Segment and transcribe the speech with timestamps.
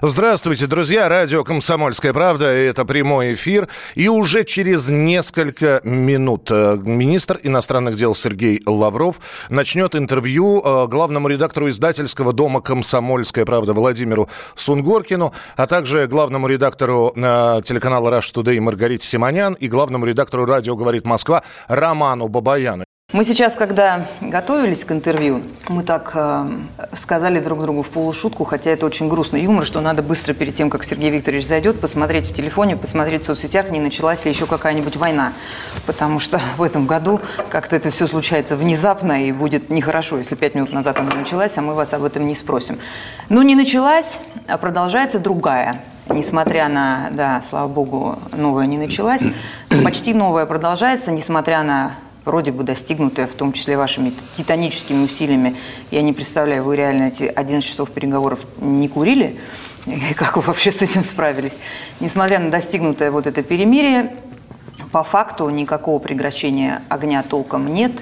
[0.00, 1.08] Здравствуйте, друзья.
[1.08, 2.44] Радио «Комсомольская правда».
[2.46, 3.66] Это прямой эфир.
[3.96, 11.26] И уже через несколько минут э, министр иностранных дел Сергей Лавров начнет интервью э, главному
[11.26, 18.60] редактору издательского дома «Комсомольская правда» Владимиру Сунгоркину, а также главному редактору э, телеканала «Rush Today»
[18.60, 22.87] Маргарите Симонян и главному редактору «Радио говорит Москва» Роману Бабаяну.
[23.14, 26.46] Мы сейчас, когда готовились к интервью, мы так э,
[26.92, 30.68] сказали друг другу в полушутку, хотя это очень грустный юмор, что надо быстро перед тем,
[30.68, 34.96] как Сергей Викторович зайдет, посмотреть в телефоне, посмотреть в соцсетях, не началась ли еще какая-нибудь
[34.96, 35.32] война.
[35.86, 37.18] Потому что в этом году
[37.48, 41.62] как-то это все случается внезапно и будет нехорошо, если пять минут назад она началась, а
[41.62, 42.78] мы вас об этом не спросим.
[43.30, 49.24] Но не началась, а продолжается другая несмотря на, да, слава богу, новая не началась,
[49.84, 55.56] почти новая продолжается, несмотря на вроде бы достигнутая, в том числе вашими титаническими усилиями.
[55.90, 59.38] Я не представляю, вы реально эти 11 часов переговоров не курили?
[59.86, 61.56] И как вы вообще с этим справились?
[62.00, 64.12] Несмотря на достигнутое вот это перемирие,
[64.92, 67.92] по факту никакого прекращения огня толком нет.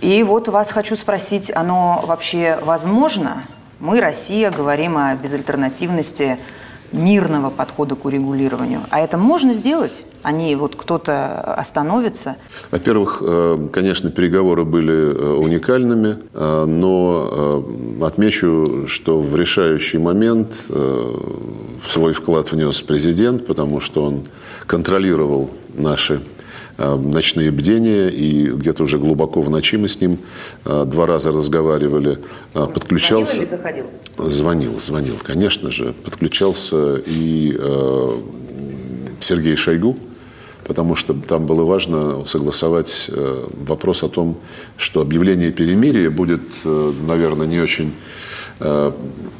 [0.00, 3.44] И вот вас хочу спросить, оно вообще возможно?
[3.80, 6.38] Мы, Россия, говорим о безальтернативности
[6.92, 8.80] мирного подхода к урегулированию.
[8.90, 10.04] А это можно сделать?
[10.22, 12.36] Они вот кто-то остановится?
[12.70, 17.64] Во-первых, э, конечно, переговоры были э, уникальными, э, но
[18.02, 20.70] отмечу, что в решающий момент
[21.86, 24.24] свой вклад внес президент, потому что он
[24.66, 26.20] контролировал наши
[26.78, 30.18] ночные бдения, и где-то уже глубоко в ночи мы с ним
[30.64, 32.18] два раза разговаривали.
[32.52, 33.34] Подключался.
[33.34, 33.84] Звонил или заходил?
[34.18, 35.92] Звонил, звонил, конечно же.
[36.04, 37.58] Подключался и
[39.20, 39.98] Сергей Шойгу,
[40.66, 43.10] потому что там было важно согласовать
[43.66, 44.38] вопрос о том,
[44.76, 47.92] что объявление перемирия будет, наверное, не очень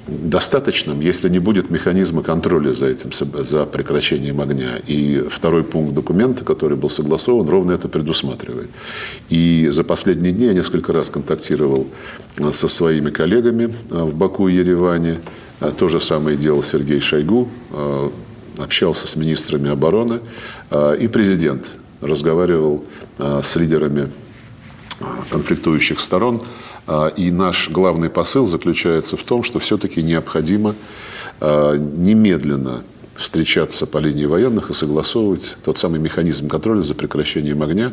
[0.07, 4.81] достаточным, если не будет механизма контроля за этим, за прекращением огня.
[4.87, 8.71] И второй пункт документа, который был согласован, ровно это предусматривает.
[9.29, 11.89] И за последние дни я несколько раз контактировал
[12.53, 15.19] со своими коллегами в Баку и Ереване.
[15.77, 17.49] То же самое делал Сергей Шойгу,
[18.57, 20.21] общался с министрами обороны.
[21.01, 22.85] И президент разговаривал
[23.19, 24.09] с лидерами
[25.31, 26.43] конфликтующих сторон
[27.17, 30.75] и наш главный посыл заключается в том, что все-таки необходимо
[31.41, 32.83] а, немедленно
[33.15, 37.93] встречаться по линии военных и согласовывать тот самый механизм контроля за прекращением огня,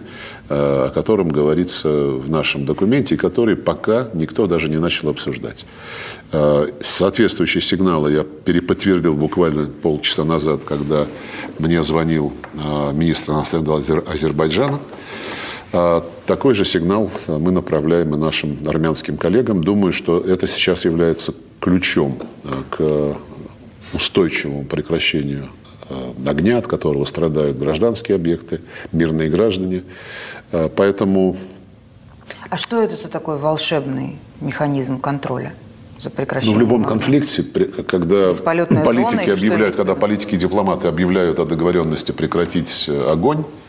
[0.50, 5.66] а, о котором говорится в нашем документе, и который пока никто даже не начал обсуждать.
[6.82, 11.06] Соответствующие сигналы я переподтвердил буквально полчаса назад, когда
[11.60, 12.34] мне звонил
[12.94, 15.05] министр иностранных дел Азербайджана, а
[16.26, 19.64] такой же сигнал мы направляем и нашим армянским коллегам.
[19.64, 23.18] Думаю, что это сейчас является ключом а, к
[23.94, 25.48] устойчивому прекращению
[25.90, 29.84] а, огня, от которого страдают гражданские объекты, мирные граждане.
[30.76, 31.38] Поэтому...
[32.50, 35.54] А что это за такой волшебный механизм контроля?
[35.98, 36.54] за прекращение.
[36.54, 37.42] Ну, в любом конфликте,
[37.88, 43.65] когда политики объявляют, когда политики и дипломаты объявляют о договоренности прекратить э, огонь, а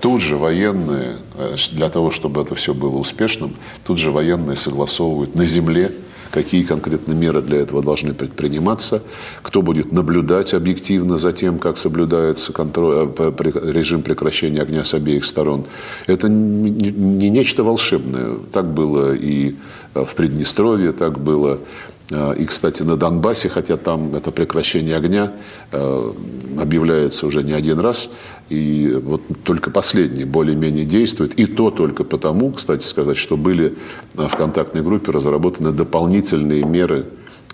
[0.00, 5.34] тут же военные, э, для того, чтобы это все было успешным, тут же военные согласовывают
[5.34, 5.92] на земле,
[6.30, 9.02] какие конкретно меры для этого должны предприниматься,
[9.42, 13.32] кто будет наблюдать объективно за тем, как соблюдается контроль, э,
[13.72, 15.64] режим прекращения огня с обеих сторон.
[16.06, 18.36] Это не нечто волшебное.
[18.52, 19.54] Так было и
[19.94, 21.60] в Приднестровье, так было
[22.10, 25.32] и, кстати, на Донбассе, хотя там это прекращение огня
[25.72, 28.10] объявляется уже не один раз,
[28.50, 31.34] и вот только последний более-менее действует.
[31.38, 33.74] И то только потому, кстати сказать, что были
[34.12, 37.06] в контактной группе разработаны дополнительные меры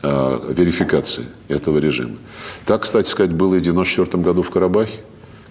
[0.02, 2.16] верификации этого режима.
[2.66, 4.98] Так, кстати сказать, было и в 1994 году в Карабахе,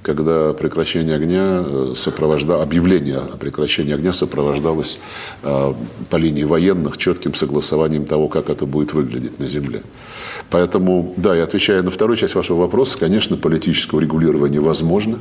[0.01, 4.99] когда прекращение огня э, сопровождалось, объявление о прекращении огня сопровождалось
[5.43, 5.75] а,
[6.09, 9.81] по линии военных четким согласованием того, как это будет выглядеть на земле.
[10.49, 15.19] Поэтому, да, и отвечая на вторую часть вашего вопроса, конечно, политического регулирования возможно.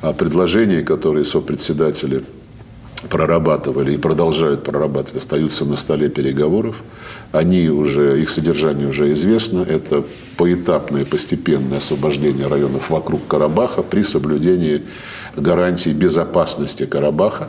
[0.00, 2.24] А предложения, которые сопредседатели
[3.08, 6.82] прорабатывали и продолжают прорабатывать, остаются на столе переговоров.
[7.32, 9.60] Они уже, их содержание уже известно.
[9.60, 10.02] Это
[10.36, 14.82] поэтапное, постепенное освобождение районов вокруг Карабаха при соблюдении
[15.36, 17.48] гарантий безопасности Карабаха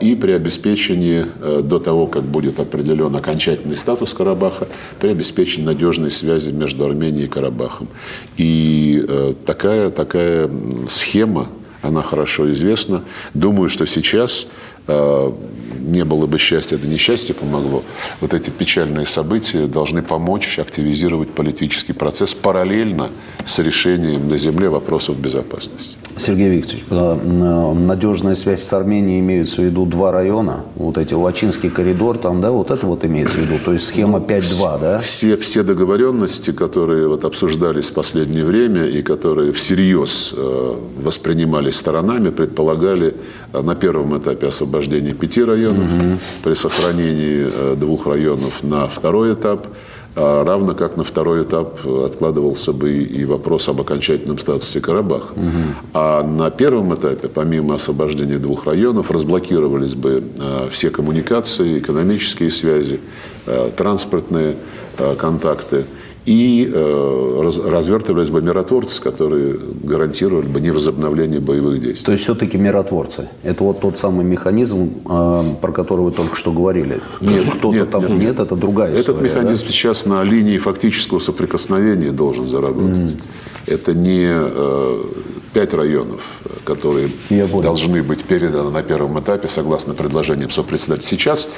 [0.00, 1.26] и при обеспечении,
[1.62, 4.68] до того, как будет определен окончательный статус Карабаха,
[5.00, 7.88] при обеспечении надежной связи между Арменией и Карабахом.
[8.36, 10.48] И такая, такая
[10.88, 11.48] схема,
[11.86, 13.04] она хорошо известна.
[13.34, 14.46] Думаю, что сейчас
[14.86, 15.32] э,
[15.80, 17.82] не было бы счастья, это несчастье помогло.
[18.20, 23.10] Вот эти печальные события должны помочь активизировать политический процесс параллельно
[23.44, 25.96] с решением на земле вопросов безопасности.
[26.18, 31.68] Сергей Викторович, э, надежная связь с Арменией имеется в виду два района, вот эти Лачинский
[31.68, 34.98] коридор, там, да, вот это вот имеется в виду, то есть схема 5.2, да?
[34.98, 42.30] Все, все договоренности, которые вот обсуждались в последнее время и которые всерьез э, воспринимались сторонами,
[42.30, 43.14] предполагали
[43.52, 46.18] э, на первом этапе освобождение пяти районов, угу.
[46.44, 49.66] при сохранении двух районов на второй этап–
[50.16, 55.32] равно как на второй этап откладывался бы и вопрос об окончательном статусе Карабаха.
[55.32, 55.88] Угу.
[55.92, 63.00] А на первом этапе, помимо освобождения двух районов, разблокировались бы а, все коммуникации, экономические связи,
[63.46, 64.56] а, транспортные
[65.18, 65.84] контакты
[66.26, 72.04] и э, развертывались бы миротворцы, которые гарантировали бы невозобновление боевых действий.
[72.04, 73.28] То есть все-таки миротворцы.
[73.44, 77.00] Это вот тот самый механизм, э, про который вы только что говорили.
[77.20, 79.18] Нет, кто-то нет, там нет, нет, это другая Этот история.
[79.18, 79.72] Этот механизм да?
[79.72, 83.12] сейчас на линии фактического соприкосновения должен заработать.
[83.12, 83.20] Mm.
[83.66, 85.04] Это не э,
[85.52, 86.22] пять районов,
[86.64, 87.08] которые
[87.62, 91.06] должны быть переданы на первом этапе, согласно предложениям сопредседателя.
[91.06, 91.48] Сейчас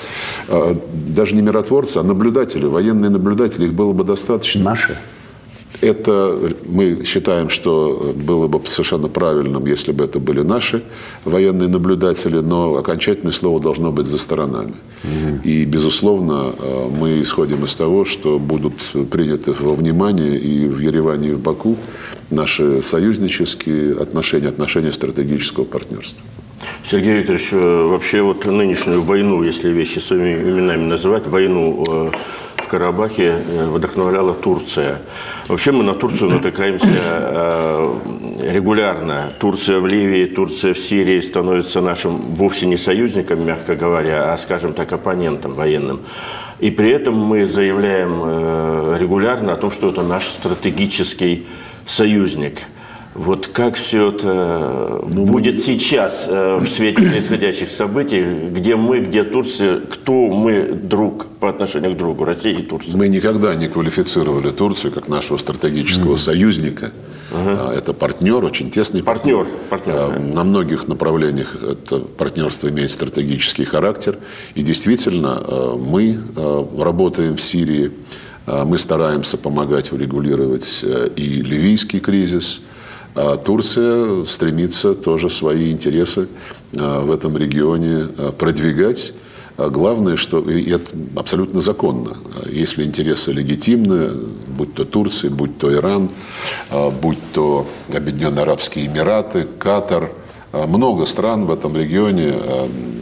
[0.48, 4.62] э, даже не миротворцы, а наблюдатели, военные наблюдатели, их было бы достаточно.
[4.62, 4.96] Наши?
[5.80, 6.36] Это
[6.66, 10.82] мы считаем, что было бы совершенно правильным, если бы это были наши
[11.24, 14.74] военные наблюдатели, но окончательное слово должно быть за сторонами.
[15.04, 15.42] Угу.
[15.44, 18.74] И, безусловно, э, мы исходим из того, что будут
[19.10, 21.76] приняты во внимание и в Ереване, и в Баку
[22.30, 26.22] наши союзнические отношения, отношения стратегического партнерства.
[26.90, 32.10] Сергей Викторович, э, вообще вот нынешнюю войну, если вещи своими именами называть, войну э,
[32.68, 33.36] Карабахе
[33.72, 34.98] вдохновляла Турция.
[35.48, 36.86] Вообще мы на Турцию натыкаемся
[38.40, 39.32] регулярно.
[39.40, 44.72] Турция в Ливии, Турция в Сирии становится нашим вовсе не союзником, мягко говоря, а, скажем
[44.72, 46.00] так, оппонентом военным.
[46.60, 51.46] И при этом мы заявляем регулярно о том, что это наш стратегический
[51.86, 52.58] союзник.
[53.14, 59.24] Вот как все это ну, будет сейчас э, в свете происходящих событий, где мы, где
[59.24, 62.96] Турция, кто мы друг по отношению к другу, Россия и Турция?
[62.96, 66.18] Мы никогда не квалифицировали Турцию как нашего стратегического mm.
[66.18, 66.92] союзника.
[67.32, 67.74] Ага.
[67.74, 69.46] Это партнер, очень тесный партнер.
[69.68, 70.34] партнер, партнер да.
[70.34, 74.18] На многих направлениях это партнерство имеет стратегический характер.
[74.54, 77.90] И действительно, э, мы э, работаем в Сирии
[78.48, 82.62] а, мы стараемся помогать урегулировать э, и ливийский кризис.
[83.20, 86.28] А Турция стремится тоже свои интересы
[86.72, 89.12] э, в этом регионе э, продвигать.
[89.56, 92.16] А главное, что и это абсолютно законно.
[92.48, 94.12] Если интересы легитимны,
[94.46, 96.10] будь то Турция, будь то Иран,
[97.02, 100.12] будь то Объединенные Арабские Эмираты, Катар,
[100.52, 102.34] много стран в этом регионе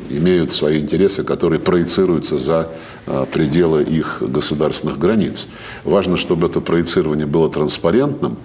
[0.08, 2.70] имеют свои интересы, которые проецируются за
[3.06, 5.48] а, пределы их государственных границ.
[5.84, 8.36] Важно, чтобы это проецирование было транспарентным,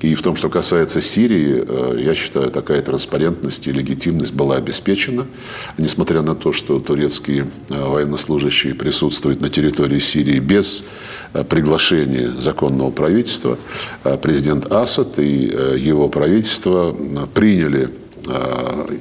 [0.00, 5.26] и в том, что касается Сирии, э, я считаю, такая транспарентность и легитимность была обеспечена.
[5.76, 10.86] Несмотря на то, что турецкие э, военнослужащие присутствуют на территории Сирии без
[11.34, 13.58] э, приглашения законного правительства,
[14.22, 16.96] президент Асад и его правительство
[17.34, 17.90] приняли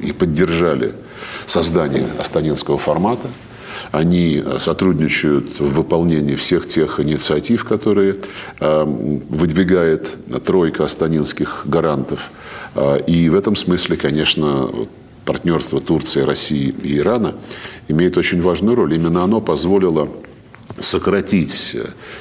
[0.01, 0.95] и поддержали
[1.45, 3.27] создание астанинского формата.
[3.91, 8.17] Они сотрудничают в выполнении всех тех инициатив, которые
[8.59, 10.15] э, выдвигает
[10.45, 12.31] тройка астанинских гарантов.
[12.75, 14.69] Э, и в этом смысле, конечно,
[15.25, 17.35] партнерство Турции, России и Ирана
[17.87, 18.93] имеет очень важную роль.
[18.93, 20.09] Именно оно позволило
[20.79, 21.75] сократить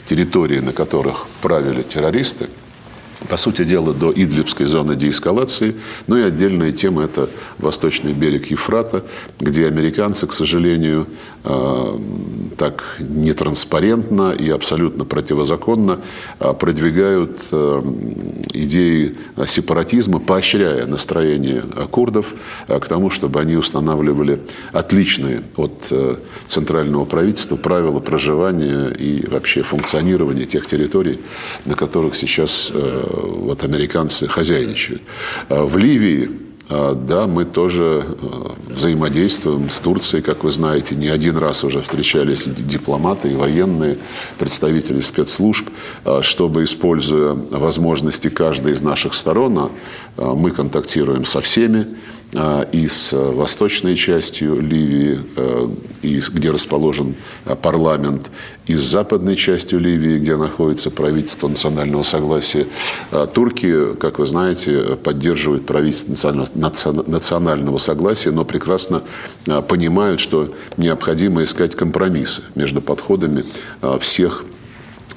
[0.05, 2.49] территории, на которых правили террористы,
[3.29, 5.75] по сути дела, до Идлибской зоны деэскалации.
[6.07, 9.05] Ну и отдельная тема– это восточный берег Ефрата,
[9.41, 11.07] где американцы, к сожалению,
[11.38, 16.01] э, так нетранспарентно и абсолютно противозаконно
[16.41, 17.83] э, продвигают э,
[18.53, 19.17] идеи
[19.47, 22.35] сепаратизма, поощряя настроение курдов
[22.67, 24.41] к тому, чтобы они устанавливали
[24.73, 25.93] отличные от
[26.47, 31.21] центрального правительства правила проживания и вообще функционирования тех территорий,
[31.65, 35.03] на которых сейчас вот американцы хозяйничают.
[35.49, 40.95] В Ливии да, мы тоже а, взаимодействуем с Турцией, как вы знаете.
[40.95, 43.99] Не один раз уже встречались дипломаты и военные,
[44.39, 45.69] представители спецслужб,
[46.21, 49.71] чтобы, используя возможности каждой из наших сторон,
[50.17, 51.87] мы контактируем со всеми,
[52.33, 55.19] и с восточной частью Ливии,
[56.03, 57.15] где расположен
[57.63, 58.31] парламент,
[58.67, 62.67] и с западной частью Ливии, где находится правительство национального согласия.
[63.33, 69.03] Турки, как вы знаете, поддерживают правительство национального согласия, но прекрасно
[69.67, 73.45] понимают, что необходимо искать компромиссы между подходами
[74.01, 74.45] всех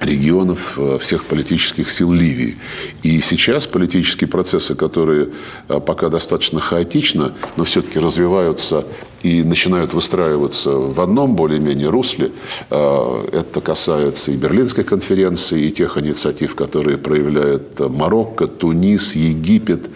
[0.01, 2.57] регионов э, всех политических сил Ливии.
[3.03, 5.29] И сейчас политические процессы, которые
[5.69, 8.83] э, пока достаточно хаотично, но все-таки развиваются
[9.21, 12.31] и начинают выстраиваться в одном более-менее русле.
[12.71, 19.89] Э, это касается и Берлинской конференции, и тех инициатив, которые проявляют Марокко, Тунис, Египет,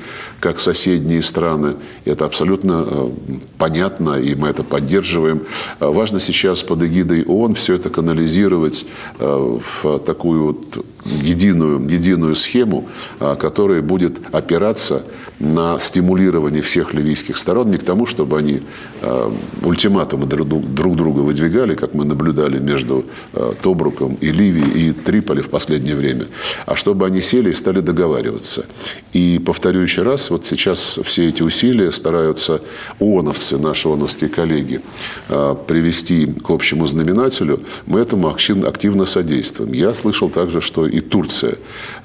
[0.46, 1.74] как соседние страны.
[2.06, 3.10] Это абсолютно э,
[3.58, 5.42] понятно, и мы это поддерживаем.
[5.80, 8.86] Э, важно сейчас под эгидой ООН все это канализировать
[9.18, 12.88] в такую вот единую, единую схему,
[13.20, 15.04] которая будет опираться
[15.40, 18.62] на стимулирование всех ливийских сторон, не к тому, чтобы они
[19.02, 19.32] э,
[19.64, 25.42] ультиматумы друг, друг друга выдвигали, как мы наблюдали между э, Тобруком и Ливией и Триполи
[25.42, 26.28] в последнее время,
[26.66, 28.66] а чтобы они сели и стали договариваться.
[29.12, 32.62] И повторю еще раз, вот сейчас все эти усилия стараются
[33.00, 34.82] ООНовцы, наши ООНовские коллеги,
[35.28, 39.74] привести к общему знаменателю, мы этому активно содействуем.
[39.74, 41.56] Я слышал также, что и Турция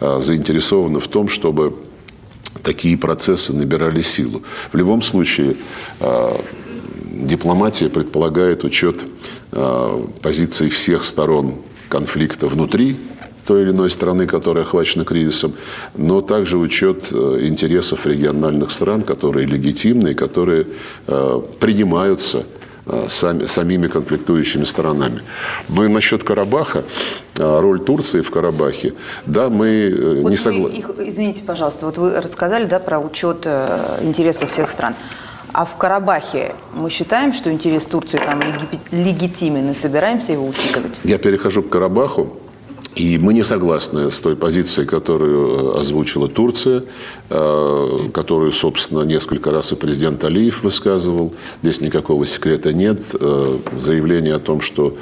[0.00, 1.74] э, заинтересована в том, чтобы
[2.62, 4.42] такие процессы набирали силу.
[4.72, 5.56] В любом случае,
[6.00, 6.40] а,
[7.10, 9.04] дипломатия предполагает учет
[9.52, 11.54] а, позиций всех сторон
[11.88, 12.96] конфликта внутри
[13.46, 15.54] той или иной страны, которая охвачена кризисом,
[15.96, 20.66] но также учет э, интересов региональных стран, которые легитимны и которые
[21.06, 22.44] э, принимаются
[23.08, 25.22] сами, самими конфликтующими сторонами.
[25.68, 26.84] Мы насчет Карабаха,
[27.38, 28.94] э, роль Турции в Карабахе,
[29.26, 30.84] да, мы э, вот не согласны.
[30.98, 33.46] Извините, пожалуйста, вот вы рассказали да, про учет
[34.02, 34.94] интересов всех стран.
[35.52, 38.40] А в Карабахе мы считаем, что интерес Турции там
[38.92, 41.00] легитимен и собираемся его учитывать?
[41.02, 42.36] Я перехожу к Карабаху.
[42.96, 46.82] И мы не согласны с той позицией, которую э, озвучила Турция,
[47.28, 51.32] э, которую, собственно, несколько раз и президент Алиев высказывал.
[51.62, 53.00] Здесь никакого секрета нет.
[53.14, 54.96] Э, заявление о том, что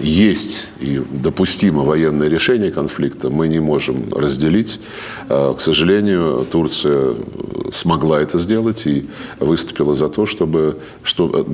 [0.00, 4.80] есть и допустимо военное решение конфликта, мы не можем разделить.
[5.28, 7.14] К сожалению, Турция
[7.70, 9.06] смогла это сделать и
[9.38, 11.46] выступила за то, чтобы что,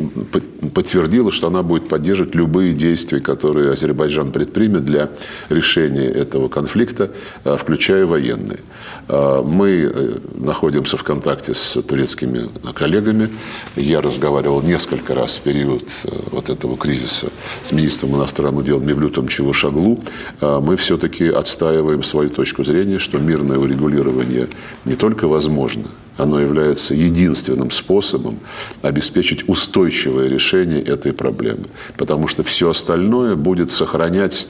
[0.72, 5.10] подтвердила, что она будет поддерживать любые действия, которые Азербайджан предпримет для
[5.48, 7.10] решения этого конфликта,
[7.44, 8.60] э, включая военные.
[9.08, 13.28] Э, мы э, находимся в контакте с турецкими коллегами.
[13.76, 15.84] Я разговаривал несколько раз в период
[16.30, 17.28] вот этого кризиса
[17.64, 20.00] с министром иностранных дел Мевлютом Чевушаглу.
[20.40, 24.48] Мы все-таки отстаиваем свою точку зрения, что мирное урегулирование
[24.84, 25.84] не только возможно,
[26.16, 28.38] оно является единственным способом
[28.82, 31.64] обеспечить устойчивое решение этой проблемы.
[31.96, 34.48] Потому что все остальное будет сохранять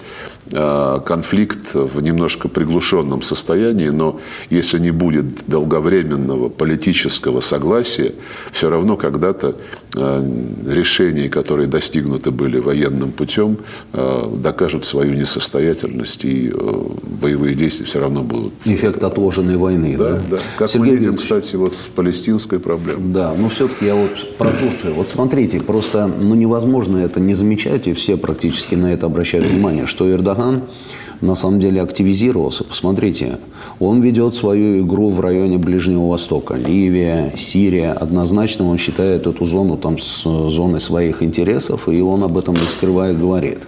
[0.50, 4.20] конфликт в немножко приглушенном состоянии, но
[4.50, 8.12] если не будет долговременного политического согласия,
[8.52, 9.56] все равно когда-то
[9.96, 10.32] э,
[10.68, 13.56] решения, которые достигнуты были военным путем,
[13.92, 16.52] э, докажут свою несостоятельность, и
[17.20, 18.52] боевые действия все равно будут.
[18.66, 19.96] Эффект отложенной войны.
[19.96, 20.20] Да, да.
[20.32, 20.38] да.
[20.58, 23.02] Как Сергей мы видим, кстати, вот с палестинской проблемой.
[23.12, 24.94] Да, но все-таки я вот про Турцию.
[24.94, 29.86] Вот смотрите, просто ну, невозможно это не замечать, и все практически на это обращают внимание,
[29.86, 30.62] что Эрдоган Эрдоган
[31.20, 32.64] на самом деле активизировался.
[32.64, 33.38] Посмотрите,
[33.80, 36.54] он ведет свою игру в районе Ближнего Востока.
[36.54, 37.92] Ливия, Сирия.
[37.92, 42.66] Однозначно он считает эту зону там с зоной своих интересов, и он об этом не
[42.66, 43.58] скрывая говорит.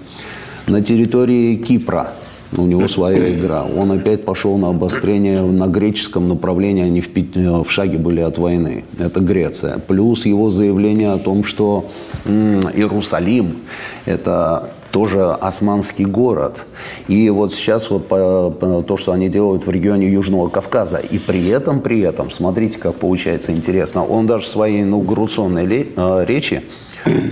[0.66, 2.12] На территории Кипра
[2.56, 3.62] у него своя игра.
[3.62, 8.84] Он опять пошел на обострение на греческом направлении, они в, в шаге были от войны.
[8.98, 9.78] Это Греция.
[9.78, 11.86] Плюс его заявление о том, что
[12.26, 13.56] Иерусалим–
[14.04, 16.64] это тоже османский город.
[17.06, 20.96] И вот сейчас вот по, по, то, что они делают в регионе Южного Кавказа.
[20.96, 26.24] И при этом, при этом, смотрите, как получается интересно, он даже в своей инаугурационной э,
[26.26, 26.62] речи,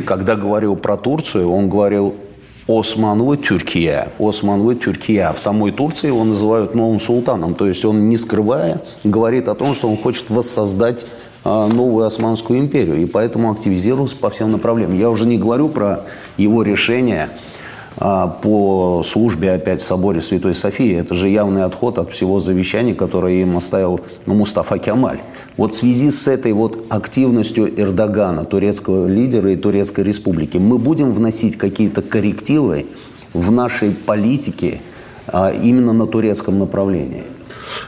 [0.07, 2.17] когда говорил про Турцию, он говорил
[2.69, 4.09] Османлы Тюркия.
[4.19, 5.33] Османлы Тюркия.
[5.33, 7.55] В самой Турции его называют новым султаном.
[7.55, 11.07] То есть он, не скрывая, говорит о том, что он хочет воссоздать
[11.47, 12.97] э, новую Османскую империю.
[12.97, 14.99] И поэтому активизировался по всем направлениям.
[15.01, 16.05] Я уже не говорю про
[16.37, 17.31] его решение
[17.97, 20.97] по службе опять в соборе Святой Софии.
[20.97, 25.21] Это же явный отход от всего завещания, которое им оставил ну, Мустафа Кемаль.
[25.57, 31.13] Вот в связи с этой вот активностью Эрдогана, турецкого лидера и Турецкой республики, мы будем
[31.13, 32.87] вносить какие-то коррективы
[33.33, 34.81] в нашей политике
[35.27, 37.23] а, именно на турецком направлении?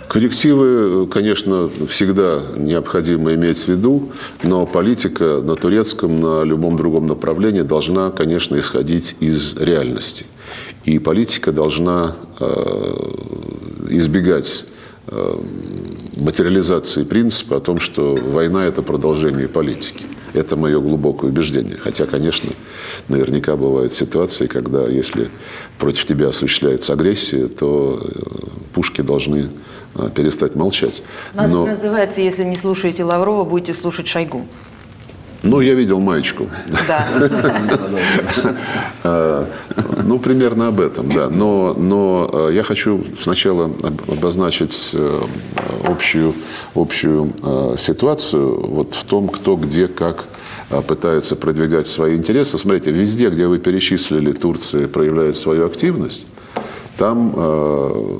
[0.09, 4.11] Коррективы, конечно, всегда необходимо иметь в виду,
[4.43, 10.27] но политика на турецком, на любом другом направлении должна, конечно, исходить из реальности.
[10.85, 12.47] И политика должна э,
[13.91, 14.65] избегать
[15.09, 15.37] э,
[16.17, 20.05] материализации принципа о том, что война– это продолжение политики.
[20.37, 21.79] Это мое глубокое убеждение.
[21.79, 22.51] Хотя, конечно,
[23.09, 25.31] наверняка бывают ситуации, когда если
[25.79, 28.11] против тебя осуществляется агрессия, то э,
[28.75, 29.49] пушки должны
[29.95, 31.03] э, перестать молчать.
[31.33, 31.65] У нас Но...
[31.67, 34.47] называется, если не слушаете Лаврова, будете слушать Шойгу.
[35.47, 36.49] Ну, я видел маечку.
[36.89, 37.09] Да.
[39.05, 39.47] А,
[40.05, 41.29] ну, примерно об этом, да.
[41.31, 43.71] Но, но э, я хочу сначала
[44.09, 44.95] обозначить
[45.87, 46.35] общую,
[46.75, 47.33] общую
[47.79, 50.25] ситуацию вот в том, кто где как
[50.89, 52.59] пытается продвигать свои интересы.
[52.59, 56.27] Смотрите, везде, где вы перечислили, Турция проявляет свою активность,
[56.99, 58.19] там э,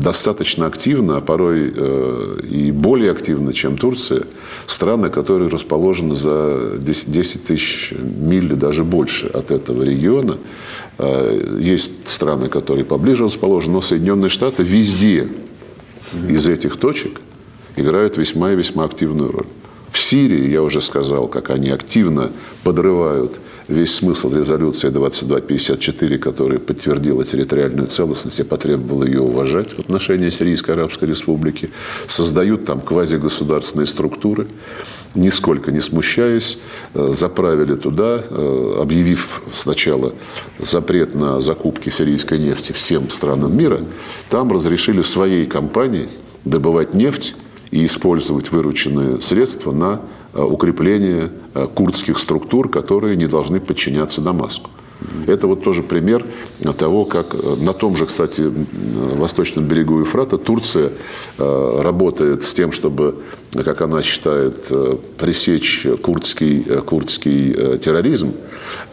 [0.00, 4.24] достаточно активно, а порой э, и более активно, чем Турция,
[4.66, 10.38] страны, которые расположены за 10, 10 тысяч миль даже больше от этого региона.
[10.98, 15.28] Э, есть страны, которые поближе расположены, но Соединенные Штаты везде
[16.28, 17.20] из этих точек
[17.76, 19.46] играют весьма и весьма активную роль.
[19.90, 22.32] В Сирии, я уже сказал, как они активно
[22.64, 23.38] подрывают
[23.72, 30.72] весь смысл резолюции 2254, которая подтвердила территориальную целостность и потребовала ее уважать в отношении Сирийской
[30.72, 31.70] Арабской Республики,
[32.06, 34.46] создают там квазигосударственные структуры,
[35.14, 36.58] нисколько не смущаясь,
[36.94, 40.14] э, заправили туда, э, объявив сначала
[40.58, 43.80] запрет на закупки сирийской нефти всем странам мира,
[44.30, 46.08] там разрешили своей компании
[46.44, 47.34] добывать нефть
[47.70, 50.00] и использовать вырученные средства на
[50.34, 54.70] укрепление э, курдских структур, которые не должны подчиняться Дамаску.
[55.26, 56.24] Это вот тоже пример
[56.78, 58.50] того, как э, на том же, кстати,
[59.16, 60.90] восточном берегу Ефрата Турция
[61.38, 63.16] работает с тем, чтобы,
[63.64, 64.70] как она считает,
[65.18, 68.32] пресечь курдский, курдский терроризм.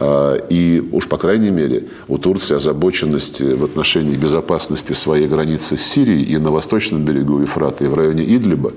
[0.02, 6.24] И уж, по крайней мере, у Турции озабоченность в отношении безопасности своей границы с Сирией
[6.24, 8.72] и на восточном берегу Ефрата, и в районе Идлиба,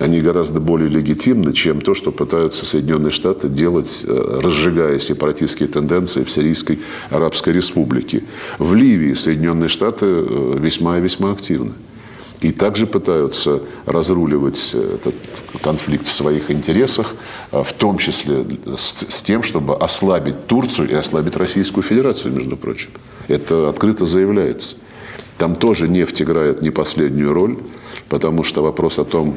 [0.00, 6.24] они гораздо более легитимны, чем то, что пытаются Соединенные Штаты делать, э, разжигая сепаратистские тенденции
[6.24, 8.24] в Сирийской Арабской Республике.
[8.58, 11.72] В Ливии Соединенные Штаты э, весьма и весьма активны.
[12.40, 15.14] И также пытаются разруливать э, этот
[15.62, 17.14] конфликт в своих интересах,
[17.52, 18.46] в том числе
[18.78, 22.88] с, тем, чтобы ослабить Турцию и ослабить Российскую Федерацию, между прочим.
[23.28, 24.76] Это открыто заявляется.
[25.36, 27.58] Там тоже нефть играет не последнюю роль,
[28.08, 29.36] потому что вопрос о том,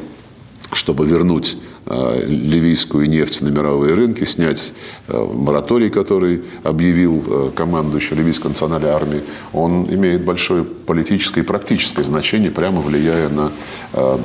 [0.76, 4.74] чтобы вернуть э, ливийскую нефть на мировые рынки, снять
[5.08, 9.22] э, мораторий, который объявил э, командующий ливийской национальной армии,
[9.54, 13.52] он имеет большое политическое и практическое значение, прямо влияя на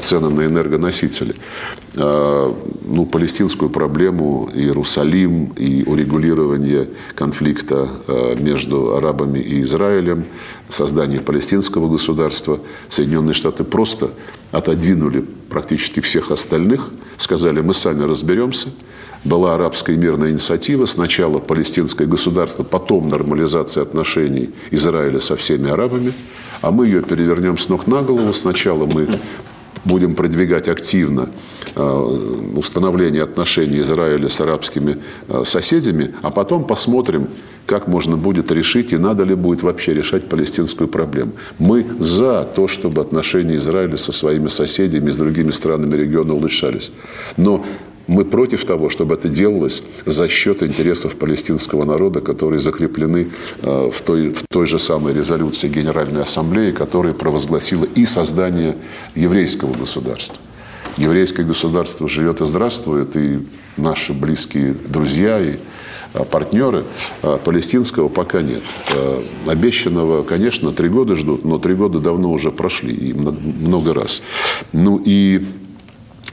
[0.01, 1.35] цены на энергоносители.
[1.95, 7.89] Ну, палестинскую проблему, Иерусалим и урегулирование конфликта
[8.39, 10.25] между арабами и Израилем,
[10.69, 14.11] создание палестинского государства, Соединенные Штаты просто
[14.51, 18.69] отодвинули практически всех остальных, сказали, мы сами разберемся.
[19.25, 26.13] Была арабская мирная инициатива, сначала палестинское государство, потом нормализация отношений Израиля со всеми арабами,
[26.63, 28.33] а мы ее перевернем с ног на голову.
[28.33, 29.09] Сначала мы
[29.89, 31.29] будем продвигать активно
[31.75, 32.09] э,
[32.55, 34.99] установление отношений Израиля с арабскими
[35.29, 37.29] э, соседями, а потом посмотрим,
[37.67, 41.33] как можно будет решить и надо ли будет вообще решать палестинскую проблему.
[41.59, 46.93] Мы за то, чтобы отношения Израиля со своими соседями, с другими странами региона улучшались.
[47.37, 47.65] Но
[48.09, 53.29] мы против того, чтобы это делалось за счет интересов палестинского народа, которые закреплены
[53.63, 58.77] э, в той, в той же самой резолюции Генеральной Ассамблеи, которая провозгласила и создание
[59.15, 60.37] еврейского государства.
[60.97, 65.57] Еврейское государство живет и здравствует, и наши близкие друзья, и
[66.15, 66.85] а, партнеры
[67.23, 68.63] а, палестинского пока нет.
[69.47, 74.23] Обещанного, конечно, три года ждут, но три года давно уже прошли, и много раз.
[74.73, 75.45] Ну и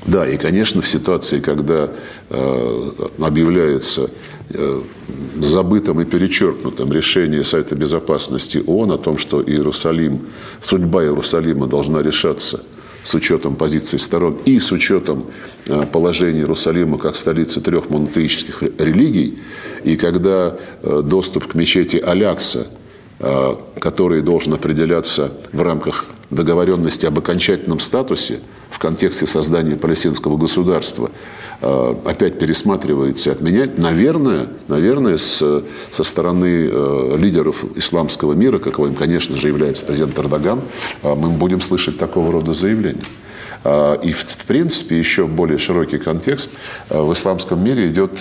[0.05, 1.89] да, и, конечно, в ситуации, когда
[2.29, 4.09] э, объявляется
[4.49, 4.81] э,
[5.39, 10.21] забытым и перечеркнутым решение Совета Безопасности ООН о том, что Иерусалим,
[10.61, 12.63] судьба Иерусалима должна решаться–
[13.05, 15.27] с учетом позиций сторон и с учетом
[15.67, 19.37] э, положения Иерусалима как столицы трех монотеических религий,
[19.83, 22.67] и когда э, доступ к мечети Алякса,
[23.19, 31.09] э, который должен определяться в рамках договоренности об окончательном статусе в контексте создания палестинского государства
[31.61, 38.95] э, опять пересматривается и отменять, наверное, наверное с, со стороны э, лидеров исламского мира, каковым,
[38.95, 40.61] конечно же, является президент Эрдоган,
[41.01, 43.01] э, мы будем слышать такого рода заявления.
[44.03, 46.51] И, в принципе, еще более широкий контекст.
[46.87, 48.11] В исламском мире идет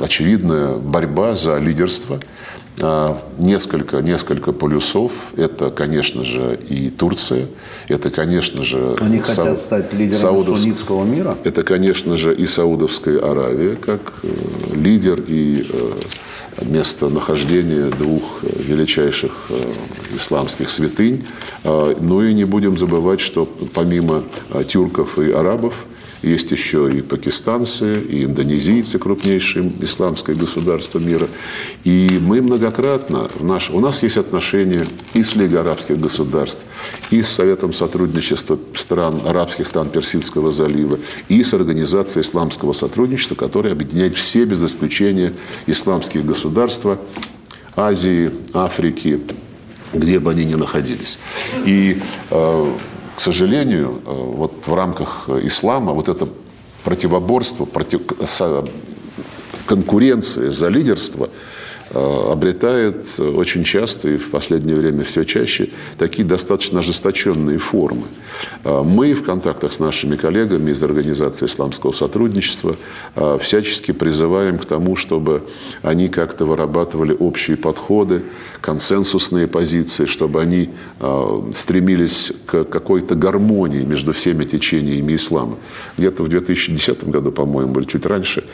[0.00, 2.18] очевидная борьба за лидерство–
[3.38, 5.32] несколько, несколько полюсов.
[5.36, 7.46] Это, конечно же, и Турция.
[7.88, 8.96] Это, конечно же...
[9.00, 9.26] Они Сау...
[9.26, 10.62] хотят стать лидером Саудовск...
[10.62, 11.36] суннитского мира?
[11.44, 14.28] Это, конечно же, и Саудовская Аравия, как э,
[14.74, 15.92] лидер и э,
[16.66, 19.50] местонахождение двух э, величайших
[20.14, 21.26] исламских святынь.
[21.64, 24.24] А, ну и не будем забывать, что помимо
[24.68, 25.86] тюрков и арабов,
[26.26, 31.28] есть еще и пакистанцы, и индонезийцы, крупнейшие исламское государство мира.
[31.84, 34.84] И мы многократно, в наш, у нас есть отношения
[35.14, 36.64] и с Лигой арабских государств,
[37.10, 43.72] и с Советом сотрудничества стран, арабских стран Персидского залива, и с Организацией исламского сотрудничества, которая
[43.72, 45.32] объединяет все, без исключения,
[45.66, 46.98] исламские государства
[47.76, 49.20] Азии, Африки,
[49.92, 51.18] где бы они ни находились.
[51.64, 51.98] И
[52.30, 52.72] э,
[53.16, 56.28] к сожалению, э, вот в рамках ислама вот это
[56.84, 58.02] противоборство, против,
[59.66, 61.55] конкуренция за лидерство– Э,
[61.90, 68.02] обретает очень часто и в последнее время все чаще такие достаточно ожесточенные формы.
[68.64, 72.76] Э, мы в контактах с нашими коллегами из Организации исламского сотрудничества
[73.14, 75.42] э, всячески призываем к тому, чтобы
[75.82, 78.22] они как-то вырабатывали общие подходы,
[78.60, 80.70] консенсусные позиции, чтобы они
[81.54, 85.56] стремились к какой-то гармонии между всеми течениями ислама.
[85.98, 88.44] Где-то в 2010 году, по-моему, или чуть раньше,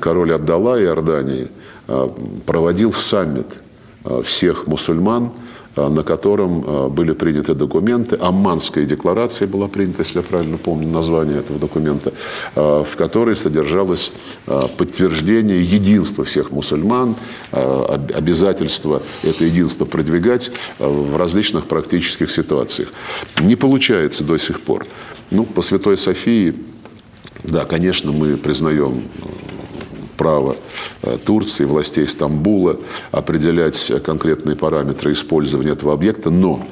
[0.00, 1.48] король Абдалла Иордании–
[1.86, 2.08] Э,
[2.46, 3.60] проводил саммит
[4.04, 5.32] э, всех мусульман,
[5.76, 8.16] э, на котором были приняты документы.
[8.18, 12.12] Амманская декларация была принята, если я правильно помню название этого документа,
[12.54, 14.12] в которой содержалось
[14.78, 17.16] подтверждение единства всех мусульман,
[17.50, 22.92] обязательство это единство продвигать в различных практических ситуациях.
[23.40, 24.86] Не получается до сих пор.
[25.30, 26.54] Ну, по Святой Софии,
[27.42, 29.02] да, конечно, мы признаем
[30.16, 30.56] право
[31.02, 32.78] э, Турции, властей Стамбула
[33.10, 36.66] определять конкретные параметры использования этого объекта, но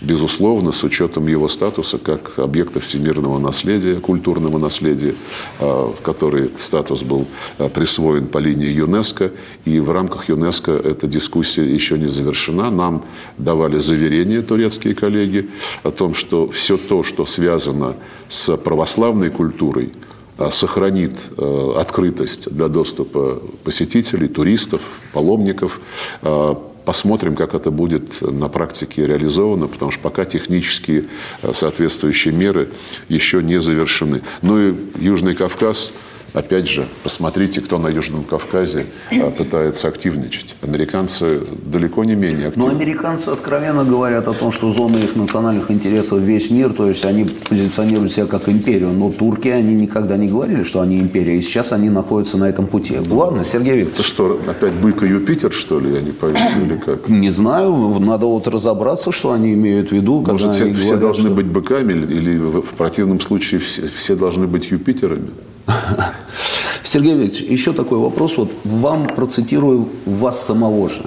[0.00, 5.14] безусловно, с учетом его статуса как объекта всемирного наследия, культурного наследия,
[5.60, 7.26] э, в который статус был
[7.58, 9.32] э, присвоен по линии ЮНЕСКО.
[9.64, 12.70] И в рамках ЮНЕСКО эта дискуссия еще не завершена.
[12.70, 13.04] Нам
[13.38, 15.48] давали заверение турецкие коллеги
[15.82, 17.94] о том, что все то, что связано
[18.28, 19.92] с православной культурой–
[20.50, 24.80] сохранит э, открытость для доступа посетителей, туристов,
[25.12, 25.80] паломников.
[26.22, 31.04] Э, посмотрим, как это будет на практике реализовано, потому что пока технические
[31.52, 32.68] соответствующие меры
[33.08, 34.22] еще не завершены.
[34.42, 35.92] Ну и Южный Кавказ–
[36.34, 40.56] Опять же, посмотрите, кто на Южном Кавказе а, пытается активничать.
[40.60, 42.68] Американцы далеко не менее активны.
[42.68, 47.04] Но американцы откровенно говорят о том, что зона их национальных интересов весь мир, то есть
[47.04, 48.90] они позиционируют себя как империю.
[48.90, 51.38] Но турки, они никогда не говорили, что они империя.
[51.38, 52.98] И сейчас они находятся на этом пути.
[53.08, 54.06] Ладно, Сергей Викторович.
[54.06, 55.94] Что, опять бык и Юпитер, что ли?
[55.94, 57.08] Я не пойму, или как?
[57.08, 57.98] Не знаю.
[58.00, 60.24] Надо вот разобраться, что они имеют в виду.
[60.26, 61.34] Может, все, все должны что...
[61.34, 65.30] быть быками, или в противном случае все, все должны быть Юпитерами?
[66.82, 68.36] Сергей Викторович, еще такой вопрос.
[68.36, 71.02] Вот вам процитирую вас самого же.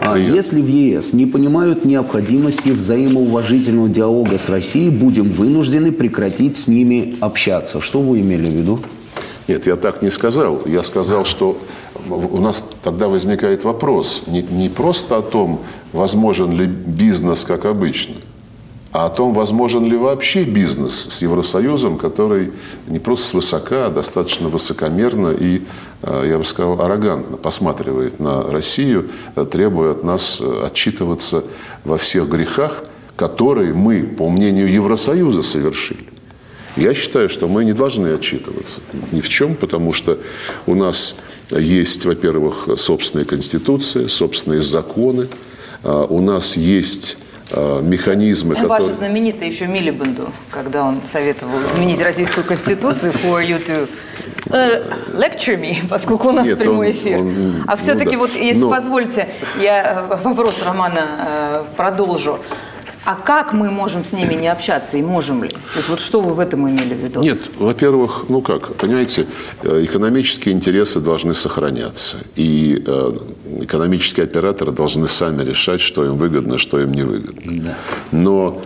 [0.00, 6.68] А если в ЕС не понимают необходимости взаимоуважительного диалога с Россией, будем вынуждены прекратить с
[6.68, 7.80] ними общаться.
[7.80, 8.80] Что вы имели в виду?
[9.48, 10.62] Нет, я так не сказал.
[10.66, 11.58] Я сказал, что
[12.08, 15.60] у нас тогда возникает вопрос не, не просто о том,
[15.92, 18.14] возможен ли бизнес как обычно–
[18.96, 22.52] а о том, возможен ли вообще бизнес с Евросоюзом, который
[22.86, 25.60] не просто свысока, а достаточно высокомерно и,
[26.00, 31.44] э, я бы сказал, аррогантно посматривает на Россию, э, требуя от нас э, отчитываться
[31.84, 32.84] во всех грехах,
[33.16, 36.06] которые мы, по мнению Евросоюза, совершили.
[36.76, 38.80] Я считаю, что мы не должны отчитываться
[39.12, 40.18] ни в чем, потому что
[40.64, 41.16] у нас
[41.50, 45.28] есть, во-первых, собственная конституция, собственные законы,
[45.84, 47.18] у нас есть
[47.52, 48.88] механизмы, ну, которые...
[48.88, 53.88] Ваша знаменитая еще Милибанду, когда он советовал изменить российскую конституцию for you to
[54.46, 57.20] uh, lecture me, поскольку у нас Нет, прямой эфир.
[57.20, 58.32] Он, а все-таки ну, да.
[58.32, 58.70] вот, если Но...
[58.70, 59.28] позвольте,
[59.60, 62.38] я э, вопрос Романа э, продолжу.
[63.06, 65.50] А как мы можем с ними не общаться и можем ли?
[65.50, 67.20] То есть вот что вы в этом имели в виду?
[67.20, 69.26] Нет, во-первых, ну как, понимаете,
[69.62, 72.16] э, экономические интересы должны сохраняться.
[72.34, 73.12] И э,
[73.60, 77.62] экономические операторы должны сами решать, что им выгодно, что им не выгодно.
[77.62, 77.76] Да.
[78.10, 78.60] Но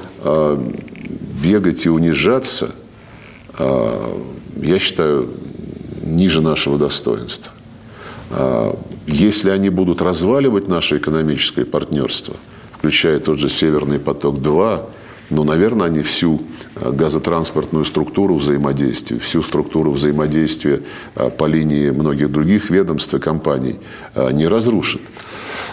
[1.42, 2.70] бегать и унижаться,
[3.58, 5.28] я считаю,
[6.02, 7.52] ниже нашего достоинства.
[9.06, 12.36] Если они будут разваливать наше экономическое партнерство,
[12.80, 14.86] включая тот же «Северный поток-2»,
[15.28, 16.40] ну, наверное, они всю
[16.76, 20.80] э, газотранспортную структуру взаимодействия, всю структуру взаимодействия
[21.14, 23.78] э, по линии многих других ведомств и компаний
[24.14, 25.02] э, не разрушат.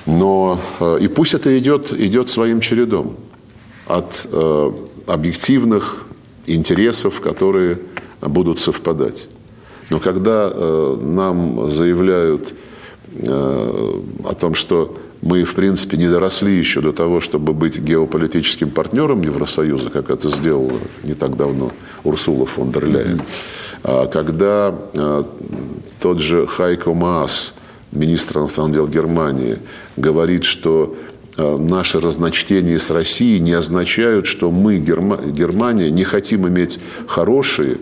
[0.05, 0.59] Но
[1.01, 3.17] и пусть это идет, идет своим чередом
[3.87, 4.25] от
[5.05, 6.05] объективных
[6.45, 7.79] интересов, которые
[8.21, 9.27] будут совпадать.
[9.89, 10.49] Но когда
[11.01, 12.53] нам заявляют
[13.21, 19.21] о том, что мы, в принципе, не доросли еще до того, чтобы быть геополитическим партнером
[19.21, 21.71] Евросоюза, как это сделала не так давно
[22.03, 23.21] Урсула фон дер Ляйен.
[23.83, 25.25] А когда а,
[25.99, 27.53] тот же Хайко Маас,
[27.91, 29.57] министр иностранных дел Германии,
[29.95, 30.95] говорит, что
[31.37, 37.77] а, наши разночтения с Россией не означают, что мы, Германия, не хотим иметь хорошие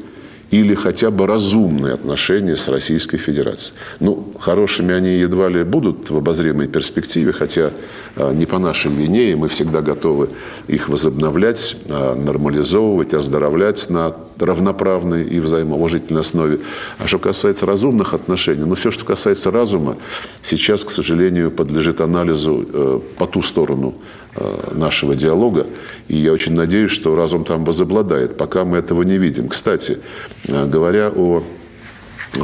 [0.51, 3.77] или хотя бы разумные отношения с Российской Федерацией.
[3.99, 7.71] Ну, хорошими они едва ли будут в обозримой перспективе, хотя
[8.15, 10.29] а, не по нашей вине, и мы всегда готовы
[10.67, 16.59] их возобновлять, а, нормализовывать, оздоровлять на равноправной и взаимоуважительной основе.
[16.99, 19.97] А что касается разумных отношений, ну, все, что касается разума,
[20.41, 23.95] сейчас, к сожалению, подлежит анализу э, по ту сторону
[24.71, 25.67] нашего диалога.
[26.07, 28.37] И я очень надеюсь, что разум там возобладает.
[28.37, 29.47] Пока мы этого не видим.
[29.47, 29.99] Кстати,
[30.47, 31.43] э, говоря о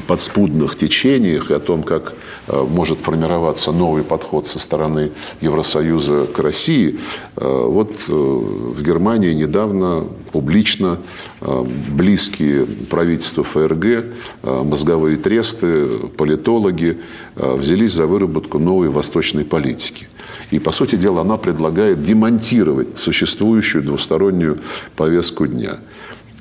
[0.08, 2.14] подспудных течениях и о том, как
[2.48, 6.98] э, может формироваться новый подход со стороны Евросоюза к России.
[7.36, 11.00] Вот в Германии недавно публично
[11.42, 14.06] близкие правительству ФРГ,
[14.44, 17.00] мозговые тресты, политологи
[17.36, 20.08] взялись за выработку новой восточной политики.
[20.52, 24.60] И, по сути дела, она предлагает демонтировать существующую двустороннюю
[24.96, 25.80] повестку дня.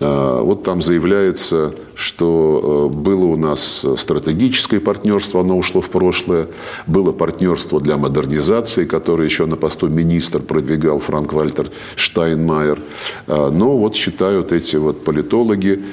[0.01, 6.49] А, вот там заявляется, что э, было у нас стратегическое партнерство, оно ушло в прошлое.
[6.87, 12.81] Было партнерство для модернизации, которое еще на посту министр продвигал Франк Вальтер Штайнмайер.
[13.27, 15.85] А, но вот считают эти вот политологи,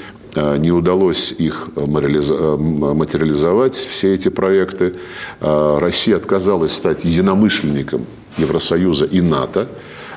[0.58, 4.94] не удалось их э, материализовать, все эти проекты.
[5.40, 8.06] А, Россия отказалась стать единомышленником
[8.38, 9.68] Евросоюза и НАТО,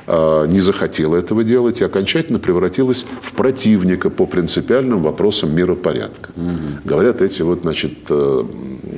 [0.07, 6.31] а, не захотела этого делать и окончательно превратилась в противника по принципиальным вопросам миропорядка.
[6.35, 6.81] Угу.
[6.83, 8.43] Говорят эти вот, значит, э,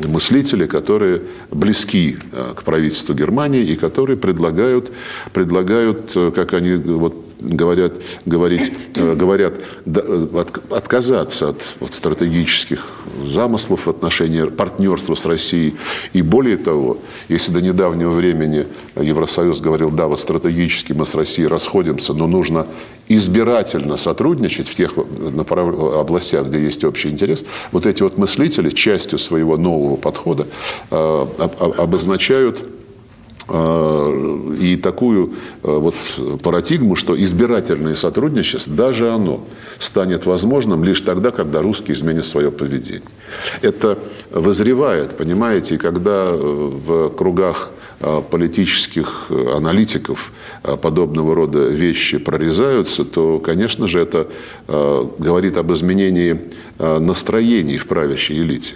[0.08, 4.92] мыслители, которые близки э, к правительству Германии и которые предлагают,
[5.34, 7.94] предлагают как они вот говорят,
[8.26, 9.56] говорить, э, говорят
[10.70, 12.88] отказаться от вот, стратегических
[13.24, 15.76] замыслов в отношении партнерства с Россией.
[16.14, 16.98] И более того,
[17.30, 18.66] если до недавнего времени
[19.00, 22.68] Евросоюз говорил, да, вот стратегически мы с Россией расходимся, но нужно
[23.08, 29.58] избирательно сотрудничать в тех областях, где есть общий интерес, вот эти вот мыслители частью своего
[29.58, 30.48] нового подхода
[30.90, 31.28] э,
[31.78, 32.64] обозначают
[33.50, 35.96] и такую а, вот
[36.42, 39.46] парадигму, что избирательное сотрудничество, даже оно
[39.80, 43.02] станет возможным лишь тогда, когда русские изменят свое поведение.
[43.62, 43.98] Это
[44.32, 50.32] вызревает, понимаете, когда э, в кругах а, политических аналитиков
[50.82, 54.28] подобного рода вещи прорезаются, то, конечно же, это
[54.68, 56.40] говорит об изменении
[56.80, 58.76] настроений в правящей элите.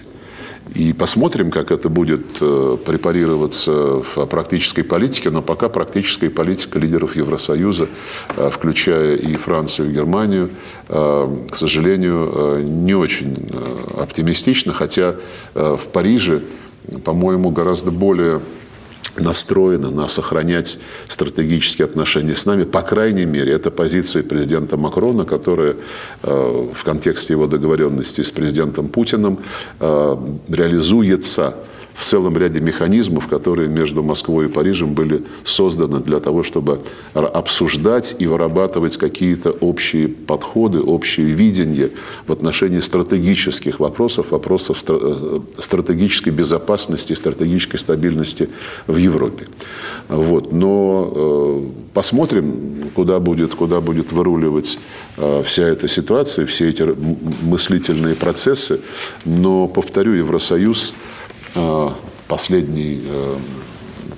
[0.75, 5.29] И посмотрим, как это будет э, препарироваться в практической политике.
[5.29, 7.87] Но пока практическая политика лидеров Евросоюза,
[8.35, 10.49] э, включая и Францию, и Германию,
[10.89, 13.49] э, к сожалению, не очень
[13.97, 14.73] оптимистична.
[14.73, 15.15] Хотя
[15.53, 16.41] в Париже,
[17.03, 18.41] по-моему, гораздо более
[19.15, 22.63] настроена на сохранять стратегические отношения с нами.
[22.63, 25.75] По крайней мере, это позиция президента Макрона, которая
[26.23, 29.39] э, в контексте его договоренности с президентом Путиным
[29.79, 30.17] э,
[30.49, 31.55] реализуется
[31.97, 36.79] в целом ряде механизмов, которые между Москвой и Парижем были созданы для того, чтобы
[37.15, 41.89] обсуждать и вырабатывать какие-то общие подходы, общие видения
[42.27, 48.47] в отношении стратегических вопросов, вопросов э, стратегической безопасности, стратегической стабильности
[48.85, 49.47] в Европе.
[50.07, 50.51] Вот.
[50.51, 51.61] Но э,
[51.95, 54.77] посмотрим, куда будет, куда будет выруливать
[55.17, 56.83] э, вся эта ситуация, все эти
[57.41, 58.81] мыслительные процессы.
[59.25, 60.93] Но, повторю, Евросоюз
[62.27, 63.35] последний, э,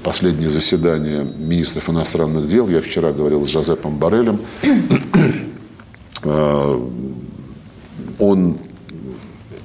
[0.03, 2.67] последнее заседание министров иностранных дел.
[2.67, 4.39] Я вчера говорил с Жозепом Барелем.
[6.21, 6.89] Э,
[8.19, 8.57] он,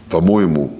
[0.08, 0.78] по-моему,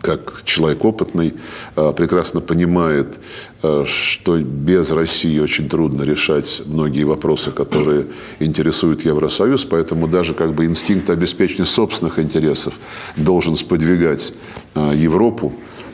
[0.00, 1.34] как человек опытный,
[1.74, 3.18] прекрасно понимает,
[3.60, 8.06] что без России очень трудно решать многие вопросы, которые
[8.38, 12.74] интересуют Евросоюз, поэтому даже как бы инстинкт обеспечения собственных интересов
[13.16, 14.32] должен сподвигать
[14.76, 15.52] Европу,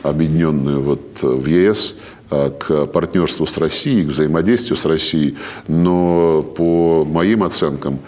[0.09, 1.97] объединенную вот в ЕС,
[2.29, 5.37] к партнерству с Россией, к взаимодействию с Россией.
[5.67, 7.99] Но по моим оценкам,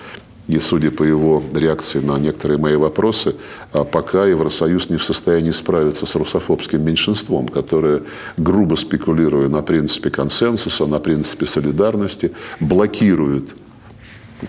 [0.47, 3.35] и судя по его реакции на некоторые мои вопросы,
[3.73, 8.01] а пока Евросоюз не в состоянии справиться с русофобским меньшинством, которое,
[8.37, 13.55] грубо спекулируя на принципе консенсуса, на принципе солидарности, блокирует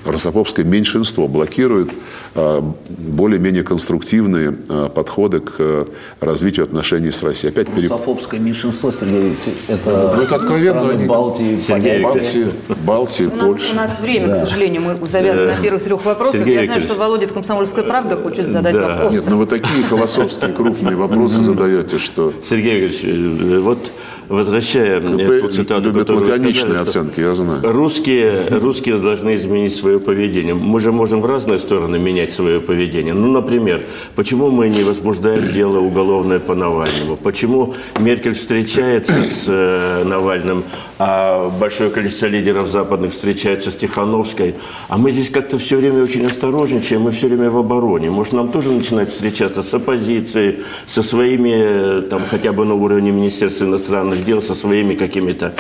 [0.05, 1.91] русофобское меньшинство блокирует
[2.35, 5.87] а, более-менее конструктивные а, подходы к
[6.21, 7.53] развитию отношений с Россией.
[7.53, 9.37] Опять Русофобское меньшинство, Сергей
[9.69, 11.07] это, ну, это откровенно они...
[11.07, 12.49] Балтии, Сергей Балтии,
[12.85, 13.35] Балтии, у.
[13.35, 14.35] Нас, у нас время, да.
[14.35, 16.41] к сожалению, мы завязаны на первых трех вопросах.
[16.41, 18.89] Сергей Я знаю, что Володя «Комсомольская правда» хочет задать да.
[18.89, 19.13] вопрос.
[19.13, 22.33] Нет, ну вы такие философские крупные вопросы задаете, что...
[22.45, 23.91] Сергей Игоревич, э, вот
[24.29, 27.61] возвращая КП ту цитату, которую вы сказали, оценки, я знаю.
[27.63, 30.55] Русские, русские должны изменить свое поведение.
[30.55, 33.15] Мы же можем в разные стороны менять свое поведение.
[33.15, 33.83] Ну, например,
[34.15, 37.17] почему мы не возбуждаем дело уголовное по Навальному?
[37.17, 40.65] Почему Меркель встречается с э, Навальным,
[40.99, 44.55] а большое количество лидеров западных встречается с Тихановской?
[44.89, 48.11] А мы здесь как-то все время очень осторожничаем, мы все время в обороне.
[48.11, 53.11] Может, нам тоже начинать встречаться с оппозицией, со своими, э, там, хотя бы на уровне
[53.11, 55.53] Министерства иностранных иностранных дел со своими какими-то,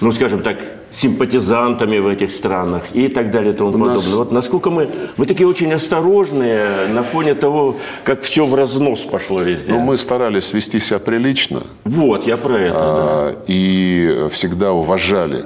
[0.00, 0.58] ну, скажем так,
[0.92, 3.94] симпатизантами в этих странах и так далее и тому подобное.
[3.94, 4.06] Нас...
[4.08, 9.42] Вот насколько мы, мы такие очень осторожные на фоне того, как все в разнос пошло
[9.42, 9.72] везде.
[9.72, 11.62] Ну, мы старались вести себя прилично.
[11.84, 12.78] Вот, я про это.
[12.78, 13.38] А, да.
[13.46, 15.44] И всегда уважали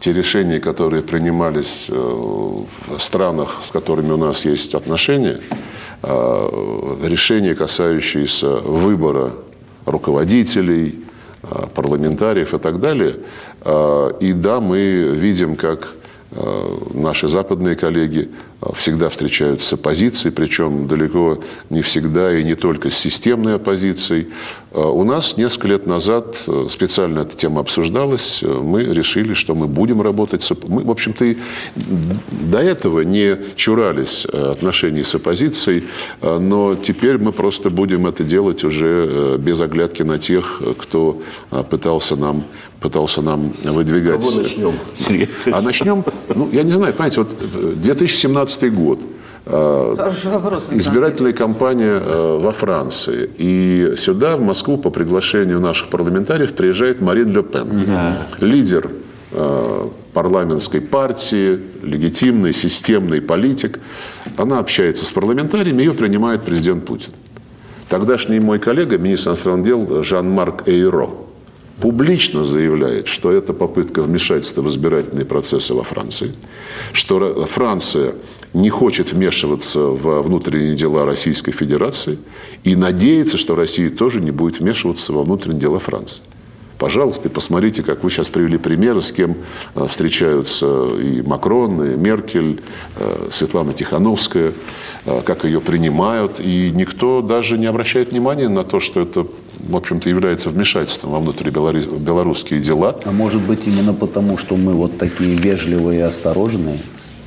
[0.00, 5.40] те решения, которые принимались э, в странах, с которыми у нас есть отношения,
[6.02, 9.32] а, решения, касающиеся выбора
[9.84, 11.04] руководителей,
[11.50, 13.14] Э, парламентариев и так далее.
[13.62, 15.88] Э, и да, мы видим, как
[16.30, 18.28] э, наши западные коллеги
[18.74, 21.38] всегда встречаются с оппозицией, причем далеко
[21.70, 24.28] не всегда и не только с системной оппозицией.
[24.72, 26.36] У нас несколько лет назад
[26.68, 28.42] специально эта тема обсуждалась.
[28.42, 30.52] Мы решили, что мы будем работать с...
[30.66, 31.36] Мы, в общем-то,
[31.76, 35.84] до этого не чурались отношений с оппозицией,
[36.20, 41.22] но теперь мы просто будем это делать уже без оглядки на тех, кто
[41.70, 42.44] пытался нам
[42.80, 44.24] пытался нам выдвигать.
[44.24, 44.72] Кого начнем?
[45.52, 49.00] А начнем, ну, я не знаю, понимаете, вот 2017 год.
[49.46, 50.64] Э, Хороший вопрос.
[50.70, 53.30] Избирательная кампания э, во Франции.
[53.38, 57.84] И сюда, в Москву, по приглашению наших парламентариев, приезжает Марин Ле Пен.
[57.86, 58.26] Да.
[58.40, 58.90] Лидер
[59.32, 63.80] э, парламентской партии, легитимный, системный политик.
[64.36, 67.12] Она общается с парламентариями, ее принимает президент Путин.
[67.88, 71.08] Тогдашний мой коллега, министр иностранных дел Жан-Марк Эйро,
[71.80, 76.32] публично заявляет, что это попытка вмешательства в избирательные процессы во Франции,
[76.92, 78.14] что Франция
[78.54, 82.18] не хочет вмешиваться в внутренние дела Российской Федерации
[82.64, 86.22] и надеется, что Россия тоже не будет вмешиваться во внутренние дела Франции.
[86.78, 89.36] Пожалуйста, посмотрите, как вы сейчас привели примеры, с кем
[89.74, 92.60] э, встречаются и Макрон, и Меркель,
[92.96, 94.52] э, Светлана Тихановская,
[95.04, 96.38] э, как ее принимают.
[96.38, 99.26] И никто даже не обращает внимания на то, что это
[99.58, 102.98] в общем-то, является вмешательством во внутрибелорусские дела.
[103.04, 106.78] А может быть, именно потому, что мы вот такие вежливые и осторожные?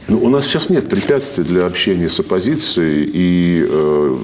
[0.08, 4.18] Ну, у нас сейчас нет препятствий для общения с оппозицией, и э,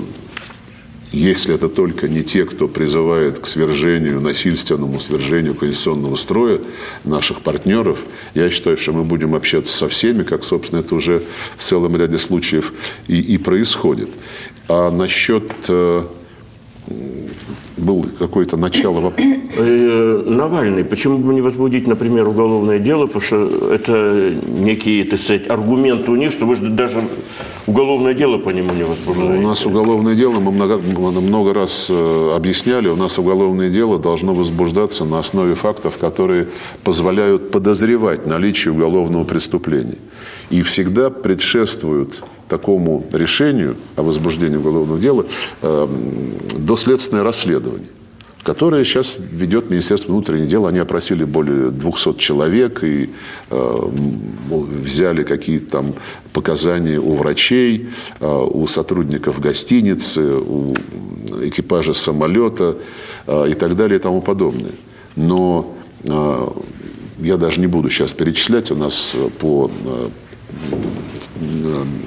[1.11, 6.59] если это только не те, кто призывает к свержению, насильственному свержению конституционного строя
[7.05, 7.99] наших партнеров,
[8.33, 11.23] я считаю, что мы будем общаться со всеми, как, собственно, это уже
[11.57, 12.73] в целом ряде случаев
[13.07, 14.09] и, и происходит.
[14.67, 16.03] А насчет э,
[17.77, 24.35] был какое-то начало э, Навальный, почему бы не возбудить, например, уголовное дело, потому что это
[24.47, 27.03] некий, так сказать, аргумент у них, что вы же даже
[27.67, 29.43] уголовное дело по нему не возбуждаете.
[29.43, 30.77] У нас уголовное дело, мы много,
[31.21, 36.47] много раз э, объясняли, у нас уголовное дело должно возбуждаться на основе фактов, которые
[36.83, 39.97] позволяют подозревать наличие уголовного преступления.
[40.49, 45.25] И всегда предшествуют такому решению о возбуждении уголовного дела
[45.61, 45.87] э,
[46.57, 47.89] доследственное расследование
[48.47, 50.67] которое сейчас ведет Министерство внутренних дел.
[50.67, 53.09] Они опросили более 200 человек и
[53.49, 53.89] э,
[54.49, 55.93] взяли какие-то там
[56.31, 57.89] показания у врачей,
[58.21, 60.73] э, у сотрудников гостиницы, у
[61.41, 62.77] экипажа самолета
[63.27, 64.75] э, и так далее и тому подобное.
[65.17, 66.47] Но э,
[67.19, 70.09] я даже не буду сейчас перечислять, у нас по э,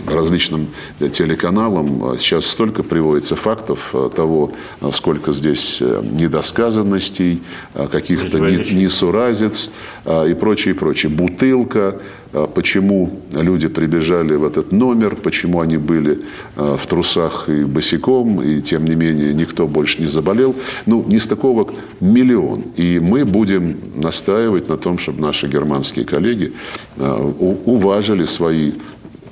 [0.06, 0.68] различным
[1.12, 4.52] телеканалам сейчас столько приводится фактов того,
[4.92, 7.42] сколько здесь недосказанностей,
[7.90, 9.70] каких-то несуразец
[10.06, 11.10] и прочее, и прочее.
[11.10, 12.00] Бутылка, а,
[12.32, 16.20] почему люди прибежали в этот номер, почему они были
[16.56, 20.54] а, в трусах и босиком, и тем не менее никто больше не заболел.
[20.86, 22.62] Ну, нестыковок миллион.
[22.76, 26.52] И мы будем настаивать на том, чтобы наши германские коллеги
[26.96, 27.20] а,
[27.66, 28.72] уважили свои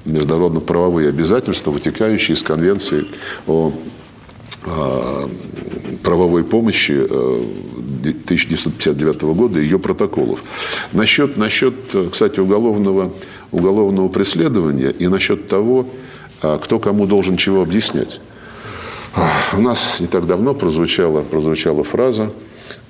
[0.04, 3.04] международно-правовые обязательства, вытекающие из Конвенции
[3.46, 3.72] о
[6.02, 10.42] правовой помощи 1959 года и ее протоколов.
[10.92, 11.74] Насчет, насчет
[12.10, 13.12] кстати, уголовного,
[13.52, 15.86] уголовного преследования и насчет того,
[16.40, 18.20] а, кто кому должен чего объяснять.
[19.52, 22.30] У нас не так давно прозвучала, прозвучала фраза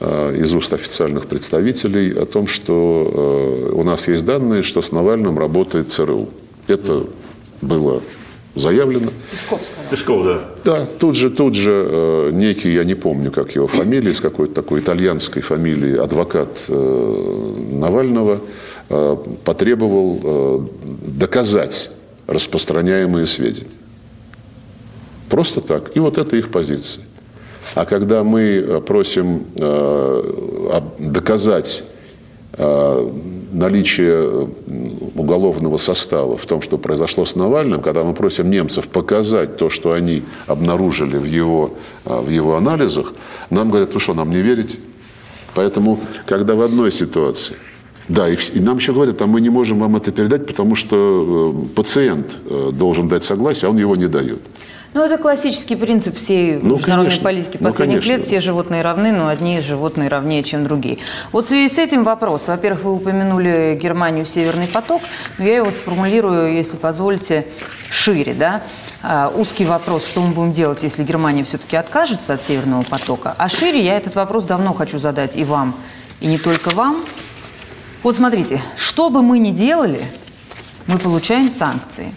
[0.01, 4.93] а, из уст официальных представителей о том, что а, у нас есть данные, что с
[4.93, 6.29] Навальным работает ЦРУ.
[6.67, 7.07] Это
[7.63, 8.03] было
[8.59, 9.09] заявлено.
[9.31, 9.91] Песков сказал.
[9.91, 10.45] Песков, да.
[10.65, 14.55] Да, тут же, тут же э, некий, я не помню, как его фамилия, из какой-то
[14.55, 18.41] такой итальянской фамилии, адвокат э, Навального,
[18.89, 20.61] э, потребовал э,
[21.07, 21.91] доказать
[22.27, 23.71] распространяемые сведения.
[25.29, 25.97] Просто так.
[25.97, 27.05] И вот это их позиция.
[27.75, 31.85] А когда мы э, просим э, доказать
[32.55, 33.11] э,
[33.53, 34.49] наличие
[35.15, 39.93] уголовного состава в том, что произошло с Навальным, когда мы просим немцев показать то, что
[39.93, 41.75] они обнаружили в его,
[42.05, 43.13] а, в его анализах,
[43.51, 44.79] нам говорят, вы что, нам не верите?
[45.55, 47.57] Поэтому, когда в одной ситуации
[48.09, 51.55] да, и, и нам еще говорят, а мы не можем вам это передать, потому что
[51.55, 54.41] э, пациент э, должен дать согласие, а он его не дает.
[54.95, 57.25] Ну, это классический принцип всей ну, международной конечно.
[57.25, 58.23] политики ну, последних ну, лет.
[58.23, 60.99] Все животные равны, но одни животные равнее, чем другие.
[61.31, 62.49] Вот в связи с этим вопрос.
[62.49, 65.03] Во-первых, вы упомянули Германию «Северный поток».
[65.37, 67.47] Но я его сформулирую, если позволите,
[67.91, 68.35] шире.
[68.35, 68.63] Да?
[69.01, 73.35] Uh, узкий вопрос, что мы будем делать, если Германия все-таки откажется от Северного потока.
[73.39, 75.77] А шире я этот вопрос давно хочу задать и вам,
[76.21, 77.05] и не только вам.
[78.03, 80.01] Вот смотрите, что бы мы ни делали,
[80.89, 82.13] мы получаем санкции.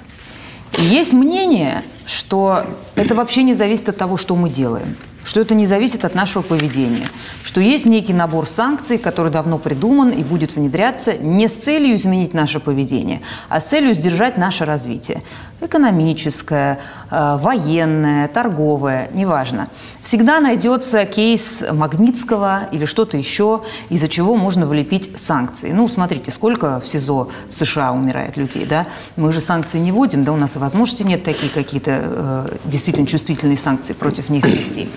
[0.78, 5.56] И есть мнение, что это вообще не зависит от того, что мы делаем, что это
[5.56, 7.08] не зависит от нашего поведения,
[7.44, 12.34] что есть некий набор санкций, который давно придуман и будет внедряться не с целью изменить
[12.34, 15.22] наше поведение, а с целью сдержать наше развитие
[15.62, 19.68] экономическое, э, военное, торговое, неважно.
[20.04, 25.72] Всегда найдется кейс Магнитского или что-то еще, из-за чего можно влепить санкции.
[25.72, 28.88] Ну, смотрите, сколько в СИЗО в США умирает людей, да?
[29.16, 33.08] Мы же санкции не вводим, да, у нас и возможности нет такие какие-то э, действительно
[33.08, 34.90] чувствительные санкции против них ввести.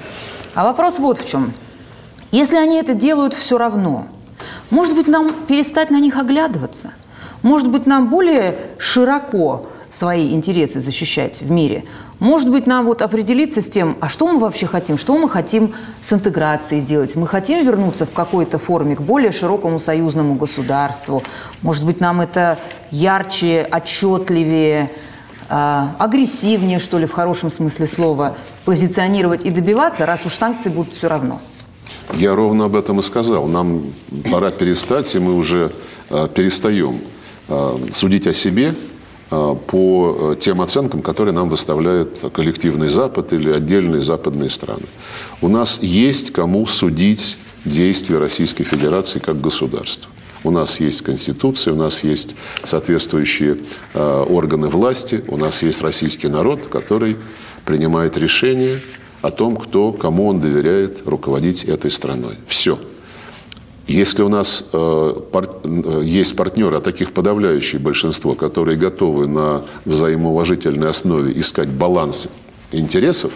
[0.55, 1.53] А вопрос вот в чем.
[2.31, 4.07] Если они это делают все равно,
[4.71, 6.93] может быть, нам перестать на них оглядываться?
[7.43, 11.84] Может быть, нам более широко свои интересы защищать в мире.
[12.18, 15.72] Может быть, нам вот определиться с тем, а что мы вообще хотим, что мы хотим
[16.01, 17.14] с интеграцией делать.
[17.14, 21.22] Мы хотим вернуться в какой-то форме к более широкому союзному государству.
[21.62, 22.59] Может быть, нам это
[22.90, 24.90] ярче, отчетливее,
[25.49, 30.95] э, агрессивнее, что ли, в хорошем смысле слова, позиционировать и добиваться, раз уж санкции будут
[30.95, 31.40] все равно.
[32.14, 33.47] Я ровно об этом и сказал.
[33.47, 33.82] Нам
[34.30, 35.70] пора перестать, и мы уже
[36.11, 36.99] э, перестаем
[37.49, 38.74] э, судить о себе
[39.66, 44.85] по э, тем оценкам, которые нам выставляет коллективный Запад или отдельные западные страны.
[45.41, 50.11] У нас есть кому судить действия Российской Федерации как государства.
[50.45, 53.59] У нас есть Конституция, у нас есть соответствующие
[53.95, 57.16] э, органы власти, у нас есть российский народ, который
[57.64, 58.80] принимает решение
[59.22, 62.37] о том, кто, кому он доверяет руководить этой страной.
[62.47, 62.78] Все.
[63.87, 69.64] Если у нас э, пар, э, есть партнеры, а таких подавляющее большинство, которые готовы на
[69.85, 72.28] взаимоуважительной основе искать баланс
[72.72, 73.32] интересов,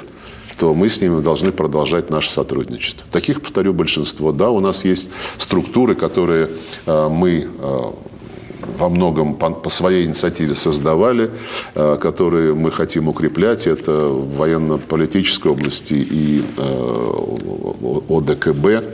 [0.58, 3.04] то мы с ними должны продолжать наше сотрудничество.
[3.12, 4.32] Таких, повторю, большинство.
[4.32, 6.48] Да, у нас есть структуры, которые
[6.86, 7.78] э, мы э,
[8.78, 11.30] во многом по, по своей инициативе создавали,
[11.74, 13.66] э, которые мы хотим укреплять.
[13.66, 17.24] Это в военно-политической области и э,
[18.08, 18.84] ОДКБ.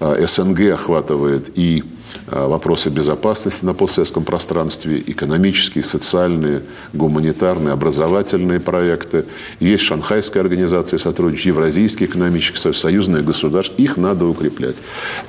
[0.00, 1.84] Э, СНГ охватывает и
[2.30, 9.24] вопросы безопасности на постсоветском пространстве, экономические, социальные, гуманитарные, образовательные проекты.
[9.60, 13.74] Есть Шанхайская организация сотрудничества, Евразийский экономический союз, союзные государства.
[13.76, 14.76] Их надо укреплять.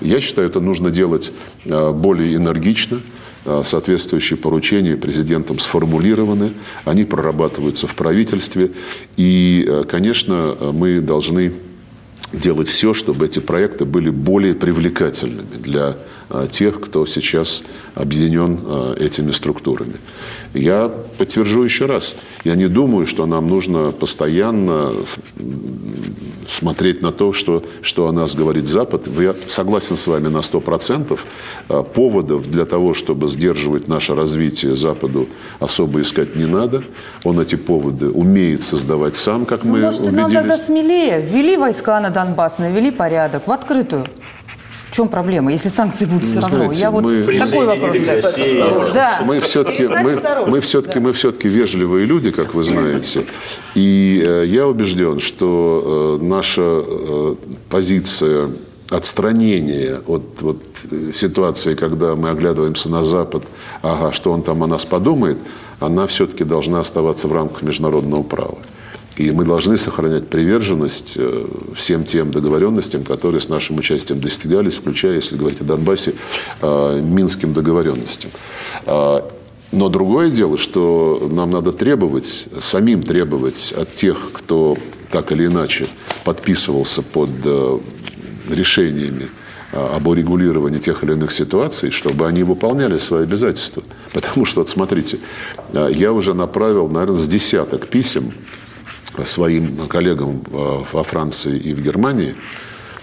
[0.02, 1.32] Я считаю, это нужно делать
[1.66, 3.00] более энергично,
[3.46, 6.52] Э, соответствующие поручения президентом сформулированы,
[6.84, 8.72] они прорабатываются в правительстве.
[9.16, 11.54] И, э, конечно, мы должны
[12.34, 15.98] делать все, чтобы эти проекты были более привлекательными для
[16.52, 17.64] тех, кто сейчас
[17.96, 18.60] объединен
[19.00, 19.96] этими структурами.
[20.54, 22.16] Я подтвержу еще раз.
[22.44, 24.94] Я не думаю, что нам нужно постоянно
[26.48, 29.08] смотреть на то, что, что о нас говорит Запад.
[29.20, 31.20] Я согласен с вами на 100%.
[31.94, 35.28] Поводов для того, чтобы сдерживать наше развитие Западу,
[35.60, 36.84] особо искать не надо.
[37.24, 40.22] Он эти поводы умеет создавать сам, как ну, мы может, убедились.
[40.22, 41.22] нам тогда смелее.
[41.22, 44.06] Ввели войска на Донбасс, навели порядок в открытую.
[44.90, 46.58] В чем проблема, если санкции будут все равно?
[46.58, 47.40] Знаете, Я вот мы...
[47.40, 47.98] такой вопрос.
[48.94, 49.22] Да.
[49.24, 51.00] Мы все-таки, мы, мы все-таки, да.
[51.00, 53.26] мы все-таки вежливые люди, как вы знаете.
[53.76, 57.36] И э, я убежден, что э, наша э,
[57.70, 58.50] позиция
[58.90, 60.58] отстранения от вот,
[61.14, 63.44] ситуации, когда мы оглядываемся на Запад,
[63.84, 65.38] ага, что он там о нас подумает,
[65.80, 68.58] она все-таки должна оставаться в рамках международного права.
[69.20, 71.46] И мы должны сохранять приверженность э,
[71.76, 76.14] всем тем договоренностям, которые с нашим участием достигались, включая, если говорить о Донбассе,
[76.62, 78.32] э, минским договоренностям.
[78.86, 79.30] А,
[79.74, 84.78] но другое дело, что нам надо требовать, самим требовать от тех, кто
[85.12, 85.88] так или иначе
[86.24, 87.80] подписывался под э,
[88.50, 89.28] решениями
[89.74, 93.84] об урегулировании тех или иных ситуаций, чтобы они выполняли свои обязательства.
[94.14, 95.20] Потому что, вот смотрите,
[95.74, 98.32] я уже направил, наверное, с десяток писем
[99.26, 102.36] своим коллегам во Франции и в Германии,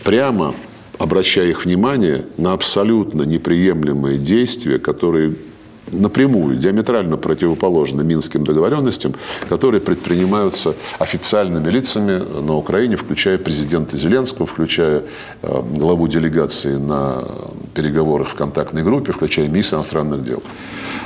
[0.05, 0.55] прямо
[0.99, 5.35] обращая их внимание на абсолютно неприемлемые действия, которые
[5.91, 9.15] напрямую, диаметрально противоположны Минским договоренностям,
[9.49, 15.05] которые предпринимаются официальными лицами на Украине, включая президента Зеленского, включая
[15.43, 17.23] э, главу делегации на
[17.75, 20.43] переговорах в контактной группе, включая министра иностранных дел.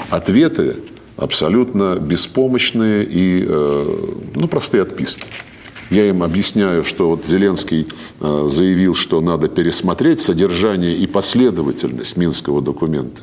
[0.09, 0.77] Ответы
[1.17, 3.97] абсолютно беспомощные и э,
[4.35, 5.25] ну, простые отписки.
[5.91, 7.89] Я им объясняю, что вот Зеленский
[8.21, 13.23] э, заявил, что надо пересмотреть содержание и последовательность Минского документа.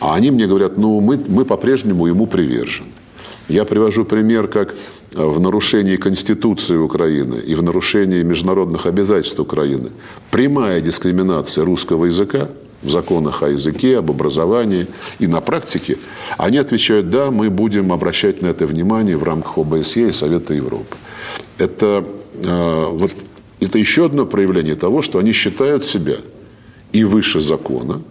[0.00, 2.88] А они мне говорят, ну мы, мы по-прежнему ему привержены.
[3.48, 4.74] Я привожу пример, как
[5.14, 9.90] э, в нарушении Конституции Украины и в нарушении международных обязательств Украины
[10.30, 12.48] прямая дискриминация русского языка–
[12.82, 14.86] в законах о языке, об образовании
[15.18, 15.98] и на практике,
[16.38, 20.96] они отвечают, да, мы будем обращать на это внимание в рамках ОБСЕ и Совета Европы.
[21.58, 22.04] Это,
[22.42, 23.12] э, вот,
[23.60, 26.16] это еще одно проявление того, что они считают себя
[26.92, 28.02] и выше закона,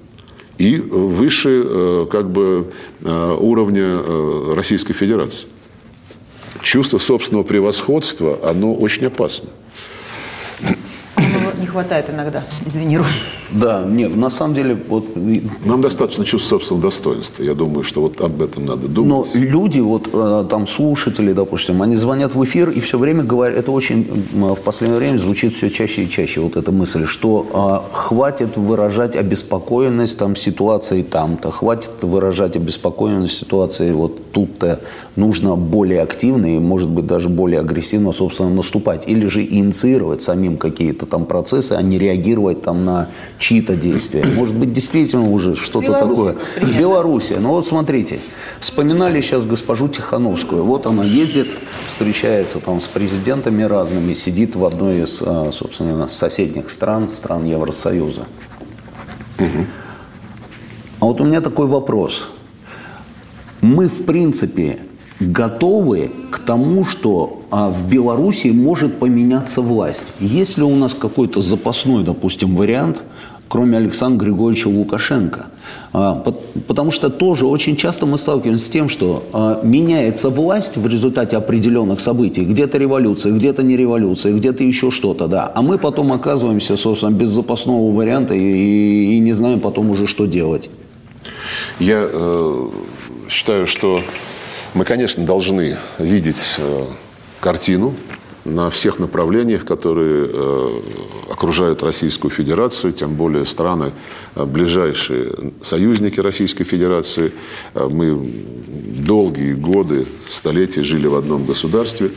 [0.58, 5.48] и выше э, как бы, э, уровня э, Российской Федерации.
[6.62, 9.50] Чувство собственного превосходства, оно очень опасно.
[11.70, 13.08] Хватает иногда, извини, Ром.
[13.52, 14.78] Да, нет, на самом деле...
[14.88, 15.06] Вот...
[15.66, 17.44] Нам достаточно чувства собственного достоинства.
[17.44, 19.30] Я думаю, что вот об этом надо думать.
[19.34, 23.58] Но люди, вот э, там слушатели, допустим, они звонят в эфир и все время говорят,
[23.58, 27.96] это очень в последнее время звучит все чаще и чаще, вот эта мысль, что э,
[27.96, 34.80] хватит выражать обеспокоенность там ситуацией там-то, хватит выражать обеспокоенность ситуацией вот тут-то,
[35.16, 39.08] нужно более активно и, может быть, даже более агрессивно, собственно, наступать.
[39.08, 44.26] Или же инициировать самим какие-то там процессы, а не реагировать там на чьи-то действия.
[44.26, 46.38] Может быть, действительно уже что-то такое.
[46.62, 47.40] Белоруссия.
[47.40, 48.20] Ну вот смотрите,
[48.60, 50.64] вспоминали сейчас госпожу Тихановскую.
[50.64, 51.50] Вот она ездит,
[51.88, 58.26] встречается там с президентами разными, сидит в одной из, а, собственно, соседних стран, стран Евросоюза.
[59.40, 59.66] Угу.
[61.00, 62.28] А вот у меня такой вопрос.
[63.62, 64.80] Мы, в принципе,
[65.20, 70.14] готовы к тому, что а, в Беларуси может поменяться власть.
[70.20, 73.04] Есть ли у нас какой-то запасной, допустим, вариант,
[73.48, 75.48] кроме Александра Григорьевича Лукашенко?
[75.92, 76.24] А,
[76.68, 81.36] потому что тоже очень часто мы сталкиваемся с тем, что а, меняется власть в результате
[81.36, 82.46] определенных событий.
[82.46, 85.52] Где-то революция, где-то не революция, где-то еще что-то, да.
[85.54, 90.08] А мы потом оказываемся, собственно, без запасного варианта и, и, и не знаем потом уже,
[90.08, 90.70] что делать.
[91.80, 92.70] Я э,
[93.28, 94.02] считаю, что
[94.74, 96.86] мы, конечно, должны видеть э,
[97.40, 97.96] картину
[98.46, 100.82] на всех направлениях, которые э,
[101.30, 103.92] окружают Российскую Федерацию, тем более страны,
[104.36, 107.32] э, ближайшие союзники Российской Федерации.
[107.74, 108.32] Мы
[109.00, 112.12] долгие годы, столетия жили в одном государстве,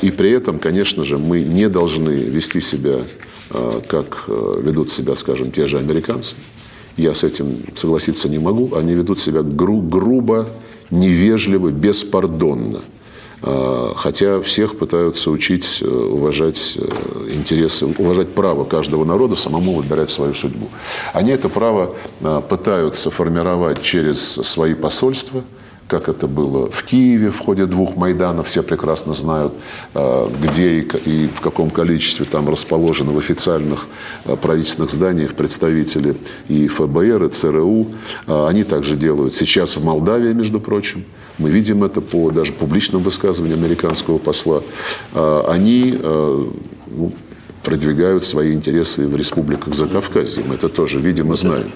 [0.00, 3.00] и при этом, конечно же, мы не должны вести себя,
[3.88, 6.34] как ведут себя, скажем, те же американцы.
[6.96, 8.74] Я с этим согласиться не могу.
[8.74, 10.48] Они ведут себя гру- грубо,
[10.90, 12.80] невежливо, беспардонно.
[13.46, 20.08] А, хотя всех пытаются учить э, уважать э, интересы, уважать право каждого народа самому выбирать
[20.08, 20.68] свою судьбу.
[21.12, 25.42] Они это право а, пытаются формировать через свои посольства,
[25.88, 28.48] как это было в Киеве в ходе двух Майданов.
[28.48, 29.52] Все прекрасно знают,
[29.94, 33.86] где и в каком количестве там расположены в официальных
[34.42, 36.16] правительственных зданиях представители
[36.48, 37.88] и ФБР, и ЦРУ.
[38.26, 41.04] Они также делают сейчас в Молдавии, между прочим.
[41.38, 44.62] Мы видим это по даже публичным высказываниям американского посла.
[45.12, 47.12] Они ну,
[47.64, 50.42] продвигают свои интересы в республиках Закавказья.
[50.46, 51.70] Мы это тоже видим и знаем.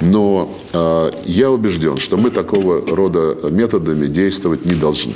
[0.00, 5.14] Но э, я убежден, что мы такого рода методами действовать не должны.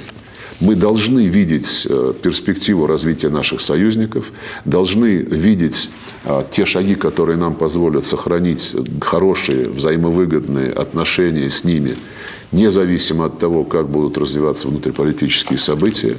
[0.61, 4.32] Мы должны видеть э, перспективу развития наших союзников,
[4.64, 5.90] должны видеть
[6.24, 11.96] э, те шаги, которые нам позволят сохранить хорошие, взаимовыгодные отношения с ними–
[12.55, 16.16] независимо от того, как будут развиваться внутриполитические события.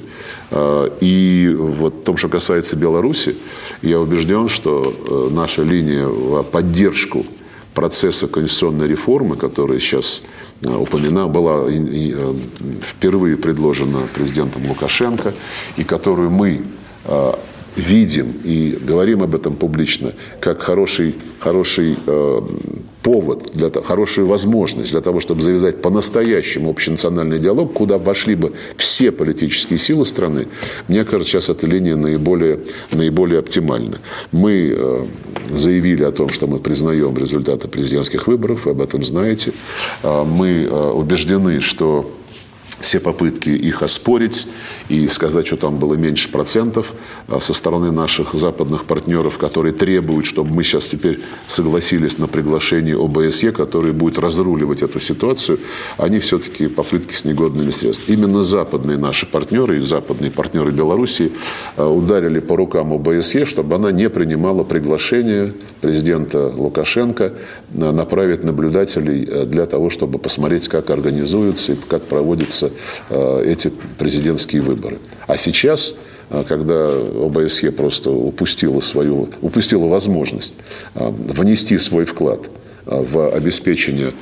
[0.52, 3.36] А, и вот в том, что касается Беларуси,
[3.82, 7.26] я убежден, что э, наша линия в поддержку
[7.74, 12.34] процесса конституционной реформы, которая сейчас э, упомина, была э,
[12.82, 15.34] впервые предложена президентом Лукашенко,
[15.78, 16.64] и которую мы
[17.76, 22.42] видим и говорим об этом публично, как хороший, хороший э,
[23.04, 29.12] повод, для, хорошую возможность для того, чтобы завязать по-настоящему общенациональный диалог, куда вошли бы все
[29.12, 30.48] политические силы страны,
[30.88, 32.60] мне кажется, сейчас эта линия наиболее,
[32.92, 34.00] наиболее оптимальна.
[34.32, 35.06] Мы э,
[35.52, 39.52] заявили о том, что мы признаем результаты президентских выборов, вы об этом знаете.
[40.02, 42.10] Э, мы э, убеждены, что
[42.80, 44.48] все попытки их оспорить
[44.90, 46.94] и сказать, что там было меньше процентов
[47.28, 52.96] а, со стороны наших западных партнеров, которые требуют, чтобы мы сейчас теперь согласились на приглашение
[52.96, 55.60] ОБСЕ, который будет разруливать эту ситуацию,
[55.98, 58.18] они все-таки попытки с негодными средствами.
[58.18, 61.32] Именно западные наши партнеры и западные партнеры Белоруссии
[61.78, 67.34] а, ударили по рукам ОБСЕ, чтобы она не принимала приглашение президента Лукашенко
[67.72, 72.04] направить наблюдателей для того, чтобы посмотреть, как организуются и как
[72.66, 75.00] проводятся эти президентские выборы.
[75.28, 75.96] А сейчас
[76.30, 80.56] а, когда ОБСЕ просто упустила, свою, упустила возможность
[80.94, 82.50] а, внести свой вклад
[82.86, 84.14] в обеспечение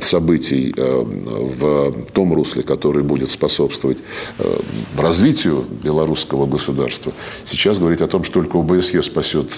[0.00, 3.98] событий в том русле, который будет способствовать
[4.96, 7.12] развитию белорусского государства,
[7.44, 9.52] сейчас говорить о том, что только ОБСЕ спасет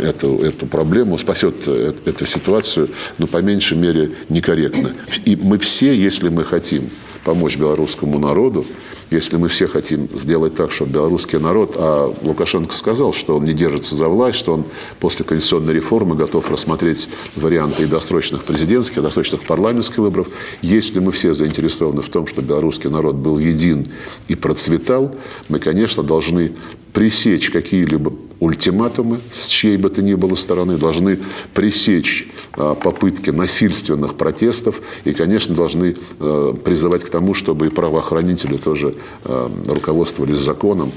[0.00, 2.88] эту, эту проблему, спасет э, эту ситуацию,
[3.18, 4.94] ну, по меньшей мере, некорректно.
[5.24, 6.90] И мы все, если мы хотим
[7.24, 8.64] помочь белорусскому народу,
[9.10, 13.52] если мы все хотим сделать так, чтобы белорусский народ, а Лукашенко сказал, что он не
[13.52, 14.64] держится за власть, что он
[15.00, 20.28] после конституционной реформы готов рассмотреть варианты и досрочных президентских, и досрочных парламентских выборов.
[20.62, 23.88] Если мы все заинтересованы в том, чтобы белорусский народ был един
[24.28, 25.14] и процветал,
[25.48, 26.52] мы, конечно, должны
[26.92, 31.18] пресечь какие-либо ультиматумы с чьей бы то ни было стороны, должны
[31.54, 38.56] пресечь а, попытки насильственных протестов и, конечно, должны а, призывать к тому, чтобы и правоохранители
[38.56, 38.94] тоже
[39.24, 40.92] руководствовались законом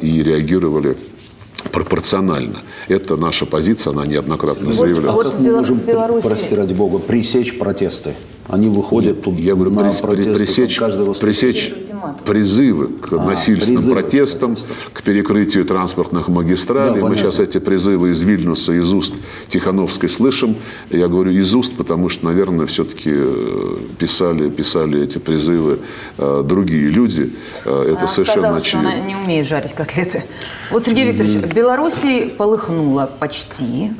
[0.00, 0.96] и реагировали
[1.72, 2.60] пропорционально.
[2.88, 5.14] Это наша позиция, она неоднократно вот, заявляла.
[5.14, 6.26] Вот, как мы можем, Беларуси...
[6.26, 8.14] прости ради бога, пресечь протесты?
[8.50, 10.80] Они выходят тут Я говорю, на протесты, пресечь,
[11.20, 11.72] пресечь
[12.24, 14.56] призывы к а, насильственным призывы, протестам,
[14.92, 17.00] к перекрытию транспортных магистралей.
[17.00, 19.14] Да, Мы сейчас эти призывы из Вильнюса, из уст
[19.48, 20.56] Тихановской слышим.
[20.90, 25.78] Я говорю из уст, потому что, наверное, все-таки э, писали, писали эти призывы
[26.18, 27.32] э, другие люди.
[27.64, 28.90] Э, это она совершенно сказала, очевидно.
[28.90, 30.24] Что она не умеет жарить котлеты.
[30.70, 33.92] Вот, Сергей Викторович, в Беларуси полыхнуло почти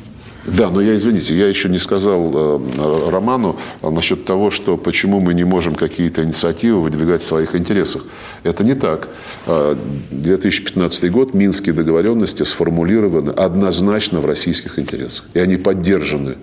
[0.46, 5.34] да, но я, извините, я еще не сказал э, Роману насчет того, что почему мы
[5.34, 8.04] не можем какие-то инициативы выдвигать в своих интересах.
[8.42, 9.08] Это не так.
[9.46, 15.26] 2015 э, год, Минские договоренности сформулированы однозначно в российских интересах.
[15.34, 16.36] И они поддержаны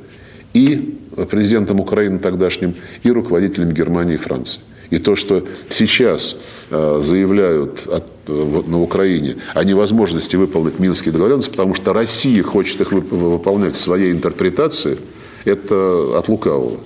[0.53, 4.61] и президентом Украины тогдашним, и руководителем Германии и Франции.
[4.91, 6.39] И то, что сейчас
[6.69, 7.87] э, заявляют
[8.27, 14.11] на Украине о невозможности выполнить Минские договоренности, потому что Россия хочет их выполнять в своей
[14.11, 14.97] интерпретации,
[15.45, 16.79] это от лукавого.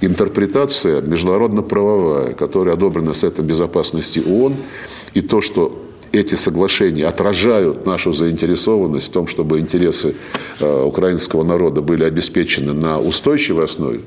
[0.00, 4.54] Интерпретация международно-правовая, которая одобрена Советом Безопасности ООН,
[5.12, 5.78] и то, что
[6.12, 10.16] эти соглашения отражают нашу заинтересованность в том, чтобы интересы
[10.58, 14.00] э, украинского народа были обеспечены на устойчивой основе,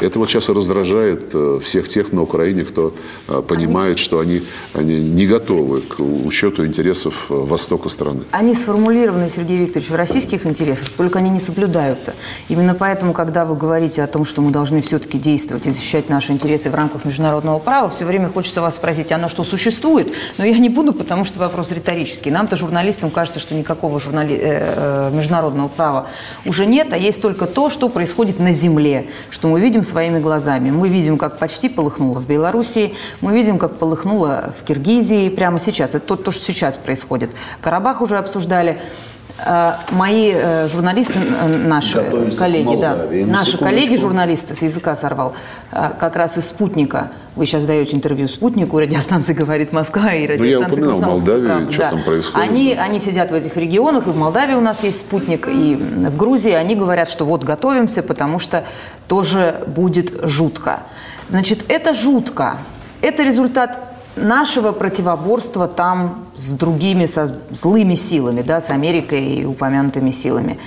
[0.00, 2.94] это вот сейчас раздражает э, всех тех на Украине, кто
[3.28, 4.42] э, понимает, что они,
[4.74, 8.24] они не готовы к учету интересов э, Востока страны.
[8.30, 12.14] Они сформулированы, Сергей Викторович, в российских интересах, только они не соблюдаются.
[12.48, 16.32] Именно поэтому, когда вы говорите о том, что мы должны все-таки действовать и защищать наши
[16.32, 20.12] интересы в рамках международного права, все время хочется вас спросить, оно что существует?
[20.38, 22.30] Но я не буду, потому что вопрос риторический.
[22.30, 25.10] Нам-то, журналистам, кажется, что никакого журнали...
[25.12, 26.08] международного права
[26.44, 30.70] уже нет, а есть только то, что происходит на земле, что мы видим своими глазами.
[30.70, 35.94] Мы видим, как почти полыхнуло в Белоруссии, мы видим, как полыхнуло в Киргизии прямо сейчас.
[35.94, 37.30] Это то, то что сейчас происходит.
[37.60, 38.80] Карабах уже обсуждали.
[39.38, 45.34] Э, мои э, журналисты, наши Готовимся коллеги, да, наши коллеги журналисты с языка сорвал,
[45.72, 47.10] э, как раз из «Спутника».
[47.34, 51.82] Вы сейчас даете интервью «Спутнику», радиостанция «Говорит Москва» и радиостанция Ну, я упоминал Молдавию, что
[51.82, 51.90] да.
[51.90, 52.48] там происходит.
[52.48, 56.16] Они, они сидят в этих регионах, и в Молдавии у нас есть «Спутник», и в
[56.16, 58.64] Грузии они говорят, что вот готовимся, потому что
[59.06, 60.80] тоже будет жутко.
[61.28, 62.56] Значит, это жутко.
[63.02, 70.10] Это результат нашего противоборства там с другими, со злыми силами, да, с Америкой и упомянутыми
[70.10, 70.58] силами.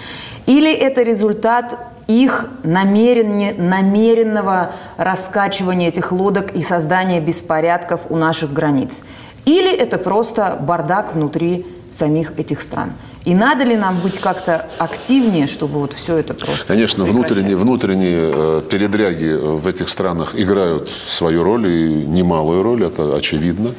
[0.46, 1.78] Или это результат
[2.08, 9.04] их намеренного раскачивания этих лодок и создания беспорядков у наших границ.
[9.46, 12.94] Или это просто бардак внутри самих этих стран.
[13.26, 18.32] И надо ли нам быть как-то активнее, чтобы вот все это просто Конечно, внутренние, внутренние
[18.34, 23.74] э, передряги в этих странах играют свою роль, и немалую роль, это очевидно.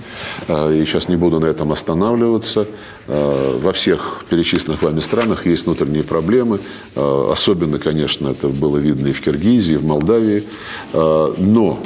[0.47, 2.67] Э, и сейчас не буду на этом останавливаться.
[3.07, 6.61] Э, во всех перечисленных вами странах есть внутренние проблемы.
[6.95, 10.45] Особенно, конечно, это было видно и в Киргизии, и в Молдавии.
[10.93, 11.79] Но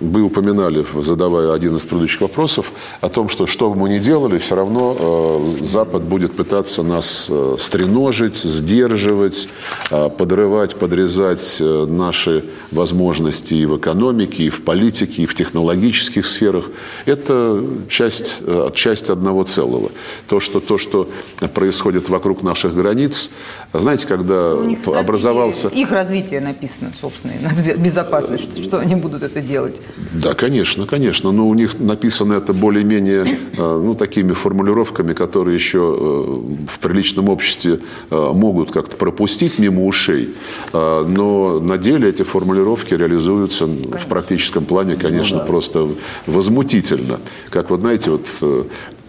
[0.00, 4.38] вы упоминали, задавая один из предыдущих вопросов, о том, что что бы мы ни делали,
[4.38, 9.48] все равно э, Запад будет пытаться нас э, стреножить, сдерживать,
[9.90, 16.24] э, подрывать, подрезать э, наши возможности и в экономике, и в политике, и в технологических
[16.24, 16.70] сферах.
[17.04, 19.90] Это часть, э, часть одного целого.
[20.28, 21.08] То что, то, что
[21.54, 23.30] происходит вокруг наших границ,
[23.72, 25.68] знаете, когда них, образовался...
[25.68, 27.34] Их развитие написано, собственно,
[27.76, 29.76] безопасность, что они будут это делать.
[30.12, 31.32] Да, конечно, конечно.
[31.32, 37.28] Но у них написано это более-менее э, ну, такими формулировками, которые еще э, в приличном
[37.28, 37.80] обществе
[38.10, 40.30] э, могут как-то пропустить мимо ушей.
[40.72, 43.98] Но на деле эти формулировки реализуются конечно.
[43.98, 45.46] в практическом плане, конечно, ну, да.
[45.46, 45.88] просто
[46.26, 47.20] возмутительно.
[47.50, 48.26] Как вот знаете, вот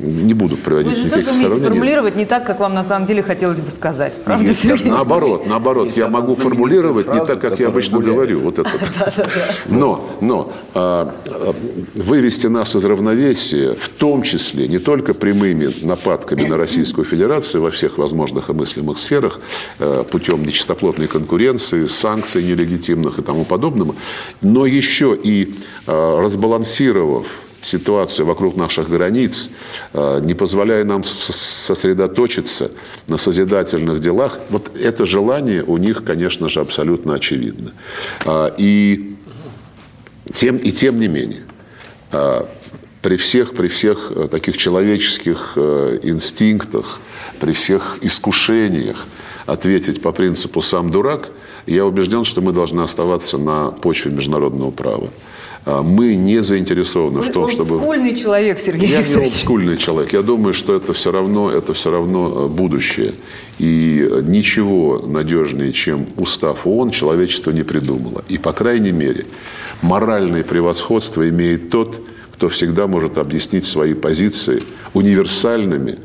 [0.01, 3.05] не буду приводить Вы же никаких тоже умеете формулировать не так, как вам на самом
[3.05, 4.19] деле хотелось бы сказать.
[4.23, 4.91] Правда, Нет, Сергей?
[4.91, 5.95] Наоборот, наоборот.
[5.95, 8.15] Я могу формулировать фразы, не так, как я обычно гуляют.
[8.15, 8.39] говорю.
[8.41, 8.69] Вот это.
[9.67, 11.55] Но, но а, а,
[11.95, 17.71] вывести нас из равновесия, в том числе не только прямыми нападками на Российскую Федерацию во
[17.71, 19.39] всех возможных и мыслимых сферах,
[19.79, 23.95] а, путем нечистоплотной конкуренции, санкций нелегитимных и тому подобного,
[24.41, 25.55] но еще и
[25.87, 27.27] а, разбалансировав
[27.61, 29.49] ситуацию вокруг наших границ,
[29.93, 32.71] э, не позволяя нам сосредоточиться
[33.07, 37.71] на созидательных делах, вот это желание у них, конечно же, абсолютно очевидно.
[38.25, 39.15] А, и
[40.33, 41.43] тем, и тем не менее,
[42.11, 42.47] а,
[43.01, 46.99] при всех, при всех э, таких человеческих э, инстинктах,
[47.39, 49.05] при всех искушениях
[49.47, 51.29] ответить по принципу «сам дурак»,
[51.65, 55.09] я убежден, что мы должны оставаться на почве международного права.
[55.63, 57.75] А, мы не заинтересованы Вы в том, чтобы...
[57.75, 59.19] Олдскульный человек, Сергей Я Викторович.
[59.19, 60.13] не олдскульный человек.
[60.13, 63.13] Я думаю, что это все равно, это все равно э, будущее.
[63.59, 68.23] И ничего надежнее, чем устав ООН, человечество не придумало.
[68.27, 69.25] И, по крайней мере,
[69.83, 72.01] моральное превосходство имеет тот,
[72.33, 74.63] кто всегда может объяснить свои позиции
[74.95, 75.99] универсальными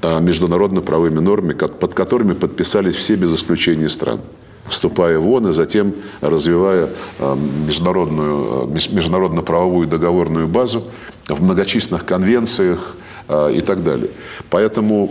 [0.00, 4.20] а, международно-правовыми нормами, под которыми подписались все без исключения стран
[4.70, 10.84] вступая в ООН и затем развивая э, международную, э, международно-правовую договорную базу
[11.28, 12.96] в многочисленных конвенциях
[13.28, 14.10] э, и так далее.
[14.48, 15.10] Поэтому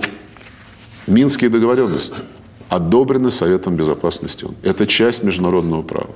[1.09, 2.21] Минские договоренности
[2.69, 4.47] одобрены Советом Безопасности.
[4.61, 6.11] Это часть международного права.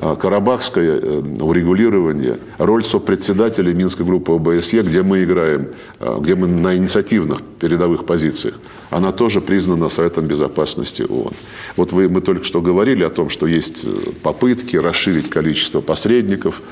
[0.00, 5.68] А, карабахское э, урегулирование, роль сопредседателя Минской группы ОБСЕ, где мы играем,
[6.00, 8.54] а, где мы на инициативных передовых позициях,
[8.90, 11.32] она тоже признана Советом Безопасности ООН.
[11.76, 13.88] Вот вы, мы только что говорили о том, что есть э,
[14.22, 16.62] попытки расширить количество посредников.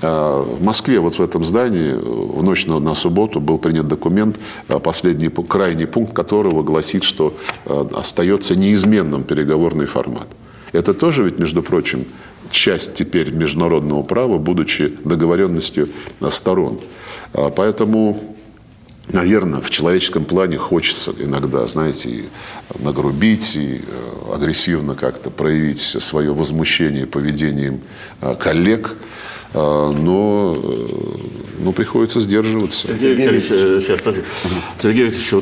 [0.00, 5.28] В Москве, вот в этом здании, в ночь на, на субботу был принят документ, последний,
[5.28, 10.26] крайний пункт которого гласит, что остается неизменным переговорный формат.
[10.72, 12.04] Это тоже ведь, между прочим,
[12.52, 15.88] часть теперь международного права, будучи договоренностью
[16.30, 16.78] сторон.
[17.32, 18.20] А, поэтому,
[19.08, 22.24] наверное, в человеческом плане хочется иногда, знаете, и
[22.78, 27.80] нагрубить, и э, агрессивно как-то проявить свое возмущение поведением
[28.20, 28.94] а, коллег–
[29.54, 30.56] а, но
[31.58, 32.88] ну, приходится сдерживаться.
[32.88, 34.00] Сергей Викторович, сейчас,
[34.80, 35.32] Сергей Викторович,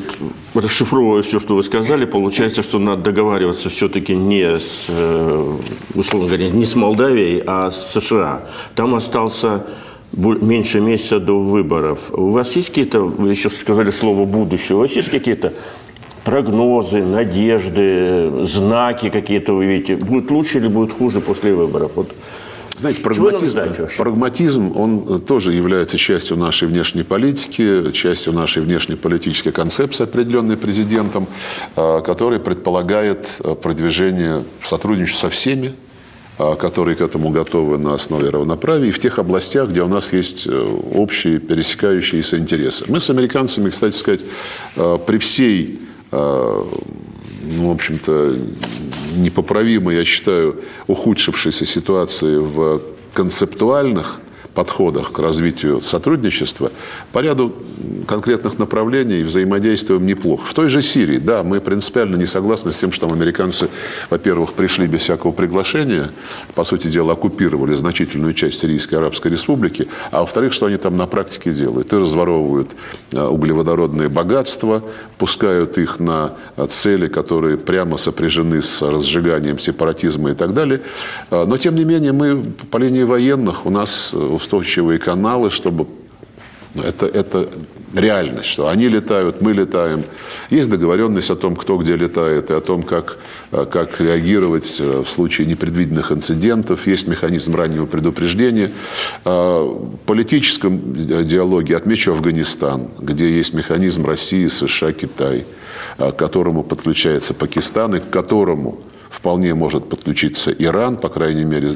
[0.55, 5.57] вот расшифровывая все, что вы сказали, получается, что надо договариваться все-таки не с, э,
[5.95, 8.49] условно говоря, не с Молдавией, а с США.
[8.75, 9.67] Там остался
[10.13, 12.11] меньше месяца до выборов.
[12.13, 15.53] У вас есть какие-то, вы еще сказали слово «будущее», у вас есть какие-то
[16.25, 19.97] прогнозы, надежды, знаки какие-то вы видите?
[19.97, 21.93] Будет лучше или будет хуже после выборов?
[21.95, 22.13] Вот
[22.81, 23.61] знаете, прагматизм,
[23.99, 31.27] прагматизм, он тоже является частью нашей внешней политики, частью нашей внешнеполитической концепции, определенной президентом,
[31.77, 35.75] а, который предполагает а, продвижение сотрудничества со всеми,
[36.59, 40.47] которые к этому готовы на основе равноправия, и в тех областях, где у нас есть
[40.47, 42.85] э, общие пересекающиеся интересы.
[42.89, 44.21] Мы с американцами, кстати сказать,
[45.07, 45.81] при всей
[46.13, 48.35] ну, в общем-то,
[49.17, 52.81] непоправимо, я считаю, ухудшившейся ситуации в
[53.15, 54.21] концептуальных
[54.55, 56.71] подходах к развитию сотрудничества
[57.13, 57.55] по ряду
[58.07, 60.47] конкретных направлений взаимодействуем неплохо.
[60.47, 63.69] В той же Сирии, да, мы принципиально не согласны с тем, что американцы,
[64.11, 66.11] во-первых, пришли без всякого приглашения,
[66.55, 71.07] по сути дела, оккупировали значительную часть Сирийской Арабской Республики, а во-вторых, что они там на
[71.07, 71.93] практике делают?
[71.93, 72.71] И разворовывают
[73.13, 74.83] э, углеводородные богатства,
[75.19, 80.81] пускают их на э, цели, которые прямо сопряжены с разжиганием сепаратизма и так далее.
[81.31, 85.87] Э, но, тем не менее, мы по линии военных, у нас устойчивые каналы, чтобы
[86.75, 87.49] ну, это, это
[87.95, 90.05] реальность, что они летают, мы летаем.
[90.51, 93.19] Есть договоренность о том, кто где летает, и о том, как,
[93.51, 96.87] как реагировать э, в случае непредвиденных инцидентов.
[96.87, 98.71] Есть механизм раннего предупреждения.
[99.25, 105.45] А, в политическом диалоге отмечу Афганистан, где есть механизм России, США, Китай,
[105.99, 108.79] к которому подключается Пакистан и к которому
[109.11, 111.73] вполне может подключиться Иран, по крайней мере,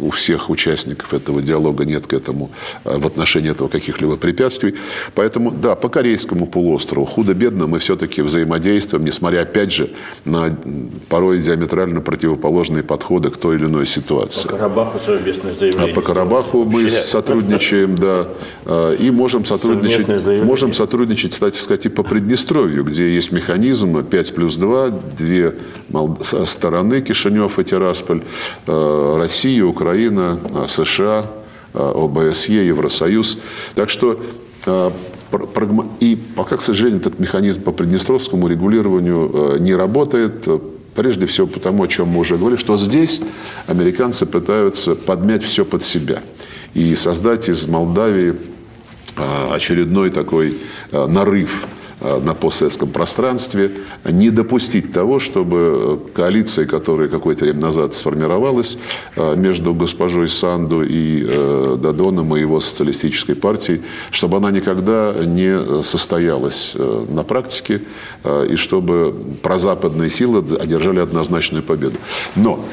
[0.00, 2.50] у всех участников этого диалога нет к этому,
[2.84, 4.74] э, в отношении этого каких-либо препятствий.
[5.14, 9.90] Поэтому, да, по Корейскому полуострову худо-бедно мы все-таки взаимодействуем, несмотря, опять же,
[10.24, 10.56] на
[11.08, 14.42] порой диаметрально противоположные подходы к той или иной ситуации.
[14.42, 15.92] По Карабаху совместное заявление.
[15.92, 18.28] А по Карабаху мы сотрудничаем, да,
[18.64, 20.08] э, и можем сотрудничать,
[20.42, 25.54] можем сотрудничать, кстати сказать, и по Приднестровью, где есть механизм 5 плюс 2, две
[26.44, 28.22] стороны, Кишинев и Тирасполь,
[28.66, 31.26] э, Россия, Украина, а, США,
[31.74, 33.40] а, ОБСЕ, Евросоюз.
[33.74, 34.20] Так что
[34.66, 34.92] а,
[35.98, 40.46] и пока, к сожалению, этот механизм по приднестровскому регулированию не работает,
[40.94, 43.20] прежде всего потому, о чем мы уже говорили, что здесь
[43.66, 46.22] американцы пытаются подмять все под себя
[46.72, 48.36] и создать из Молдавии
[49.50, 50.56] очередной такой
[50.92, 51.66] нарыв
[52.04, 53.72] на постсоветском пространстве,
[54.04, 58.78] не допустить того, чтобы э, коалиция, которая какое-то время назад сформировалась
[59.16, 61.24] э, между госпожой Санду и
[61.78, 66.74] Дадоном и его социалистической партией, чтобы она никогда не состоялась
[67.08, 67.82] на практике
[68.48, 71.96] и чтобы прозападные силы одержали однозначную победу.
[72.36, 72.64] Но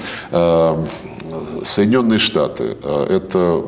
[1.63, 2.75] Соединенные Штаты–
[3.09, 3.63] это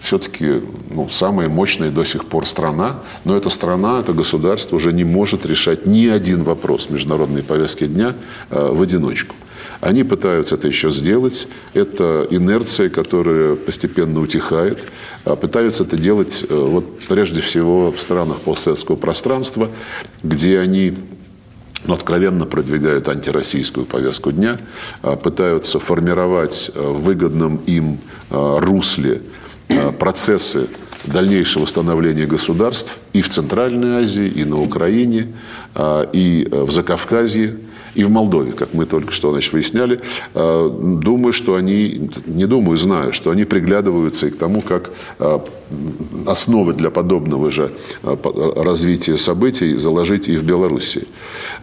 [0.00, 5.04] все-таки ну, самая мощная до сих пор страна, но эта страна, это государство уже не
[5.04, 8.14] может решать ни один вопрос международной повестки дня
[8.50, 9.34] э, в одиночку.
[9.80, 11.46] Они пытаются это еще сделать.
[11.72, 14.78] Это инерция, которая постепенно утихает.
[15.24, 19.68] А пытаются это делать э, вот, прежде всего в странах постсоветского пространства,
[20.22, 20.96] где они
[21.84, 24.58] ну, откровенно продвигают антироссийскую повестку дня,
[25.02, 27.98] а пытаются формировать э, в выгодном им
[28.30, 29.47] русле Э,
[29.98, 30.68] процессы
[31.04, 35.28] дальнейшего становления государств и в Центральной Азии, и на Украине,
[35.74, 37.56] э, и э, в Закавказье,
[37.98, 40.00] и в Молдове, как мы только что значит, выясняли.
[40.32, 44.92] Думаю, что они, не думаю, знаю, что они приглядываются и к тому, как
[46.24, 47.72] основы для подобного же
[48.02, 51.08] развития событий заложить и в Белоруссии.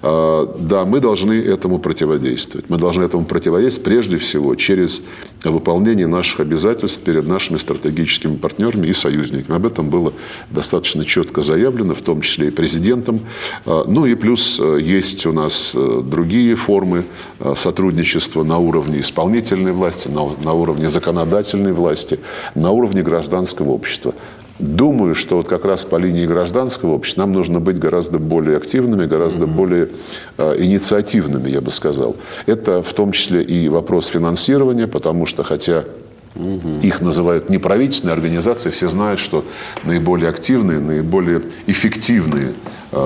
[0.02, 2.70] Да, мы должны этому противодействовать.
[2.70, 5.04] Мы должны этому противодействовать прежде всего через
[5.44, 9.56] выполнение наших обязательств перед нашими стратегическими партнерами и союзниками.
[9.56, 10.12] Об этом было
[10.52, 13.22] достаточно четко заявлено, в том числе и президентом.
[13.66, 17.04] Ну и плюс э, есть у нас э, другие формы
[17.40, 22.20] э, сотрудничества на уровне исполнительной власти, на, на уровне законодательной власти,
[22.56, 24.14] на уровне гражданского общества.
[24.58, 29.06] Думаю, что вот как раз по линии гражданского общества нам нужно быть гораздо более активными,
[29.06, 29.56] гораздо mm-hmm.
[29.56, 29.90] более
[30.38, 32.16] э, инициативными, я бы сказал.
[32.48, 35.84] Это в том числе и вопрос финансирования, потому что хотя
[36.38, 36.80] Угу.
[36.82, 38.70] Их называют неправительственные организации.
[38.70, 39.46] Все знают, что
[39.86, 42.52] наиболее активные, наиболее эффективные,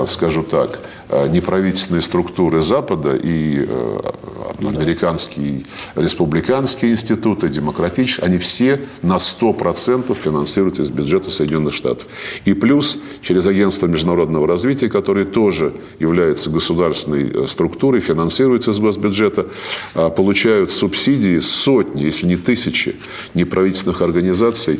[0.07, 3.99] скажу так, Э, неправительственные структуры Запада и э,
[4.59, 5.63] американские
[5.95, 12.07] республиканские институты, демократические, они все на 100% финансируются из бюджета Соединенных Штатов.
[12.45, 19.47] И плюс через Агентство международного развития, которое тоже является государственной э, структурой, финансируется из госбюджета,
[19.93, 22.95] получают субсидии сотни, если не тысячи
[23.33, 24.79] неправительственных организаций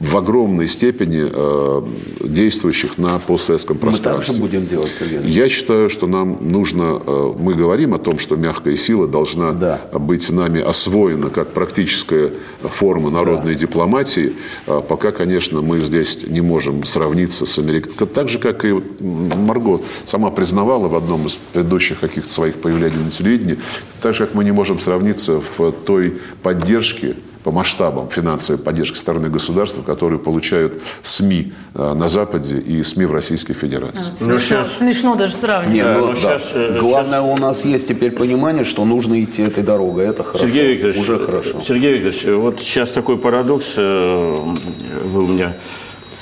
[0.00, 1.82] в огромной степени э,
[2.20, 4.34] действующих на постсоветском пространстве.
[4.34, 5.20] Мы так же будем делать, Сергей.
[5.30, 9.80] Я считаю, что нам нужно, э, мы говорим о том, что мягкая сила должна да.
[9.92, 12.30] быть нами освоена как практическая
[12.62, 13.60] форма народной да.
[13.60, 14.32] дипломатии,
[14.66, 17.92] э, пока, конечно, мы здесь не можем сравниться с Америкой.
[18.06, 23.10] Так же, как и Марго сама признавала в одном из предыдущих каких-то своих появлений на
[23.10, 23.58] телевидении,
[24.02, 27.14] так же, как мы не можем сравниться в той поддержке,
[27.44, 33.12] по масштабам финансовой поддержки стороны государства, которые получают СМИ э, на Западе и СМИ в
[33.12, 34.12] Российской Федерации.
[34.12, 34.78] А, смешно, сейчас...
[34.78, 35.74] смешно даже сравнивать.
[35.74, 36.16] Нет, ну, да.
[36.16, 37.38] сейчас, э, Главное, сейчас...
[37.38, 40.06] у нас есть теперь понимание, что нужно идти этой дорогой.
[40.06, 40.46] Это хорошо.
[40.48, 41.60] Сергей Викторович, уже хорошо.
[41.60, 44.38] Сергей Викторович, вот сейчас такой парадокс э,
[45.04, 45.52] вы у меня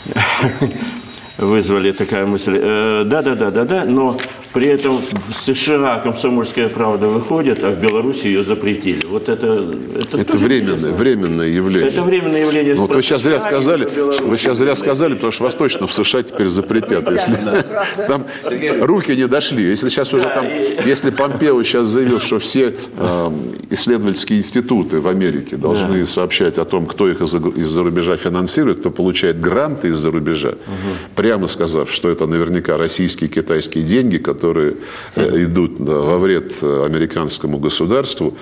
[1.39, 2.61] вызвали такая мысль.
[3.05, 4.17] Да, да, да, да, да, но
[4.53, 9.05] при этом в США комсомольская правда выходит, а в Беларуси ее запретили.
[9.07, 11.91] Вот это это, это временное, временное явление.
[11.91, 12.75] Это временное явление.
[12.75, 15.93] Ну, вот вы сейчас зря сказали, вы сейчас зря сказали, потому что вас точно в
[15.93, 17.37] США теперь запретят, если
[18.09, 18.27] там
[18.81, 19.63] руки не дошли.
[19.63, 20.47] Если сейчас уже там,
[20.85, 23.31] если Помпео сейчас заявил, что все э,
[23.71, 29.41] исследовательские институты в Америке должны сообщать о том, кто их из-за рубежа финансирует, кто получает
[29.41, 30.55] гранты из-за рубежа,
[31.15, 34.75] прямо сказав, что это наверняка российские и китайские деньги, которые которые
[35.15, 38.35] э, идут во вред э, американскому государству,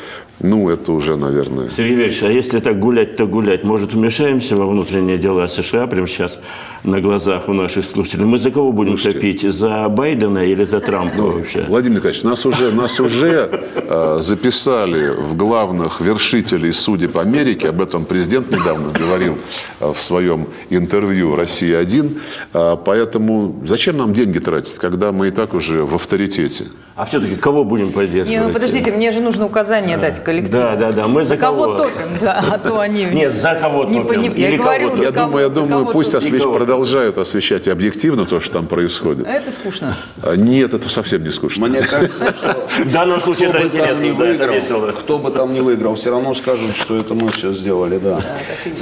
[0.42, 1.68] ну, это уже, наверное...
[1.68, 6.06] Сергей Ильич, а если так гулять, то гулять, может, вмешаемся во внутренние дела США прямо
[6.06, 6.38] сейчас
[6.82, 8.24] на глазах у наших слушателей?
[8.24, 9.54] Мы за кого будем Слушайте, топить?
[9.54, 11.64] За Байдена или за Трампа ну, вообще?
[11.68, 17.66] Владимир Николаевич, нас уже, нас уже э, записали в главных вершителей судеб Америки.
[17.66, 19.36] Об этом президент недавно говорил
[19.80, 22.18] э, в своем интервью «Россия-1».
[22.54, 26.64] Э, поэтому зачем нам деньги тратить, когда мы и так уже в авторитете?
[26.96, 28.28] А все-таки кого будем поддерживать?
[28.28, 30.62] Не, ну подождите, мне же нужно указание дать коллективу.
[30.62, 31.08] Да, да, да.
[31.08, 31.64] Мы за, за кого?
[31.64, 33.04] кого топим, да, а то они...
[33.12, 34.22] Нет, за кого не топим.
[34.22, 36.42] Не, я говорю, я думаю, я думаю пусть освещ...
[36.42, 39.26] продолжают освещать объективно то, что там происходит.
[39.26, 39.96] А это скучно.
[40.22, 41.66] А, нет, это совсем не скучно.
[41.66, 42.68] Мне кажется, что...
[42.84, 44.92] В данном случае это интересно.
[44.92, 48.20] Кто бы там не выиграл, все равно скажут, что это мы все сделали, да.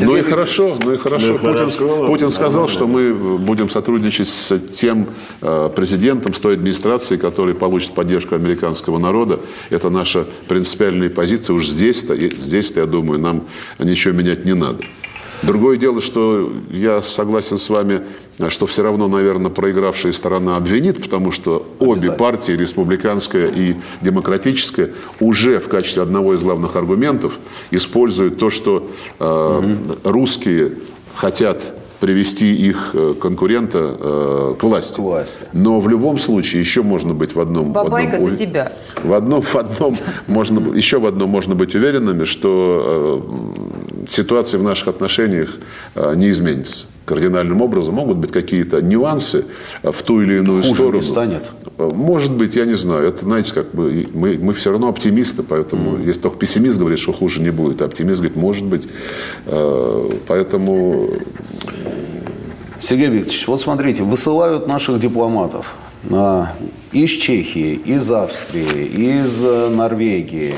[0.01, 1.38] Ну и хорошо, ну и хорошо.
[1.38, 5.09] Путин сказал, что мы будем сотрудничать с тем
[5.40, 9.40] э, президентом, с той администрацией, который получит поддержку американского народа.
[9.70, 11.38] Это наша принципиальная позиция.
[11.53, 13.45] Уж здесь-то, здесь-то, я думаю, нам
[13.78, 14.84] ничего менять не надо.
[15.43, 18.03] Другое дело, что я согласен с вами,
[18.49, 25.61] что все равно, наверное, проигравшая сторона обвинит, потому что обе партии, республиканская и демократическая, уже
[25.61, 27.39] в качестве одного из главных аргументов
[27.70, 29.99] используют то, что э, угу.
[30.05, 30.74] русские
[31.14, 34.96] хотят привести их э, конкурента э, к власти.
[34.96, 35.44] к власти.
[35.53, 37.72] Но в любом случае еще можно быть в одном...
[37.72, 38.72] Бабайка в одном, за тебя.
[39.03, 39.96] В одном, в одном
[40.26, 43.24] можно, еще в одном можно быть уверенными, что
[44.05, 45.57] э, ситуация в наших отношениях
[46.14, 47.94] не изменится кардинальным образом.
[47.94, 49.46] Могут быть какие-то нюансы
[49.82, 50.98] в ту или иную Хуже сторону.
[50.98, 51.42] Не станет.
[51.78, 53.09] Может быть, я не знаю.
[53.09, 56.06] Это, знаете, как бы мы, мы все равно оптимисты, поэтому mm.
[56.06, 58.88] если только пессимист говорит, что хуже не будет, а оптимист говорит, может быть.
[59.46, 61.11] Э, поэтому
[62.80, 65.74] Сергей Викторович, вот смотрите, высылают наших дипломатов
[66.11, 66.52] а,
[66.92, 70.54] из Чехии, из Австрии, из э, Норвегии.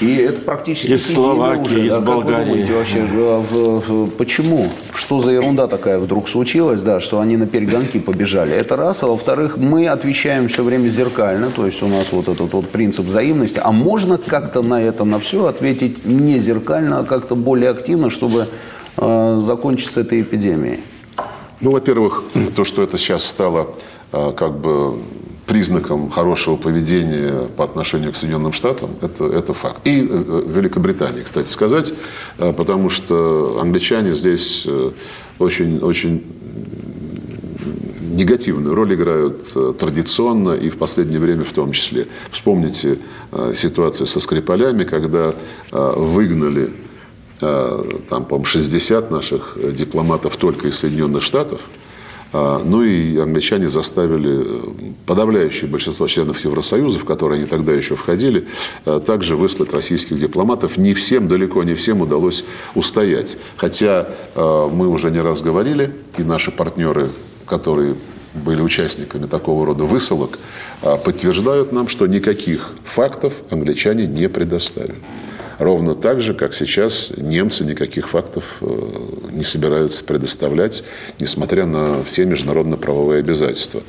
[0.00, 2.34] И это практически из Словакии, уже, из да, Болгарии.
[2.34, 4.68] Как вы думаете, вообще, почему?
[4.92, 8.54] Что за ерунда такая вдруг случилась, да, что они на перегонки побежали?
[8.54, 9.02] Это раз.
[9.02, 13.06] А во-вторых, мы отвечаем все время зеркально, то есть у нас вот этот вот принцип
[13.06, 13.60] взаимности.
[13.62, 18.48] А можно как-то на это, на все ответить не зеркально, а как-то более активно, чтобы
[18.96, 20.80] э, закончиться этой эпидемией?
[21.60, 22.24] Ну, во-первых,
[22.56, 23.68] то, что это сейчас стало
[24.12, 24.98] а, как бы
[25.46, 29.86] признаком хорошего поведения по отношению к Соединенным Штатам, это, это факт.
[29.86, 31.92] И э, э, Великобритании, кстати сказать,
[32.38, 34.90] а, потому что англичане здесь э,
[35.38, 36.24] очень, очень
[38.12, 42.06] негативную роль играют традиционно и в последнее время в том числе.
[42.30, 42.98] Вспомните
[43.56, 45.34] ситуацию со Скрипалями, когда
[45.72, 46.70] выгнали
[47.40, 51.60] Э, там, по-моему, 60 наших дипломатов только из Соединенных Штатов.
[52.36, 54.70] А, ну и англичане заставили э,
[55.06, 58.48] подавляющее большинство членов Евросоюза, в которые они тогда еще входили,
[58.84, 60.76] э, также выслать российских дипломатов.
[60.76, 63.36] Не всем, далеко не всем удалось устоять.
[63.56, 67.10] Хотя мы уже не раз говорили, и наши партнеры,
[67.46, 67.94] которые
[68.34, 70.40] были участниками такого рода высылок,
[70.80, 74.96] подтверждают нам, что никаких фактов англичане не предоставили.
[75.58, 78.66] Ровно так же, как сейчас немцы никаких фактов э,
[79.32, 80.82] не собираются предоставлять,
[81.20, 83.82] несмотря на все международно-правовые обязательства.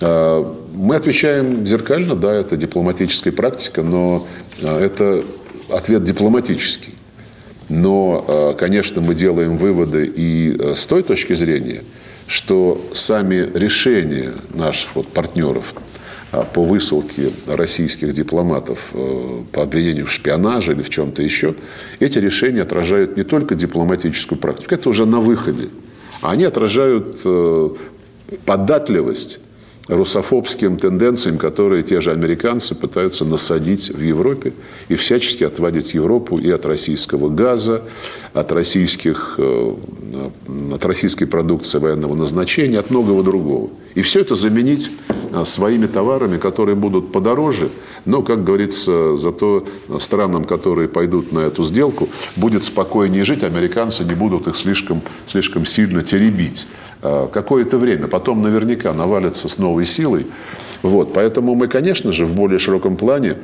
[0.00, 4.26] Э, мы отвечаем зеркально, да, это дипломатическая практика, но
[4.62, 5.24] э, это
[5.70, 6.94] ответ дипломатический.
[7.70, 11.82] Но, конечно, мы делаем выводы и с той точки зрения,
[12.26, 15.74] что сами решения наших вот партнеров
[16.42, 18.92] по высылке российских дипломатов
[19.52, 21.54] по обвинению в шпионаже или в чем-то еще,
[22.00, 25.68] эти решения отражают не только дипломатическую практику, это уже на выходе,
[26.22, 27.18] а они отражают
[28.44, 29.40] податливость
[29.88, 34.52] русофобским тенденциям, которые те же американцы пытаются насадить в Европе
[34.88, 37.82] и всячески отводить Европу и от российского газа,
[38.32, 39.74] от, российских, э,
[40.72, 43.70] от российской продукции военного назначения, от многого другого.
[43.94, 44.90] И все это заменить
[45.32, 47.68] э, своими товарами, которые будут подороже,
[48.04, 49.64] но, как говорится, зато
[50.00, 55.64] странам, которые пойдут на эту сделку, будет спокойнее жить, американцы не будут их слишком, слишком
[55.64, 56.66] сильно теребить.
[57.06, 58.08] Э, какое-то время.
[58.08, 60.26] Потом наверняка навалится с новой силой.
[60.82, 61.12] Вот.
[61.12, 63.36] Поэтому мы, конечно же, в более широком плане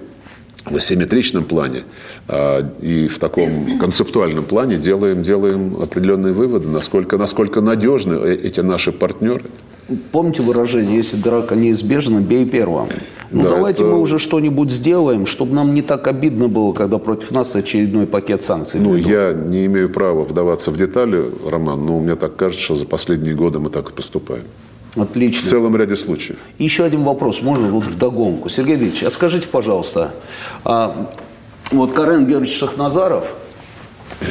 [0.65, 1.83] в асимметричном плане
[2.29, 8.61] э, и в таком концептуальном плане делаем, делаем определенные выводы, насколько, насколько надежны э, эти
[8.61, 9.45] наши партнеры.
[10.13, 12.89] Помните выражение, если драка неизбежна, бей первым.
[13.33, 13.93] Ну да, давайте это...
[13.93, 18.43] мы уже что-нибудь сделаем, чтобы нам не так обидно было, когда против нас очередной пакет
[18.43, 18.81] санкций.
[18.81, 19.11] Ну, придут.
[19.11, 23.35] я не имею права вдаваться в детали, Роман, но мне так кажется, что за последние
[23.35, 24.43] годы мы так и поступаем.
[24.97, 25.43] Отлично.
[25.43, 26.39] В целом ряде случаев.
[26.59, 28.49] еще один вопрос, можно вот вдогонку.
[28.49, 30.13] Сергей Викторович, а скажите, пожалуйста,
[30.65, 31.11] а,
[31.71, 33.33] вот Карен Георгиевич Шахназаров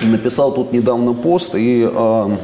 [0.02, 2.38] написал тут недавно пост и а,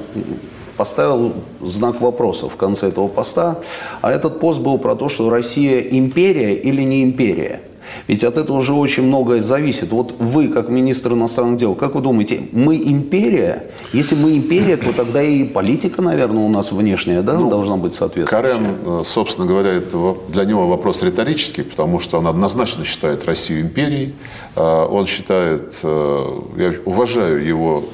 [0.78, 3.60] поставил знак вопроса в конце этого поста.
[4.02, 7.62] А этот пост был про то, что Россия империя или не империя.
[8.08, 9.92] Ведь от этого уже очень многое зависит.
[9.92, 13.72] Вот вы, как министр иностранных дел, как вы думаете, мы империя?
[13.94, 17.94] Если мы империя, то тогда и политика, наверное, у нас внешняя да, ну, должна быть
[17.94, 18.42] соответствующая.
[18.42, 23.62] Карен, э, собственно говоря, это для него вопрос риторический, потому что он однозначно считает Россию
[23.62, 24.14] империей.
[24.56, 26.26] Э, он считает, э,
[26.58, 27.86] я уважаю его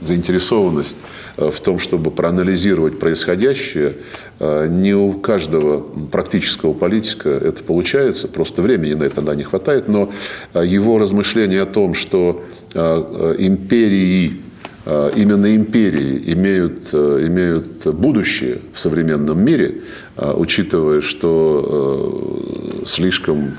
[0.00, 0.96] заинтересованность
[1.40, 3.96] Э, в том, чтобы проанализировать происходящее.
[4.38, 5.80] Э, не у каждого
[6.10, 10.10] практического политика это получается, просто времени на это не хватает, но
[10.54, 14.40] э, его размышления о том, что империи
[14.86, 19.78] именно империи имеют, имеют будущее в современном мире,
[20.16, 22.40] учитывая, что
[22.86, 23.56] слишком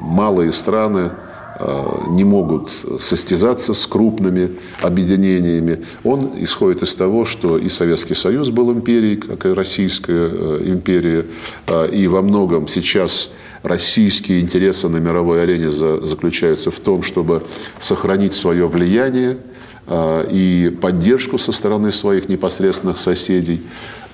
[0.00, 1.10] малые страны
[2.10, 4.50] не могут состязаться с крупными
[4.80, 5.84] объединениями.
[6.04, 11.26] Он исходит из того, что и Советский Союз был империей, как и Российская э, империя,
[11.66, 13.32] э, и во многом сейчас
[13.62, 17.42] российские интересы на мировой арене заключаются в том, чтобы
[17.80, 19.38] сохранить свое влияние
[19.90, 23.62] и поддержку со стороны своих непосредственных соседей.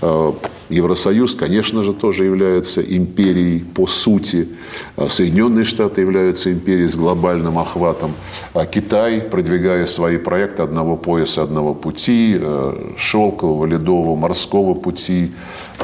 [0.01, 0.33] Э,
[0.71, 4.49] Евросоюз, конечно же, тоже является империей по сути.
[4.97, 8.13] Э, Соединенные Штаты являются империей с глобальным охватом.
[8.55, 15.33] А Китай, продвигая свои проекты одного пояса, одного пути, э, шелкового, ледового, морского пути,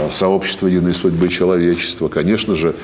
[0.09, 2.75] сообщества единой судьбы человечества, конечно же,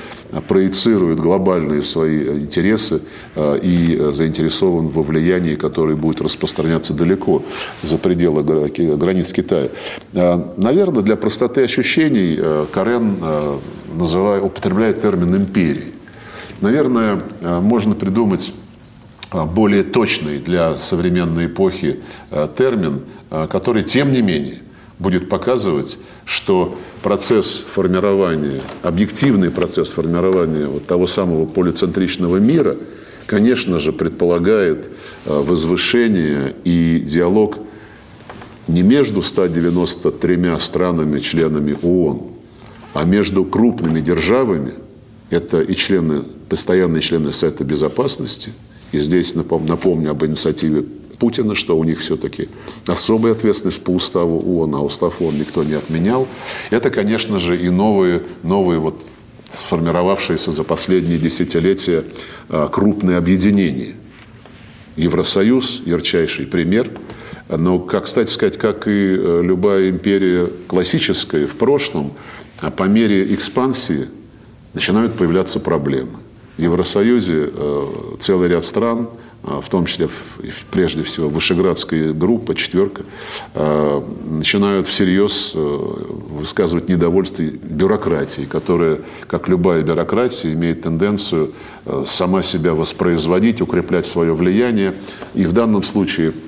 [0.47, 3.01] проецирует глобальные свои интересы
[3.35, 7.43] и заинтересован во влиянии, которое будет распространяться далеко
[7.81, 9.69] за пределы границ Китая.
[10.13, 12.39] Наверное, для простоты ощущений
[12.73, 13.17] Карен
[13.93, 15.93] называет, употребляет термин «империи».
[16.61, 18.53] Наверное, можно придумать
[19.31, 21.99] более точный для современной эпохи
[22.57, 24.59] термин, который, тем не менее,
[24.99, 32.75] будет показывать, что процесс формирования, объективный процесс формирования вот того самого полицентричного мира,
[33.27, 34.89] конечно же, предполагает
[35.25, 37.57] возвышение и диалог
[38.67, 42.23] не между 193 странами-членами ООН,
[42.93, 44.73] а между крупными державами,
[45.29, 48.51] это и члены, постоянные члены Совета Безопасности,
[48.91, 50.85] и здесь напомню об инициативе
[51.19, 52.49] Путина, что у них все-таки
[52.85, 56.27] особая ответственность по уставу ООН, а устав ООН никто не отменял.
[56.69, 59.01] Это, конечно же, и новые, новые вот
[59.49, 62.03] сформировавшиеся за последние десятилетия
[62.49, 63.95] а, крупные объединения.
[64.95, 66.91] Евросоюз– ярчайший пример–
[67.49, 72.13] но, как, кстати сказать, как и э, любая империя классическая в прошлом,
[72.59, 74.07] а по мере экспансии
[74.73, 76.17] начинают появляться проблемы.
[76.57, 77.85] В Евросоюзе э,
[78.19, 79.09] целый ряд стран,
[79.47, 80.09] в том числе,
[80.71, 83.03] прежде всего, Вышеградская группа, четверка,
[83.53, 91.51] начинают всерьез высказывать недовольство бюрократией, которая, как любая бюрократия, имеет тенденцию
[92.05, 94.93] сама себя воспроизводить, укреплять свое влияние.
[95.33, 96.33] И в данном случае–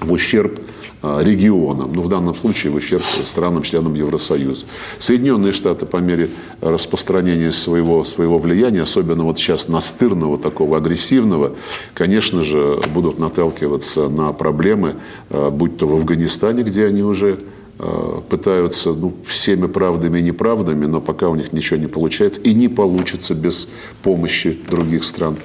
[0.00, 0.62] в ущерб а,
[1.02, 4.66] регионам, ну в данном случае в ущерб странам-членам Евросоюза.
[4.98, 11.52] Соединенные Штаты по мере распространения своего, своего влияния, особенно вот сейчас настырного, такого агрессивного,
[11.94, 14.94] конечно же, будут наталкиваться на проблемы,
[15.30, 17.38] а, будь то в Афганистане, где они уже
[17.78, 22.54] а, пытаются ну, всеми правдами и неправдами, но пока у них ничего не получается и
[22.54, 23.68] не получится без
[24.02, 25.36] помощи других стран.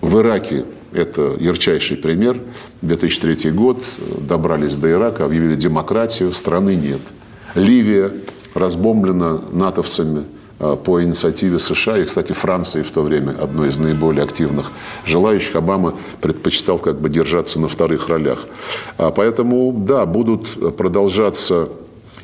[0.00, 2.38] В Ираке это ярчайший пример.
[2.82, 3.82] 2003 год,
[4.20, 7.00] добрались до Ирака, объявили демократию, страны нет.
[7.54, 8.12] Ливия
[8.54, 10.24] разбомблена натовцами
[10.58, 11.98] а, по инициативе США.
[11.98, 14.72] И, кстати, Франции в то время, одной из наиболее активных
[15.06, 18.46] желающих, Обама предпочитал как бы держаться на вторых ролях.
[18.98, 21.68] А поэтому, да, будут продолжаться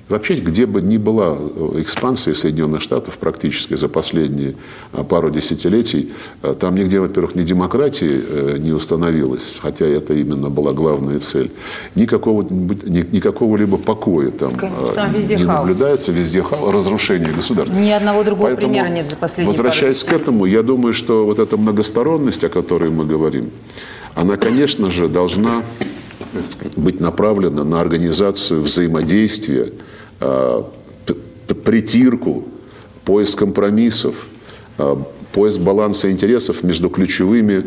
[0.09, 4.55] Вообще, где бы ни была э, экспансия Соединенных Штатов практически за последние
[4.93, 6.13] э, пару десятилетий,
[6.43, 11.51] э, там нигде, во-первых, ни демократии не установилось, хотя это именно была главная цель,
[11.97, 14.53] никакого, никакого либо покоя там,
[14.95, 15.67] там везде не хаос.
[15.67, 17.75] наблюдается, везде хаос, разрушение государства.
[17.75, 21.41] Ни одного другого Поэтому, примера нет за последние Возвращаясь к этому, я думаю, что вот
[21.41, 23.51] эта многосторонность, о которой мы говорим,
[24.15, 25.65] она, конечно же, должна
[26.77, 29.73] быть направлена на организацию взаимодействия
[31.67, 32.45] притирку,
[33.05, 34.15] поиск компромиссов,
[34.79, 34.97] э,
[35.33, 37.63] поиск баланса интересов между ключевыми э,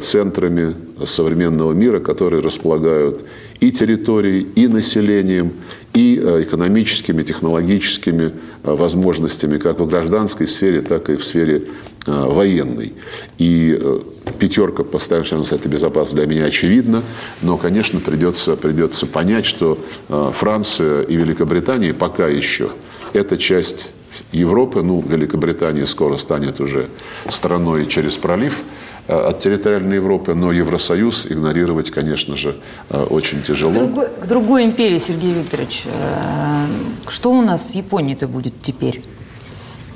[0.00, 0.74] центрами
[1.06, 3.24] современного мира, которые располагают
[3.60, 5.52] и территорией, и населением,
[5.94, 8.32] и экономическими, технологическими
[8.62, 11.64] возможностями, как в гражданской сфере, так и в сфере
[12.06, 12.92] военной.
[13.38, 13.78] И
[14.38, 17.02] пятерка постоянного члена Совета Безопасности для меня очевидна,
[17.42, 19.78] но, конечно, придется, придется понять, что
[20.08, 22.70] э, Франция и Великобритания пока еще
[23.12, 23.90] это часть
[24.32, 26.88] Европы, ну, Великобритания скоро станет уже
[27.28, 28.77] страной через пролив э,
[29.08, 32.56] от территориальной Европы, но Евросоюз игнорировать, конечно же,
[32.90, 33.72] э, очень тяжело.
[33.72, 35.84] К другой, к другой империи, Сергей Викторович,
[37.08, 39.02] что у нас с Японией-то будет теперь?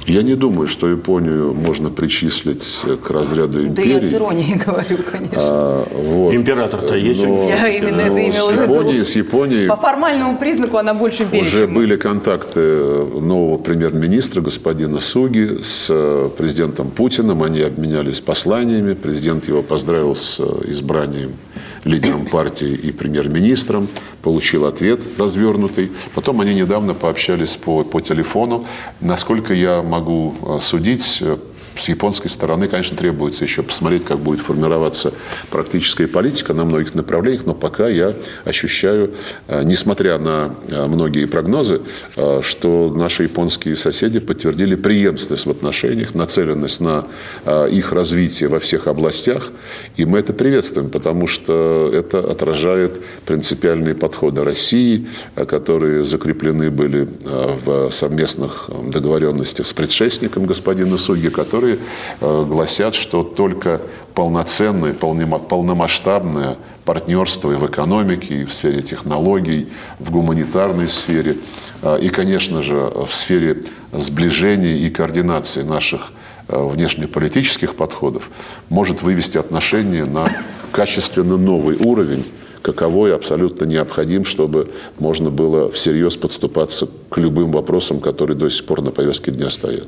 [0.06, 3.98] Я не думаю, что Японию можно причислить к разряду империи.
[4.00, 5.36] Да я с иронией говорю, конечно.
[5.36, 6.34] А, вот.
[6.34, 7.22] Император-то есть.
[7.22, 9.04] Но, я именно это имела в виду.
[9.04, 9.68] С Японией...
[9.68, 11.42] По формальному признаку она больше империи.
[11.42, 11.74] Уже чем...
[11.74, 17.42] были контакты нового премьер-министра господина Суги с э, президентом Путиным.
[17.42, 18.94] Они обменялись посланиями.
[18.94, 21.32] Президент его поздравил с э, избранием
[21.84, 23.88] лидером партии и премьер-министром,
[24.22, 25.90] получил ответ развернутый.
[26.14, 28.66] Потом они недавно пообщались по, по телефону.
[29.00, 31.36] Насколько я могу э, судить, э,
[31.76, 35.12] с японской стороны, конечно, требуется еще посмотреть, как будет формироваться
[35.50, 39.12] практическая политика на многих направлениях, но пока я ощущаю,
[39.48, 41.80] э, несмотря на э, многие прогнозы,
[42.16, 47.06] э, что наши японские соседи подтвердили преемственность в отношениях, нацеленность на
[47.70, 49.50] их развитие во всех областях,
[49.96, 52.92] и мы это приветствуем, потому что это отражает
[53.26, 61.78] принципиальные подходы России, которые закреплены были в совместных договоренностях с предшественником господина Суги, который которые
[62.20, 63.80] э, гласят, что только
[64.14, 69.68] полноценное, полномасштабное партнерство и в экономике, и в сфере технологий,
[70.00, 71.36] в гуманитарной сфере,
[71.82, 73.62] э, и, конечно же, в сфере
[73.92, 76.10] сближения и координации наших
[76.48, 78.28] э, внешнеполитических подходов
[78.68, 80.28] может вывести отношения на
[80.72, 82.24] качественно новый уровень,
[82.62, 84.68] каковой абсолютно необходим, чтобы
[84.98, 89.86] можно было всерьез подступаться к любым вопросам, которые до сих пор на повестке дня стоят.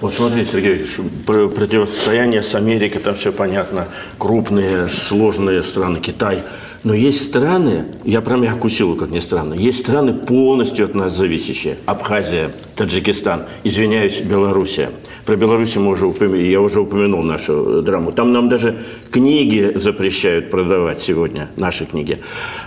[0.00, 6.42] Вот смотрите, Сергей Ильич, противостояние с Америкой, там все понятно, крупные, сложные страны, Китай.
[6.82, 11.16] Но есть страны, я про мягкую силу, как ни странно, есть страны полностью от нас
[11.16, 11.78] зависящие.
[11.86, 14.90] Абхазия, Таджикистан, извиняюсь, Белоруссия.
[15.24, 16.38] Про Белоруссию мы уже упомя...
[16.38, 18.12] я уже упомянул нашу драму.
[18.12, 18.76] Там нам даже
[19.10, 22.18] книги запрещают продавать сегодня, наши книги.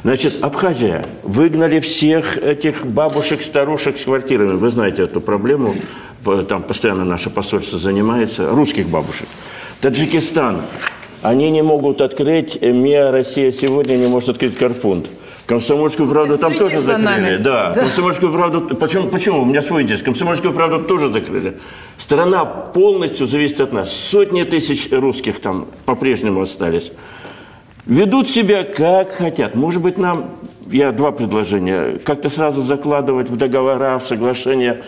[0.04, 1.06] Значит, Абхазия.
[1.24, 4.54] Выгнали всех этих бабушек, старушек с квартирами.
[4.54, 5.76] Вы знаете эту проблему
[6.50, 9.28] там постоянно наше посольство занимается, русских бабушек.
[9.82, 10.64] Таджикистан.
[11.22, 15.08] Они не могут открыть, МИА Россия сегодня не может открыть Карпунт.
[15.48, 17.38] Комсомольскую правду там тоже закрыли.
[17.38, 18.76] Да, да, комсомольскую правду.
[18.76, 19.44] Почему, почему?
[19.44, 20.04] У меня свой интерес.
[20.04, 21.58] Комсомольскую правду тоже закрыли.
[21.98, 23.94] Страна полностью зависит от нас.
[23.94, 26.92] Сотни тысяч русских там по-прежнему остались.
[27.86, 29.56] Ведут себя как хотят.
[29.56, 30.32] Может быть, нам,
[30.70, 34.82] я два предложения, как-то сразу закладывать в договора, в соглашения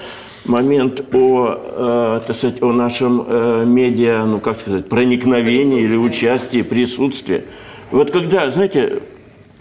[0.44, 6.64] момент о, э, так сказать, о нашем э, медиа, ну как сказать, проникновении или участии,
[6.64, 7.46] присутствии.
[7.92, 9.02] Вот когда, знаете,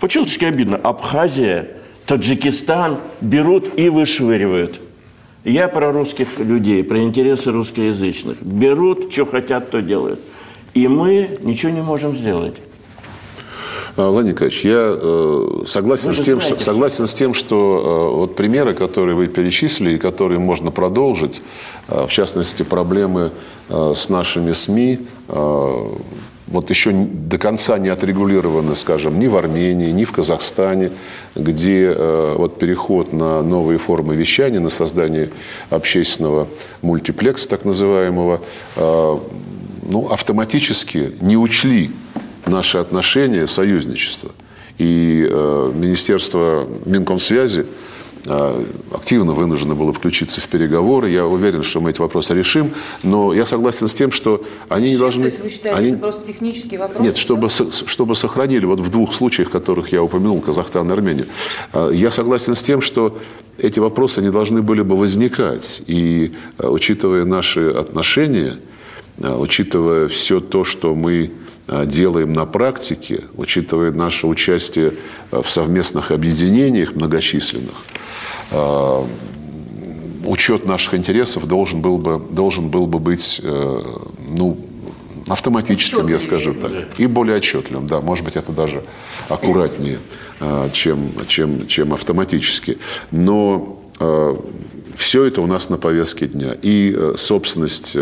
[0.01, 1.69] по-человечески обидно, Абхазия,
[2.07, 4.81] Таджикистан берут и вышвыривают.
[5.45, 8.43] Я про русских людей, про интересы русскоязычных.
[8.43, 10.21] Берут, что хотят, то делают.
[10.75, 12.55] И мы ничего не можем сделать.
[13.97, 18.75] Владимир Николаевич, я э, согласен, с тем, что, согласен с тем, что э, вот примеры,
[18.75, 21.43] которые вы перечислили, и которые можно продолжить,
[21.89, 23.33] э, в частности, проблемы
[23.69, 25.01] э, с нашими СМИ,
[26.51, 30.91] вот еще до конца не отрегулированы, скажем, ни в Армении, ни в Казахстане,
[31.35, 35.31] где э, вот переход на новые формы вещания, на создание
[35.71, 36.49] общественного
[36.81, 38.41] мультиплекса, так называемого,
[38.77, 39.19] э,
[39.91, 41.91] ну, автоматически не учли
[42.47, 44.31] наши отношения, союзничество.
[44.79, 47.67] И э, Министерство Минкомсвязи
[48.91, 51.11] активно вынуждено было включиться в переговоры.
[51.11, 52.73] Я уверен, что мы эти вопросы решим.
[53.03, 55.25] Но я согласен с тем, что они не должны...
[55.25, 55.89] То есть вы считаете, они...
[55.91, 57.01] это просто технический вопрос?
[57.01, 61.27] Нет, чтобы, чтобы сохранили, вот в двух случаях, которых я упомянул, Казахстан и Армению,
[61.73, 63.19] э, я согласен с тем, что
[63.59, 65.83] эти вопросы не должны были бы возникать.
[65.87, 68.59] И э, учитывая наши отношения,
[69.21, 71.31] учитывая все то, что мы
[71.87, 74.95] делаем на практике, учитывая наше участие
[75.31, 77.75] в совместных объединениях многочисленных,
[80.25, 83.83] учет наших интересов должен был бы, должен был бы быть э,
[84.29, 84.59] ну,
[85.27, 87.87] автоматическим, я скажу так, и более отчетливым.
[87.87, 88.83] Да, может быть, это даже
[89.29, 89.99] аккуратнее,
[90.73, 92.79] чем, чем, чем автоматически.
[93.11, 93.83] Но
[94.99, 96.57] все это у нас на повестке дня.
[96.61, 97.97] И собственность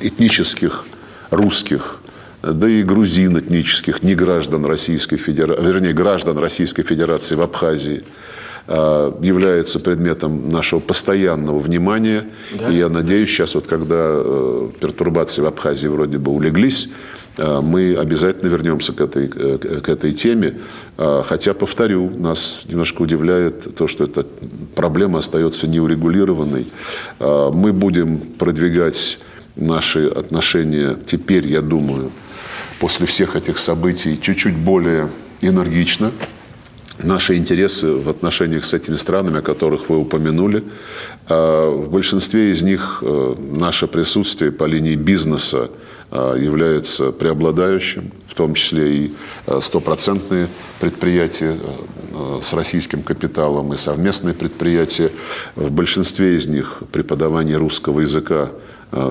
[0.00, 0.84] этнических
[1.30, 1.96] русских
[2.42, 8.02] да и грузин этнических, не граждан Российской Федерации, вернее, граждан Российской Федерации в Абхазии–
[8.72, 12.24] Э, является предметом нашего постоянного внимания.
[12.56, 12.68] Да.
[12.68, 16.90] И я надеюсь, сейчас вот когда э, пертурбации в Абхазии вроде бы улеглись, э,
[17.62, 20.58] мы обязательно вернемся к этой, к этой теме.
[20.96, 24.26] Хотя, повторю, нас немножко удивляет то, что эта
[24.74, 26.66] проблема остается неурегулированной.
[27.18, 29.18] Мы будем продвигать
[29.56, 32.10] наши отношения теперь, я думаю,
[32.78, 35.08] после всех этих событий чуть-чуть более
[35.40, 36.12] энергично
[37.02, 40.62] наши интересы в отношениях с этими странами, о которых вы упомянули.
[41.28, 45.70] В большинстве из них э, наше присутствие по линии бизнеса
[46.12, 49.14] является преобладающим, в том числе и
[49.46, 50.48] э, стопроцентные
[50.80, 55.10] предприятия э, с российским капиталом и совместные предприятия.
[55.54, 58.50] В большинстве из них преподавание русского языка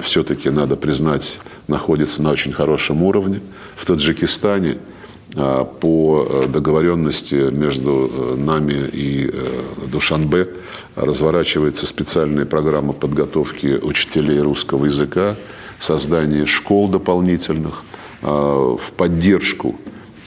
[0.01, 1.39] все-таки, надо признать,
[1.69, 3.39] находится на очень хорошем уровне.
[3.77, 4.77] В Таджикистане–
[5.33, 9.61] по э, договоренности между э, нами и э,
[9.91, 10.49] Душанбе
[10.95, 15.35] разворачивается специальная программа подготовки учителей русского языка,
[15.79, 17.83] создание школ дополнительных
[18.21, 19.75] а, в поддержку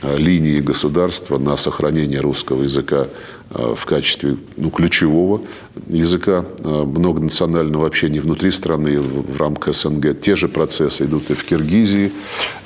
[0.03, 3.07] линии государства на сохранение русского языка
[3.55, 5.43] Э, в качестве ну, ключевого
[5.89, 10.19] языка многонационального общения внутри страны в, рамках СНГ.
[10.21, 12.13] Те же процессы идут и в Киргизии.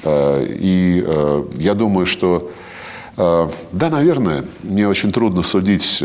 [0.07, 1.05] И
[1.59, 2.51] я думаю, что
[3.17, 6.03] да, наверное, мне очень трудно судить,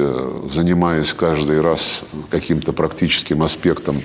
[0.49, 4.01] занимаясь каждый раз каким-то практическим аспектом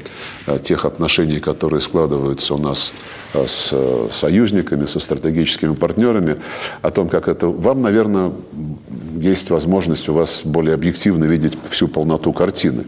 [0.64, 2.92] тех отношений, которые складываются у нас
[3.32, 3.72] с
[4.10, 6.38] союзниками, со стратегическими партнерами,
[6.82, 7.46] о том, как это...
[7.46, 8.32] Вам, наверное,
[9.20, 12.84] есть возможность у вас более объективно видеть всю полноту картины.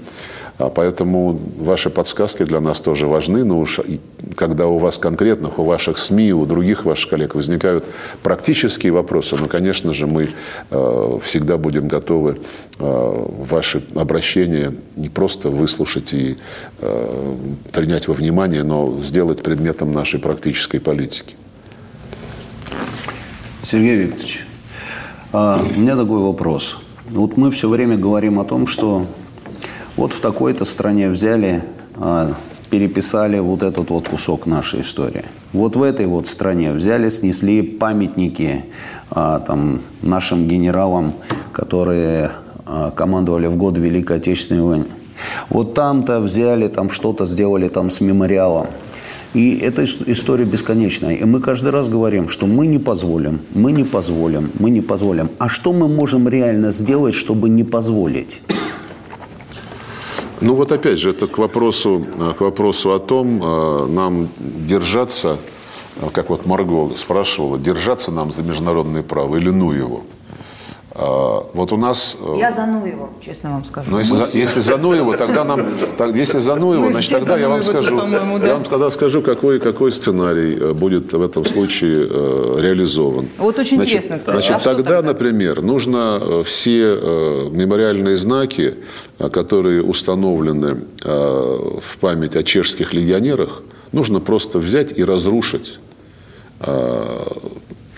[0.59, 3.45] А поэтому ваши подсказки для нас тоже важны.
[3.45, 3.81] Но уж
[4.35, 7.85] когда у вас конкретных, у ваших СМИ, у других ваших коллег возникают
[8.25, 10.29] практические вопросы, ну, конечно же, мы
[10.71, 12.39] э, всегда будем готовы
[12.81, 16.37] э, ваши обращения не просто выслушать и
[16.81, 17.37] э,
[17.73, 21.37] принять во внимание, но сделать предметом нашей практической политики.
[23.63, 24.47] Сергей Викторович,
[25.33, 26.79] а, у меня такой вопрос.
[27.11, 29.07] Вот мы все время говорим о том, что
[29.99, 31.65] вот в такой-то стране взяли,
[31.97, 32.33] а,
[32.71, 35.25] переписали вот этот вот кусок нашей истории.
[35.53, 38.65] Вот в этой вот стране взяли, снесли памятники
[39.11, 41.13] а, там, нашим генералам,
[41.53, 42.31] которые
[42.95, 44.85] командовали в год Великой Отечественной войны.
[45.49, 48.67] Вот там-то взяли, там что-то сделали там с мемориалом.
[49.33, 51.15] И эта история бесконечная.
[51.15, 55.31] И мы каждый раз говорим, что мы не позволим, мы не позволим, мы не позволим.
[55.39, 58.41] А что мы можем реально сделать, чтобы не позволить?
[60.41, 62.07] Ну вот опять же, это к вопросу,
[62.39, 65.39] к вопросу о том, э, нам держаться,
[66.13, 70.03] как вот Марго спрашивала, держаться нам за международное право или ну его–
[70.99, 72.17] вот у нас...
[72.21, 73.91] Э, я за Нуева, честно вам скажу.
[73.91, 75.67] Но если, за, если за Нуева, тогда нам...
[75.97, 77.97] Так, если за Нуева, значит, тогда я вам скажу...
[77.97, 78.47] Да?
[78.47, 83.29] Я вам тогда скажу, какой, какой сценарий э, будет в этом случае э, реализован.
[83.39, 84.35] Вот очень значит, интересно, кстати.
[84.35, 86.97] Значит, а тогда, тогда, например, нужно все
[87.51, 88.75] мемориальные знаки,
[89.19, 93.63] которые установлены в память о чешских легионерах,
[93.93, 95.79] нужно просто взять и разрушить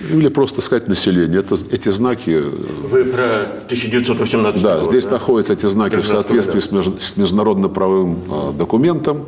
[0.01, 1.41] или просто сказать население.
[1.41, 2.43] Это, эти знаки...
[2.91, 5.13] Вы про 1918 да, год, здесь да?
[5.13, 9.27] находятся эти знаки в соответствии с, меж, с международно-правовым э, документом,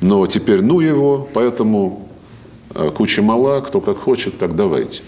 [0.00, 2.08] но теперь ну его, поэтому
[2.74, 5.02] э, куча мала, кто как хочет, так давайте.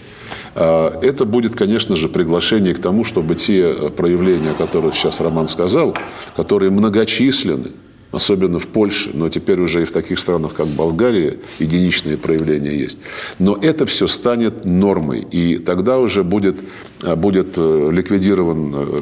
[0.53, 5.47] Э, это будет, конечно же, приглашение к тому, чтобы те проявления, о которых сейчас Роман
[5.47, 5.95] сказал,
[6.35, 7.71] которые многочисленны,
[8.17, 12.99] особенно в Польше, но теперь уже и в таких странах, как Болгария, единичные проявления есть.
[13.39, 16.57] Но это все станет нормой, и тогда уже будет,
[17.03, 19.01] э, будет э, ликвидирован э,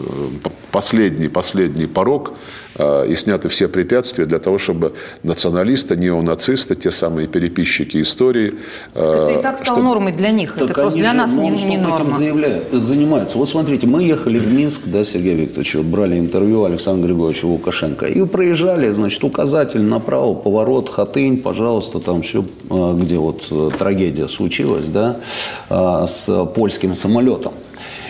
[0.71, 2.33] последний, последний порог
[2.77, 4.93] и сняты все препятствия для того, чтобы
[5.23, 8.55] националисты, неонацисты, те самые переписчики истории...
[8.93, 9.83] Э, Это и так стало чтобы...
[9.83, 10.53] нормой для них.
[10.53, 11.95] Так Это просто для нас не, не норма.
[11.95, 13.37] этим заявляют, занимаются.
[13.37, 18.25] Вот смотрите, мы ехали в Минск, да, Сергей Викторович, брали интервью Александра Григорьевича Лукашенко и
[18.25, 25.17] проезжали, значит, указатель направо, поворот, Хатынь, пожалуйста, там все, э, где вот трагедия случилась, да,
[25.69, 27.53] с польским самолетом.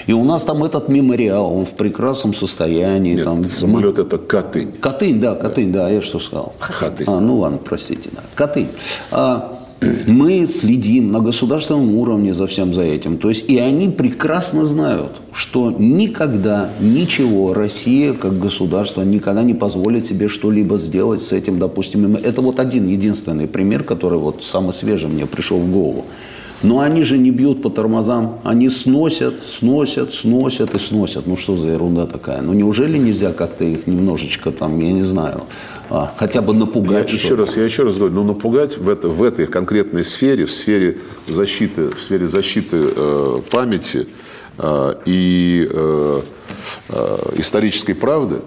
[0.08, 3.16] И у нас там этот мемориал, он в прекрасном состоянии.
[3.16, 4.72] Нет, там, самолет это Катынь.
[4.80, 6.54] Катынь, да, Катынь, да, я что сказал?
[6.60, 7.06] Хатынь.
[7.08, 8.22] А, ну ладно, простите, да.
[8.36, 8.70] Катынь.
[9.12, 9.60] А,
[10.08, 13.18] мы следим на государственном уровне за всем за этим.
[13.18, 20.06] То есть и они прекрасно знают, что никогда ничего Россия как государство никогда не позволит
[20.06, 22.16] себе что-либо сделать с этим, допустим.
[22.16, 26.06] Это вот один единственный пример, который вот самый свежий мне пришел в голову.
[26.66, 31.28] Но они же не бьют по тормозам, они сносят, сносят, сносят и сносят.
[31.28, 32.42] Ну что за ерунда такая?
[32.42, 35.44] Ну неужели нельзя как-то их немножечко там, я не знаю,
[35.92, 37.10] а, хотя бы напугать?
[37.10, 40.46] Я еще раз, я еще раз говорю, ну напугать в, это, в этой конкретной сфере,
[40.46, 40.98] в сфере
[41.28, 44.08] защиты, в сфере защиты э, памяти
[44.58, 46.22] э, и э,
[46.90, 48.38] э, исторической правды,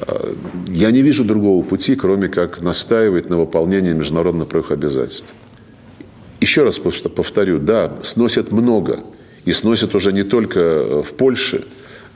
[0.00, 0.34] э,
[0.68, 5.34] я не вижу другого пути, кроме как настаивать на выполнении международных правовых обязательств.
[6.42, 8.98] Еще раз повторю, да, сносят много.
[9.44, 11.64] И сносят уже не только э, в Польше,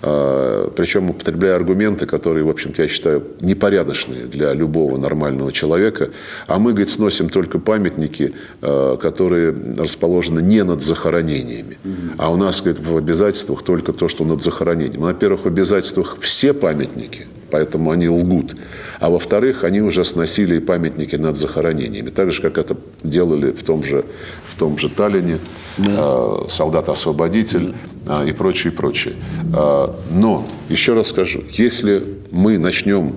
[0.03, 6.11] а, причем употребляя аргументы, которые, в общем-то, я считаю, непорядочные для любого нормального человека.
[6.49, 8.33] А мы, говорит, сносим только памятники,
[8.63, 11.79] э, которые расположены не над захоронениями.
[12.19, 15.03] А у нас, говорит, в обязательствах только то, что над захоронением.
[15.03, 18.57] Во-первых, в обязательствах все памятники, поэтому они лгут.
[19.01, 22.11] А во-вторых, они уже сносили памятники над захоронениями.
[22.11, 24.05] Так же, как это делали в том же,
[24.51, 25.39] в том же Таллине,
[25.79, 25.85] да.
[25.89, 27.75] э, солдат-освободитель
[28.05, 28.25] да.
[28.25, 29.15] э, и прочее, и прочее.
[29.55, 33.17] Э, но, еще раз скажу, если мы начнем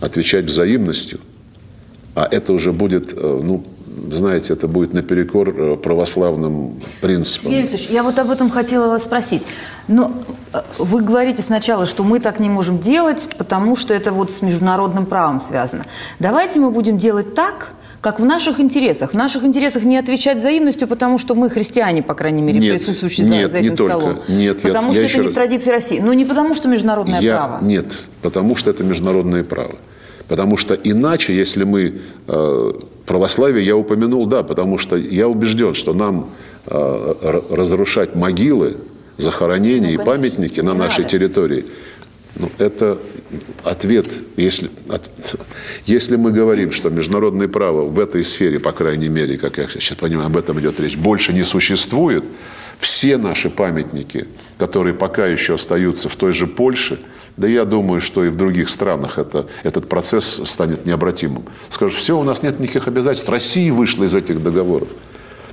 [0.00, 1.20] отвечать взаимностью,
[2.14, 3.64] а это уже будет, э, ну,
[4.12, 7.52] знаете, это будет наперекор э, православным принципам.
[7.52, 9.46] Юрий Викторович, я вот об этом хотела вас спросить.
[9.88, 10.12] Но
[10.52, 14.42] э, вы говорите сначала, что мы так не можем делать, потому что это вот с
[14.42, 15.84] международным правом связано.
[16.18, 19.10] Давайте мы будем делать так, как в наших интересах.
[19.12, 23.26] В наших интересах не отвечать взаимностью, потому что мы христиане, по крайней мере, нет, присутствующие
[23.26, 24.16] нет, за, за этим не столом.
[24.16, 24.32] Только.
[24.32, 25.32] Нет, потому я, что я это не раз...
[25.32, 26.00] в традиции России.
[26.00, 27.36] Но не потому, что международное я...
[27.36, 27.64] право.
[27.64, 29.74] Нет, потому что это международное право.
[30.28, 32.72] Потому что иначе, если мы э,
[33.10, 36.30] православие, я упомянул, да, потому что я убежден, что нам
[36.66, 38.76] э, разрушать могилы,
[39.18, 41.10] захоронения ну, и памятники на нашей надо.
[41.10, 41.64] территории,
[42.36, 42.98] ну, это
[43.64, 44.06] ответ,
[44.36, 45.10] если, от,
[45.86, 49.98] если мы говорим, что международное право в этой сфере, по крайней мере, как я сейчас
[49.98, 52.22] понимаю, об этом идет речь, больше не существует,
[52.78, 57.00] все наши памятники, которые пока еще остаются в той же Польше–
[57.36, 61.44] да я думаю, что и в других странах это, этот процесс станет необратимым.
[61.68, 63.28] Скажут, все, у нас нет никаких обязательств.
[63.28, 64.88] Россия вышла из этих договоров.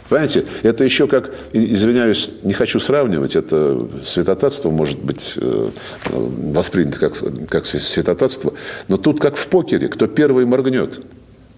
[0.10, 5.70] Понимаете, это еще как, извиняюсь, не хочу сравнивать, это святотатство может быть э,
[6.10, 7.14] воспринято как,
[7.50, 8.54] как святотатство,
[8.88, 11.02] но тут как в покере, кто первый моргнет.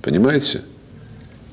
[0.01, 0.61] Понимаете?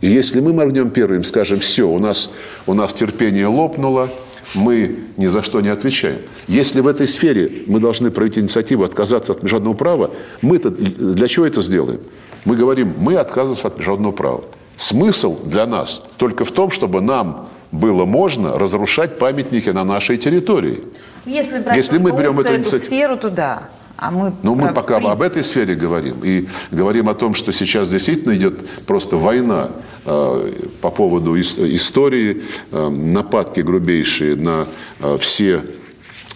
[0.00, 2.30] И если мы моргнем первым, скажем, все, у нас,
[2.66, 4.10] у нас терпение лопнуло,
[4.54, 6.20] мы ни за что не отвечаем.
[6.48, 10.10] Если в этой сфере мы должны проявить инициативу отказаться от международного права,
[10.42, 12.00] мы-то для чего это сделаем?
[12.44, 14.44] Мы говорим, мы отказываемся от международного права.
[14.76, 20.82] Смысл для нас только в том, чтобы нам было можно разрушать памятники на нашей территории.
[21.24, 23.68] Если, брать Если мы берем эту, эту сферу, то да.
[23.96, 25.12] А мы ну, мы пока принцип.
[25.12, 26.16] об этой сфере говорим.
[26.22, 29.70] И говорим о том, что сейчас действительно идет просто война
[30.04, 32.42] э, по поводу истории,
[32.72, 34.66] э, нападки грубейшие на
[35.00, 35.62] э, все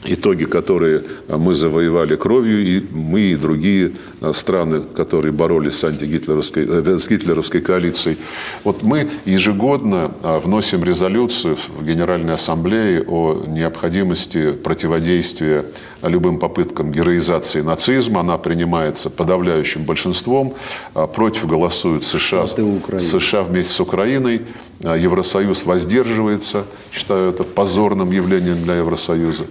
[0.05, 6.67] итоги, которые мы завоевали кровью, и мы, и другие э, страны, которые боролись с антигитлеровской,
[6.67, 8.17] э, с гитлеровской коалицией.
[8.65, 15.65] Вот мы ежегодно э, вносим резолюцию в Генеральной Ассамблее о необходимости противодействия
[16.03, 18.21] любым попыткам героизации нацизма.
[18.21, 20.55] Она принимается подавляющим большинством.
[20.95, 24.43] А, против голосуют США, США вместе с Украиной.
[24.83, 26.65] А, Евросоюз воздерживается.
[26.93, 29.45] Считаю это позорным явлением для Евросоюза.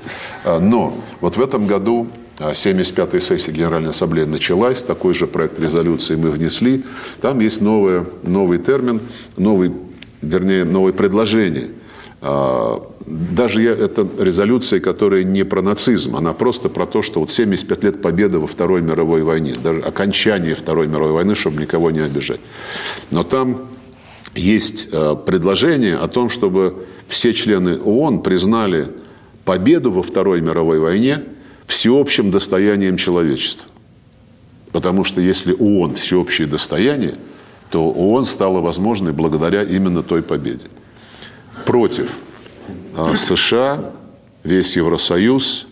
[0.44, 2.08] А, но вот в этом году
[2.38, 6.84] 75-я сессия Генеральной Ассамблеи началась, такой же проект резолюции мы внесли.
[7.22, 9.02] Там есть новое, новый термин,
[9.36, 9.74] новый,
[10.22, 11.88] вернее, новое предложение– а,
[12.22, 17.84] даже я, это резолюция, которая не про нацизм, она просто про то, что вот 75
[17.84, 22.42] лет победы во Второй мировой войне, даже окончание Второй мировой войны, чтобы никого не обижать.
[23.10, 23.70] Но там
[24.36, 28.90] есть а, предложение о том, чтобы все члены ООН признали
[29.46, 31.24] победу во Второй мировой войне
[31.68, 33.66] всеобщим достоянием человечества.
[34.74, 37.16] Потому что если ООН всеобщее достояние,
[37.72, 40.66] то ООН стало возможной благодаря именно той победе
[41.66, 42.20] против
[42.96, 43.92] а, США,
[44.44, 45.68] весь Евросоюз,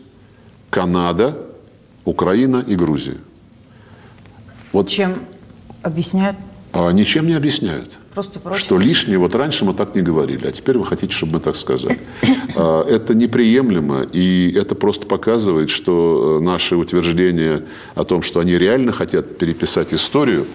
[0.70, 1.38] Канада,
[2.06, 3.18] Украина и Грузия.
[4.72, 5.24] Вот Чем
[5.82, 6.38] объясняют?
[6.74, 7.98] А, ничем не объясняют.
[8.14, 8.60] Просто против.
[8.60, 11.56] Что лишнее, вот раньше мы так не говорили, а теперь вы хотите, чтобы мы так
[11.56, 12.00] сказали.
[12.56, 18.58] А, это неприемлемо, и это просто показывает, что э, наши утверждения о том, что они
[18.58, 20.48] реально хотят переписать историю,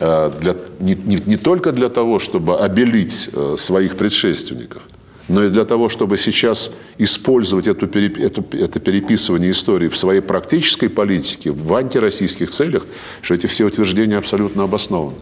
[0.00, 4.82] для, не, не, не только для того, чтобы обелить э, своих предшественников,
[5.28, 10.88] но и для того, чтобы сейчас использовать эту, эту, это переписывание истории в своей практической
[10.88, 12.86] политике, в антироссийских целях,
[13.20, 15.16] что эти все утверждения абсолютно обоснованы.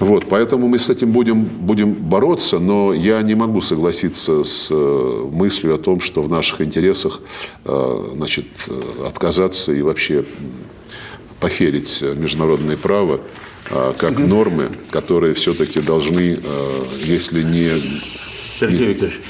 [0.00, 5.28] Вот, поэтому мы с этим будем, будем бороться, но я не могу согласиться с э,
[5.30, 7.20] мыслью о том, что в наших интересах
[7.64, 8.46] значит,
[9.06, 10.24] отказаться и вообще
[11.44, 13.20] похерить международное право
[13.70, 17.68] а, как нормы, которые все-таки должны, а, если не...
[18.58, 19.20] Сергей Викторович,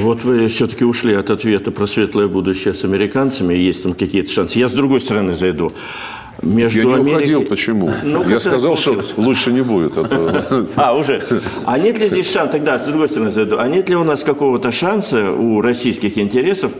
[0.00, 4.58] вот вы все-таки ушли от ответа про светлое будущее с американцами, есть там какие-то шансы.
[4.58, 5.74] Я с другой стороны зайду.
[6.40, 7.14] Между я не Америкой...
[7.16, 7.92] уходил, почему?
[8.04, 9.98] Ну, я сказал, что лучше не будет.
[10.76, 11.22] А, уже.
[11.66, 14.24] А нет ли здесь шанс, тогда с другой стороны зайду, а нет ли у нас
[14.24, 16.72] какого-то шанса у российских интересов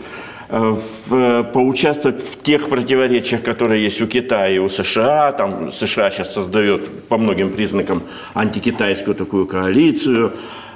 [0.49, 5.33] в, поучаствовать в тех противоречиях, которые есть у Китая и у США.
[5.33, 8.03] Там США сейчас создает по многим признакам
[8.35, 10.33] антикитайскую такую коалицию.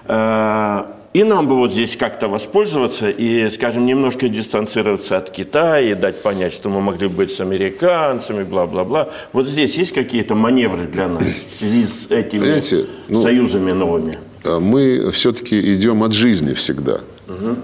[0.07, 0.85] Э,
[1.15, 6.23] и нам бы вот здесь как-то воспользоваться и, скажем, немножко дистанцироваться от Китая и дать
[6.23, 9.11] понять, что мы могли быть с американцами, бла-бла-бла.
[9.35, 14.19] Вот здесь есть какие-то маневры для нас в связи с этими Понимаете, ну, союзами новыми?
[14.44, 17.01] Мы все-таки идем от жизни всегда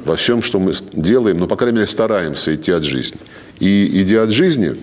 [0.05, 3.19] во всем, что мы делаем, но, по крайней мере, стараемся идти от жизни.
[3.61, 4.77] И идя от жизни,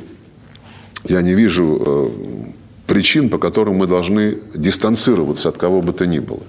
[1.06, 2.10] я не вижу э,
[2.88, 6.42] причин, по которым мы должны дистанцироваться от кого бы то ни было.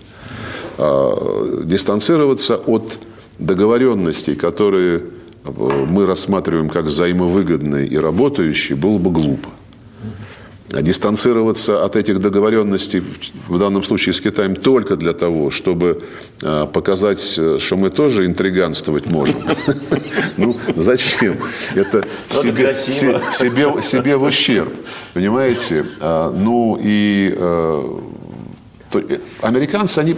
[0.78, 2.98] Э, дистанцироваться от
[3.38, 5.02] договоренностей, которые
[5.44, 9.50] э, мы рассматриваем как взаимовыгодные и работающие, было бы глупо.
[10.72, 13.02] А дистанцироваться от этих договоренностей,
[13.48, 16.02] в данном случае с Китаем, только для того, чтобы
[16.42, 19.42] а, показать, э, что мы тоже интриганствовать можем.
[20.36, 21.38] Ну, зачем?
[21.74, 22.74] Это себе,
[24.16, 24.72] в ущерб.
[25.14, 25.86] Понимаете?
[26.00, 27.98] А, ну, и э,
[29.40, 30.16] американцы, они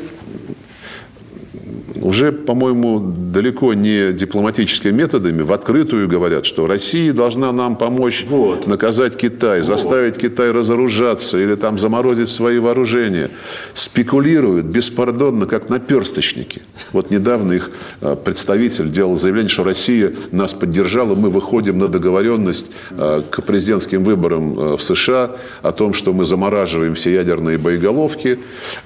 [1.96, 8.66] уже, по-моему, далеко не дипломатическими методами в открытую говорят, что Россия должна нам помочь вот.
[8.66, 9.66] наказать Китай, вот.
[9.66, 13.30] заставить Китай разоружаться или там заморозить свои вооружения.
[13.74, 16.62] Спекулируют беспардонно, как наперсточники.
[16.92, 17.70] Вот недавно их
[18.00, 24.04] а, представитель делал заявление, что Россия нас поддержала, мы выходим на договоренность а, к президентским
[24.04, 25.32] выборам а, в США
[25.62, 28.38] о том, что мы замораживаем все ядерные боеголовки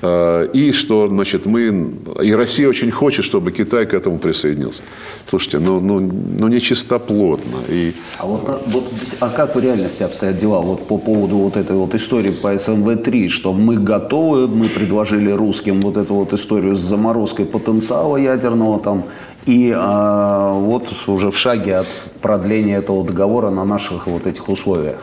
[0.02, 1.94] и что, значит, мы...
[2.22, 4.82] И Россия очень хочет, чтобы Китай к этому присоединился.
[5.28, 6.00] Слушайте, ну, ну,
[6.38, 7.58] ну не чистоплотно.
[7.68, 7.92] И...
[8.18, 8.84] А, вот, вот,
[9.20, 13.28] а как в реальности обстоят дела вот по поводу вот этой вот истории по СМВ-3,
[13.28, 19.04] что мы готовы, мы предложили русским вот эту вот историю с заморозкой потенциала ядерного там,
[19.46, 21.88] и а, вот уже в шаге от
[22.20, 25.00] продления этого договора на наших вот этих условиях.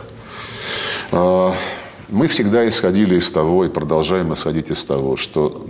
[1.12, 1.54] А,
[2.12, 5.66] мы всегда исходили из того и продолжаем исходить из того, что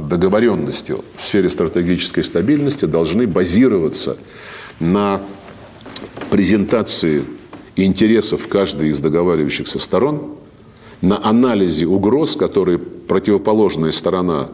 [0.00, 4.16] договоренности в сфере стратегической стабильности должны базироваться
[4.78, 5.20] на
[6.30, 7.24] презентации
[7.76, 10.34] интересов каждой из договаривающихся сторон,
[11.00, 14.48] на анализе угроз, которые противоположная сторона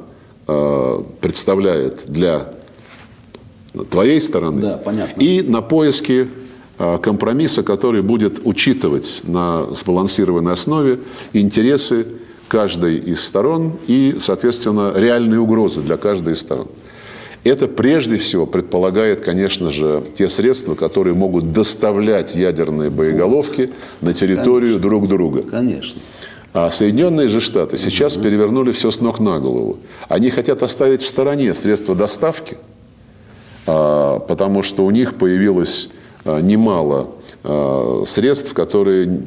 [0.46, 2.52] э, представляет для
[3.90, 5.20] твоей стороны, да, понятно.
[5.20, 6.45] и на поиске Э,
[6.78, 10.98] компромисса, который будет учитывать на сбалансированной основе
[11.32, 12.06] интересы
[12.48, 16.68] каждой из сторон и, соответственно, реальные угрозы для каждой из сторон.
[17.44, 23.70] Это прежде всего предполагает, конечно же, те средства, которые могут доставлять ядерные боеголовки
[24.00, 24.80] на территорию конечно.
[24.80, 25.42] друг друга.
[25.42, 26.00] Конечно.
[26.52, 29.78] А Соединенные же Штаты сейчас перевернули все с ног на голову.
[30.08, 32.56] Они хотят оставить в стороне средства доставки,
[33.66, 36.05] а, потому что у них появилось а,
[36.42, 37.10] немало
[38.06, 39.22] средств, которые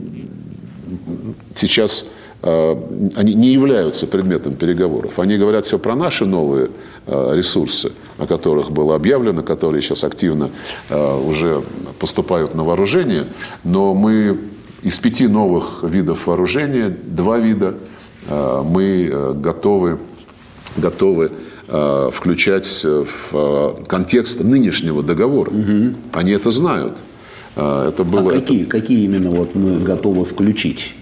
[1.56, 2.08] сейчас
[2.42, 5.20] они не являются предметом переговоров.
[5.20, 6.70] Они говорят все про наши новые
[7.08, 10.50] ресурсы, о которых было объявлено, которые сейчас активно
[10.90, 11.64] уже
[12.00, 13.26] поступают на вооружение,
[13.64, 14.38] но мы
[14.82, 17.76] из пяти новых видов вооружения, два вида
[18.28, 20.00] э, мы э, готовы,
[20.78, 21.30] готовы э,
[22.12, 25.52] включать в контекст нынешнего договора.
[25.52, 25.94] Угу.
[26.14, 26.98] Они это знают.
[27.56, 28.70] Это было, а какие, это...
[28.70, 30.94] какие именно вот мы готовы включить?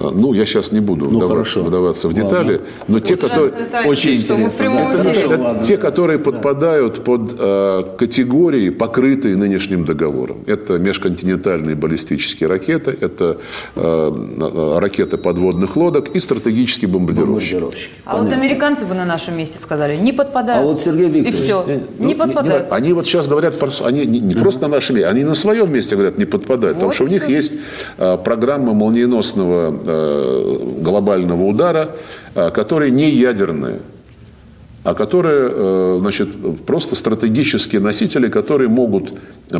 [0.00, 2.66] Ну, я сейчас не буду ну, вдаваться, вдаваться в детали, ладно.
[2.88, 3.52] но те, которые...
[3.84, 4.68] Очень интересно.
[4.68, 4.90] Да.
[4.90, 7.00] Это, это, это те, которые подпадают да.
[7.02, 10.38] под э, категории, покрытые нынешним договором.
[10.46, 13.38] Это межконтинентальные баллистические ракеты, это
[13.76, 17.54] э, ракеты подводных лодок и стратегические бомбардировщики.
[17.54, 17.90] бомбардировщики.
[18.04, 18.36] А Понятно.
[18.36, 20.62] вот американцы бы на нашем месте сказали, не подпадают.
[20.62, 21.34] А вот Сергей Викторович...
[21.34, 21.66] И все,
[21.98, 22.70] ну, не подпадают.
[22.70, 23.54] Не, они вот сейчас говорят,
[23.84, 26.88] они не, не просто на нашем месте, они на своем месте говорят, не подпадают, вот
[26.88, 27.52] потому что у них есть
[27.98, 29.89] э, программа молниеносного Э,
[30.80, 31.96] глобального удара,
[32.34, 33.80] э, которые не ядерные,
[34.82, 36.28] а которые э, значит,
[36.64, 39.12] просто стратегические носители, которые могут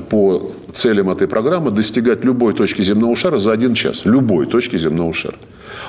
[0.08, 4.02] по целям этой программы достигать любой точки земного шара за один час.
[4.04, 5.36] Любой точки земного шара.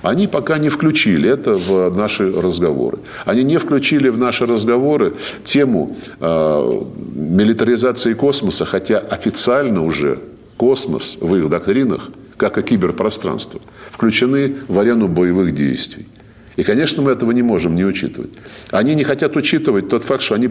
[0.02, 2.98] Они пока не включили это в наши разговоры.
[3.26, 5.14] Они не включили в наши разговоры
[5.46, 6.82] тему э,
[7.16, 10.20] милитаризации космоса, хотя официально уже
[10.58, 12.10] космос в их доктринах–
[12.42, 13.62] как и киберпространство,
[13.92, 16.08] включены в арену боевых действий.
[16.56, 18.32] И, конечно, мы этого не можем не учитывать.
[18.72, 20.50] Они не хотят учитывать тот факт, что они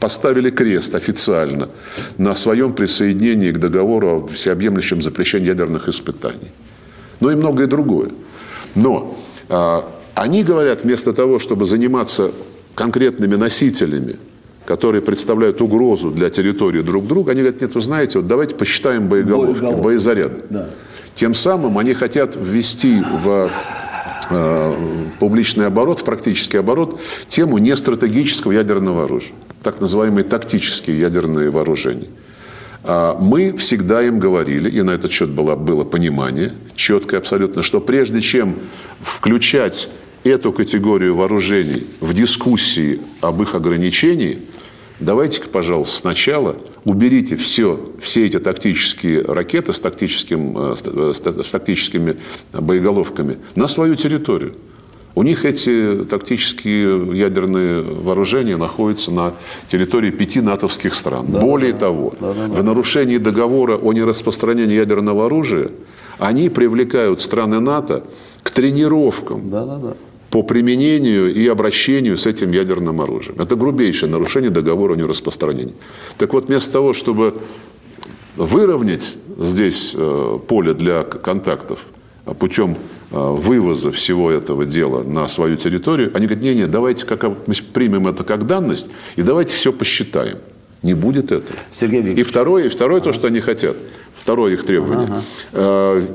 [0.00, 1.68] поставили крест официально
[2.18, 6.50] на своем присоединении к договору о всеобъемлющем запрещении ядерных испытаний.
[7.20, 8.10] Ну и многое другое.
[8.74, 9.16] Но
[9.48, 12.32] а, они говорят, вместо того, чтобы заниматься
[12.74, 14.16] конкретными носителями,
[14.64, 19.08] которые представляют угрозу для территории друг друга, они говорят, нет, вы знаете, вот давайте посчитаем
[19.08, 19.84] боеголовки, боеголовки.
[19.84, 20.42] боезаряды.
[20.50, 20.70] Да.
[21.14, 23.50] Тем самым они хотят ввести в
[24.30, 24.74] э,
[25.18, 29.32] публичный оборот, в практический оборот, тему нестратегического ядерного оружия,
[29.62, 32.08] так называемые тактические ядерные вооружения.
[32.82, 37.80] А мы всегда им говорили, и на этот счет было, было понимание четкое абсолютно, что
[37.80, 38.56] прежде чем
[39.02, 39.90] включать
[40.24, 44.38] эту категорию вооружений в дискуссии об их ограничении–
[45.00, 52.16] давайте-ка, пожалуйста, сначала уберите все, все эти тактические ракеты с, тактическим, э, э, с тактическими
[52.52, 54.54] боеголовками на свою территорию.
[55.16, 59.34] У них эти тактические ядерные вооружения находятся на
[59.68, 61.26] территории пяти натовских стран.
[61.28, 62.52] Да, Более да, того, да, да, да.
[62.54, 65.70] в нарушении договора о нераспространении ядерного оружия
[66.18, 68.04] они привлекают страны НАТО
[68.42, 69.50] к тренировкам.
[69.50, 69.96] Да, да, да
[70.30, 73.40] по применению и обращению с этим ядерным оружием.
[73.40, 75.74] Это грубейшее нарушение договора о нераспространении.
[76.18, 77.34] Так вот, вместо того, чтобы
[78.36, 81.80] выровнять здесь э, поле для контактов
[82.38, 82.76] путем
[83.10, 88.06] э, вывоза всего этого дела на свою территорию, они говорят, не-не, давайте как, мы примем
[88.06, 90.38] это как данность и давайте все посчитаем.
[90.82, 91.58] Не будет этого.
[91.72, 93.10] Сергей И второе, и второе ага.
[93.10, 93.76] то, что они хотят.
[94.14, 95.22] Второе их требование.
[95.52, 96.06] Ага.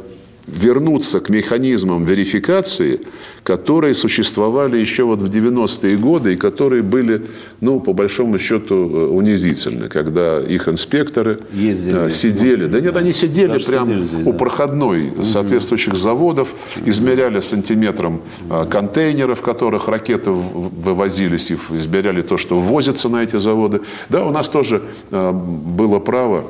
[0.48, 3.02] Э, вернуться к механизмам верификации,
[3.44, 7.22] которые существовали еще вот в 90-е годы и которые были,
[7.62, 12.66] ну, по большому счету, э, унизительны, когда их инспекторы Ездили, сидели.
[12.66, 14.38] Да нет, они сидели прямо сидели здесь, у да.
[14.38, 15.26] проходной угу.
[15.26, 16.54] соответствующих заводов,
[16.86, 23.38] измеряли сантиметром а, контейнеры, в которых ракеты вывозились, и измеряли то, что ввозится на эти
[23.38, 23.82] заводы.
[24.10, 24.82] Да, у нас тоже
[25.12, 26.46] было право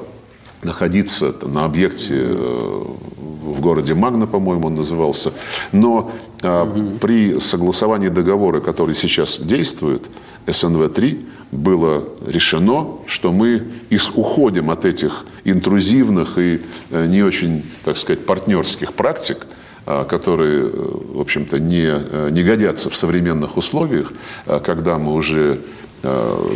[0.65, 2.83] находиться на объекте э,
[3.43, 5.31] в городе Магна, по-моему, он назывался.
[5.71, 6.11] Но
[6.43, 6.97] угу.
[6.99, 10.09] при согласовании договора, который сейчас действует,
[10.47, 13.63] СНВ-3, было решено, что мы
[14.15, 16.61] уходим от этих интрузивных и
[16.91, 19.45] э, не очень, так сказать, партнерских практик,
[20.09, 24.13] которые, в общем-то, не, не годятся в современных условиях,
[24.63, 25.59] когда мы уже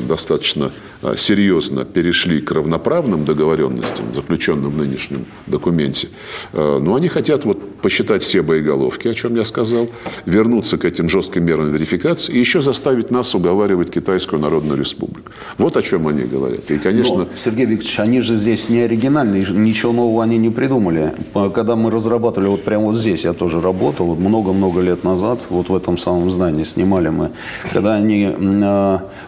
[0.08, 0.72] достаточно
[1.16, 6.10] серьезно перешли к равноправным договоренностям, заключенным в нынешнем документе,
[6.54, 9.90] а, но они хотят вот посчитать все боеголовки, о чем я сказал,
[10.26, 15.32] вернуться к этим жестким мерам верификации и еще заставить нас уговаривать Китайскую Народную Республику.
[15.58, 16.70] Вот о чем они говорят.
[16.70, 17.20] И, конечно...
[17.20, 21.14] Но, Сергей Викторович, они же здесь не оригинальные, ничего нового они не придумали.
[21.54, 25.76] Когда мы разрабатывали, вот прямо вот здесь я тоже работал, много-много лет назад, вот в
[25.76, 27.32] этом самом здании снимали мы,
[27.72, 28.30] когда они,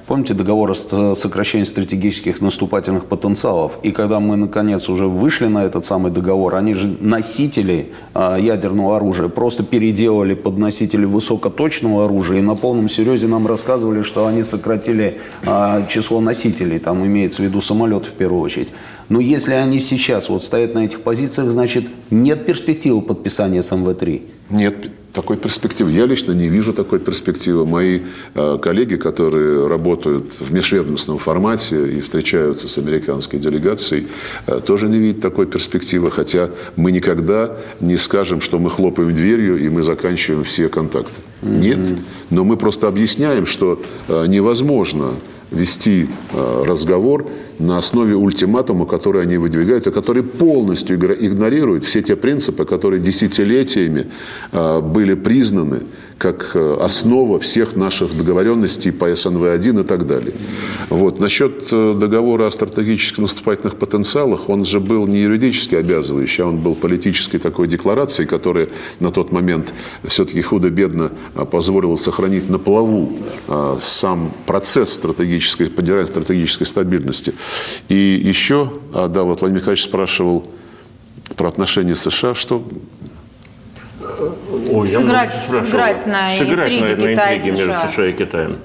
[0.07, 5.85] помните договор о сокращении стратегических наступательных потенциалов, и когда мы, наконец, уже вышли на этот
[5.85, 12.41] самый договор, они же носители а, ядерного оружия просто переделали под носители высокоточного оружия, и
[12.41, 17.61] на полном серьезе нам рассказывали, что они сократили а, число носителей, там имеется в виду
[17.61, 18.69] самолет в первую очередь.
[19.11, 24.21] Но если они сейчас вот стоят на этих позициях, значит, нет перспективы подписания с МВ-3?
[24.49, 24.75] Нет
[25.11, 25.91] такой перспективы.
[25.91, 27.65] Я лично не вижу такой перспективы.
[27.65, 27.99] Мои
[28.33, 34.07] э, коллеги, которые работают в межведомственном формате и встречаются с американской делегацией,
[34.47, 36.09] э, тоже не видят такой перспективы.
[36.09, 41.19] Хотя мы никогда не скажем, что мы хлопаем дверью и мы заканчиваем все контакты.
[41.41, 41.59] Mm-hmm.
[41.59, 41.79] Нет.
[42.29, 45.15] Но мы просто объясняем, что э, невозможно
[45.51, 47.27] вести э, разговор
[47.61, 54.07] на основе ультиматума, который они выдвигают, и который полностью игнорирует все те принципы, которые десятилетиями
[54.51, 55.81] э, были признаны
[56.17, 60.33] как э, основа всех наших договоренностей по СНВ-1 и так далее.
[60.89, 61.19] Вот.
[61.19, 66.75] Насчет договора о стратегических наступательных потенциалах, он же был не юридически обязывающий, а он был
[66.75, 68.67] политической такой декларацией, которая
[68.99, 69.73] на тот момент
[70.03, 71.11] все-таки худо-бедно
[71.49, 73.13] позволила сохранить на плаву
[73.79, 77.33] сам процесс стратегической, поддержания стратегической стабильности.
[77.89, 80.47] И еще, а, да, вот Владимир Михайлович спрашивал
[81.35, 82.63] про отношения США, что
[84.71, 88.57] Ой, сыграть, сыграть на сыграть интриге на, Китая на интриге между США и Китаем.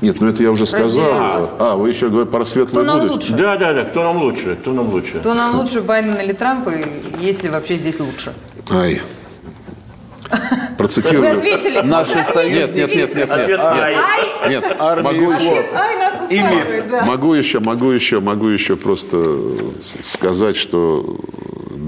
[0.00, 1.50] Нет, ну это я уже сказал.
[1.58, 3.12] А, вы еще говорите про светлое кто будущее.
[3.12, 3.32] Лучше?
[3.32, 3.84] Да, да, да.
[3.84, 4.56] Кто нам лучше?
[4.56, 5.18] Кто нам лучше?
[5.18, 6.86] Кто нам лучше, Байден или Трамп, и
[7.20, 8.32] если вообще здесь лучше?
[8.70, 9.02] Ай.
[10.78, 11.20] Процитирую.
[11.20, 11.80] Вы ответили.
[11.80, 12.78] Наши союзники.
[12.78, 13.60] Нет, нет, нет, нет, нет.
[14.48, 14.80] Нет, нет.
[14.80, 19.18] могу еще, Ай, могу еще, могу еще, могу еще просто
[20.02, 21.18] сказать, что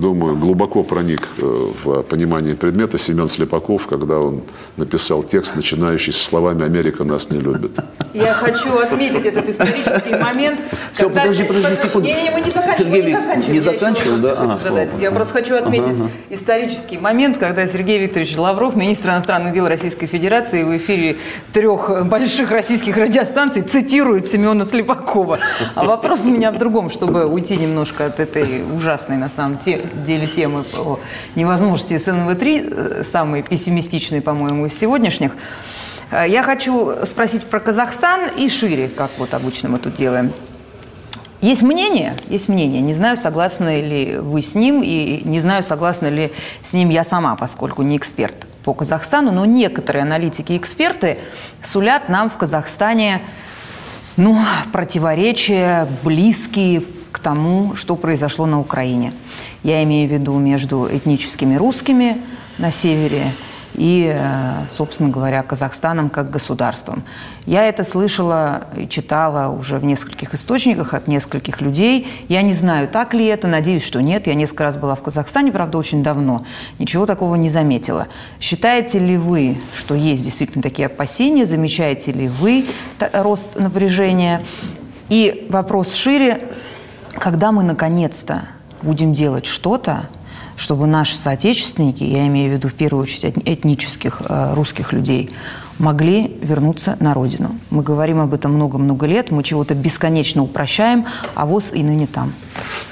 [0.00, 1.42] думаю, глубоко проник э,
[1.84, 4.42] в понимание предмета Семен Слепаков, когда он
[4.76, 7.78] написал текст, начинающийся словами «Америка нас не любит».
[8.14, 10.60] Я хочу отметить этот исторический момент.
[10.92, 11.20] Все, когда...
[11.22, 12.08] подожди, подожди секунду.
[12.08, 12.92] Не, не, мы не заканчиваем.
[12.92, 14.32] Сергей, не заканчиваем, не заканчиваем да?
[14.32, 16.10] Ага, Я просто хочу отметить ага, ага.
[16.30, 21.18] исторический момент, когда Сергей Викторович Лавров, министр иностранных дел Российской Федерации, в эфире
[21.52, 25.38] трех больших российских радиостанций цитирует Семена Слепакова.
[25.74, 29.58] А вопрос у меня в другом, чтобы уйти немножко от этой ужасной, на самом
[30.06, 30.98] деле, темы о
[31.34, 35.32] невозможности СНВ-3, э, самой пессимистичной, по-моему, из сегодняшних.
[36.10, 40.32] Э, я хочу спросить про Казахстан и шире, как вот обычно мы тут делаем.
[41.42, 42.80] Есть мнение, есть мнение.
[42.80, 46.32] Не знаю, согласны ли вы с ним, и не знаю, согласна ли
[46.62, 51.18] с ним я сама, поскольку не эксперт по Казахстану, но некоторые аналитики и эксперты
[51.62, 53.20] сулят нам в Казахстане
[54.16, 54.38] ну,
[54.72, 56.82] противоречия, близкие
[57.12, 59.12] к тому, что произошло на Украине.
[59.62, 62.18] Я имею в виду между этническими русскими
[62.58, 63.32] на севере
[63.74, 67.02] и, э, собственно говоря, Казахстаном как государством.
[67.46, 72.06] Я это слышала и читала уже в нескольких источниках от нескольких людей.
[72.28, 74.26] Я не знаю, так ли это, надеюсь, что нет.
[74.26, 76.44] Я несколько раз была в Казахстане, правда, очень давно.
[76.78, 78.08] Ничего такого не заметила.
[78.40, 81.46] Считаете ли вы, что есть действительно такие опасения?
[81.46, 82.66] Замечаете ли вы
[83.12, 84.42] рост напряжения?
[85.08, 86.50] И вопрос шире,
[87.14, 88.42] когда мы наконец-то
[88.82, 90.08] будем делать что-то,
[90.60, 95.30] чтобы наши соотечественники, я имею в виду в первую очередь этнических э, русских людей,
[95.78, 97.58] могли вернуться на родину.
[97.70, 102.34] Мы говорим об этом много-много лет, мы чего-то бесконечно упрощаем, а ВОЗ и ныне там.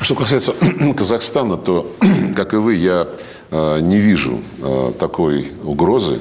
[0.01, 0.55] Что касается
[0.97, 1.95] Казахстана, то,
[2.35, 3.07] как и вы, я
[3.51, 6.21] э, не вижу э, такой угрозы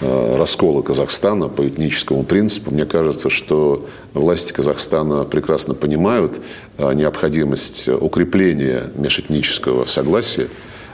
[0.00, 2.72] раскола Казахстана по этническому принципу.
[2.72, 6.40] Мне кажется, что власти Казахстана прекрасно понимают
[6.78, 10.48] э, необходимость укрепления межэтнического согласия,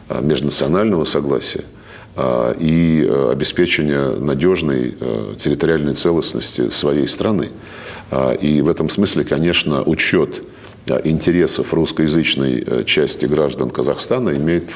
[0.09, 1.64] э, межнационального согласия
[2.59, 4.97] и обеспечения надежной
[5.39, 7.51] территориальной целостности своей страны.
[8.40, 10.43] И в этом смысле, конечно, учет
[11.05, 14.73] интересов русскоязычной э, части граждан Казахстана имеет,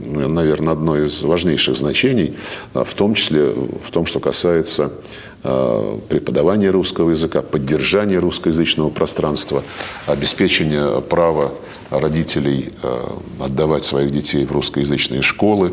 [0.00, 2.36] ну, наверное, одно из важнейших значений,
[2.74, 4.92] а, в том числе в том, что касается
[5.42, 9.62] а, преподавания русского языка, поддержания русскоязычного пространства,
[10.06, 11.52] обеспечения права
[11.90, 15.72] родителей а, отдавать своих детей в русскоязычные школы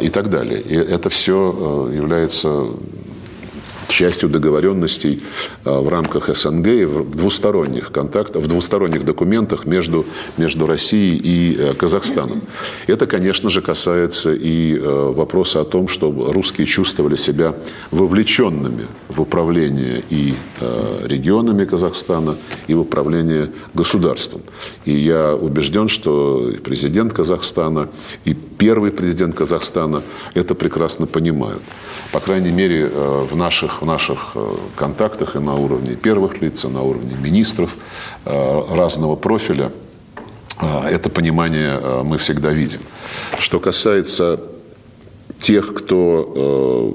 [0.00, 0.60] и так далее.
[0.60, 2.68] И это все является
[3.88, 5.22] частью договоренностей
[5.64, 10.04] в рамках СНГ и в двусторонних контактах, в двусторонних документах между,
[10.36, 12.42] между Россией и Казахстаном.
[12.86, 17.54] Это, конечно же, касается и вопроса о том, чтобы русские чувствовали себя
[17.90, 20.34] вовлеченными в управление и
[21.04, 22.36] регионами Казахстана,
[22.66, 24.42] и в управление государством.
[24.84, 27.88] И я убежден, что президент Казахстана
[28.24, 30.02] и первый президент Казахстана
[30.34, 31.62] это прекрасно понимают.
[32.12, 36.64] По крайней мере, э, в наших, в наших э, контактах и на уровне первых лиц,
[36.64, 37.76] и на уровне министров
[38.24, 39.70] э, разного профиля
[40.60, 42.78] это понимание мы всегда видим.
[43.40, 44.40] Что касается
[45.40, 46.94] тех, кто,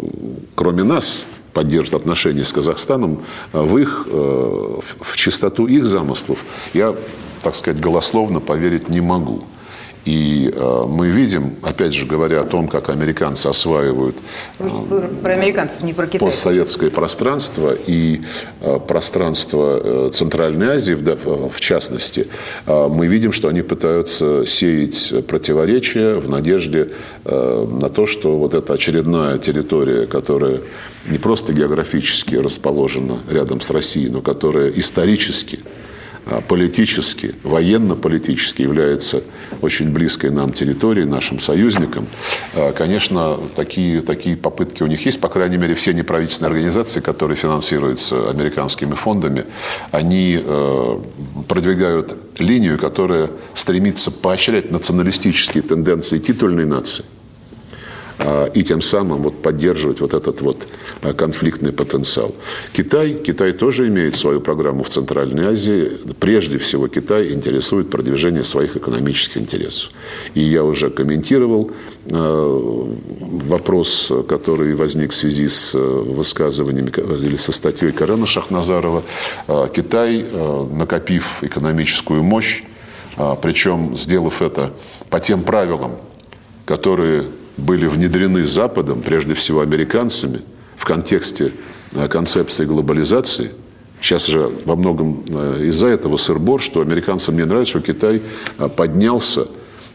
[0.56, 3.20] кроме нас, поддержит отношения с Казахстаном,
[3.52, 6.40] в их, в чистоту их замыслов
[6.74, 6.96] я,
[7.44, 9.44] так сказать, голословно поверить не могу.
[10.06, 14.16] И э, мы видим, опять же говоря о том, как американцы осваивают
[14.60, 18.22] э, про американцев, не про постсоветское пространство и
[18.62, 22.28] э, пространство э, Центральной Азии, в, в частности,
[22.66, 26.90] э, мы видим, что они пытаются сеять противоречия в надежде
[27.26, 30.62] э, на то, что вот эта очередная территория, которая
[31.08, 35.60] не просто географически расположена рядом с Россией, но которая исторически
[36.48, 39.24] политически, военно-политически является
[39.62, 42.08] очень близкой нам территорией, нашим союзникам.
[42.56, 47.36] А, конечно, такие, такие попытки у них есть, по крайней мере, все неправительственные организации, которые
[47.36, 49.46] финансируются американскими фондами,
[49.92, 51.00] они э,
[51.48, 57.06] продвигают линию, которая стремится поощрять националистические тенденции титульной нации–
[58.20, 60.68] а, и тем самым вот поддерживать вот этот вот а,
[61.18, 62.36] конфликтный потенциал.
[62.74, 65.92] Китай, Китай тоже имеет свою программу в Центральной Азии.
[66.20, 69.92] Прежде всего Китай интересует продвижение своих экономических интересов.
[70.34, 71.72] И я уже комментировал
[72.12, 76.92] а, вопрос, который возник в связи с высказываниями
[77.24, 79.04] или со статьей Карена Шахназарова.
[79.74, 80.26] Китай,
[80.72, 82.64] накопив экономическую мощь,
[83.42, 84.74] причем сделав это
[85.10, 85.96] по тем правилам,
[86.66, 87.26] которые
[87.58, 90.42] были внедрены Западом, прежде всего американцами,
[90.80, 91.52] в контексте
[91.94, 93.52] э, концепции глобализации.
[94.02, 98.22] Сейчас же во многом э, из-за этого сырбор, что американцам не нравится, что Китай
[98.58, 99.48] э, поднялся,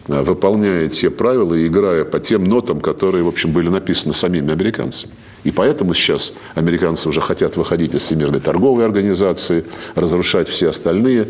[0.07, 5.11] выполняя те правила и играя по тем нотам, которые, в общем, были написаны самими американцами.
[5.45, 11.29] И поэтому сейчас американцы уже хотят выходить из Всемирной торговой организации, разрушать все остальные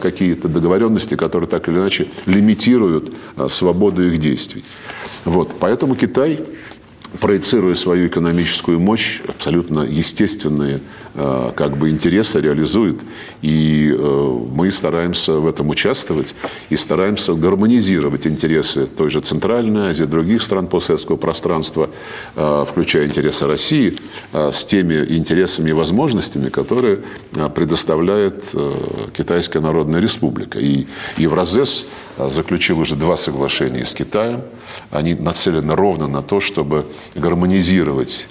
[0.00, 3.12] какие-то договоренности, которые так или иначе лимитируют
[3.48, 4.64] свободу их действий.
[5.24, 6.40] Вот, поэтому Китай
[7.20, 10.80] проецируя свою экономическую мощь, абсолютно естественные
[11.14, 13.00] э, как бы интересы реализует.
[13.42, 16.34] И э, мы стараемся в этом участвовать
[16.70, 21.90] и стараемся гармонизировать интересы той же Центральной Азии, других стран постсоветского пространства,
[22.34, 23.94] э, включая интересы России,
[24.32, 27.00] с теми интересами и возможностями, которые
[27.54, 28.54] предоставляет
[29.14, 30.58] Китайская Народная Республика.
[30.58, 30.86] И
[31.16, 31.86] Евразес
[32.30, 34.42] заключил уже два соглашения с Китаем.
[34.92, 38.26] Они нацелены ровно на то, чтобы гармонизировать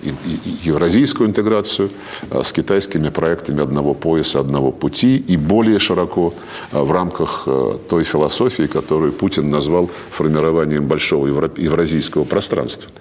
[0.64, 1.90] евразийскую интеграцию
[2.30, 6.36] э, с китайскими проектами одного пояса, одного пути и более широко
[6.72, 12.92] э, в рамках э, той философии, которую Путин назвал формированием большого евразийского пространства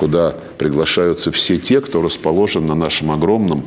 [0.00, 3.64] куда приглашаются все те, кто расположен на нашем огромном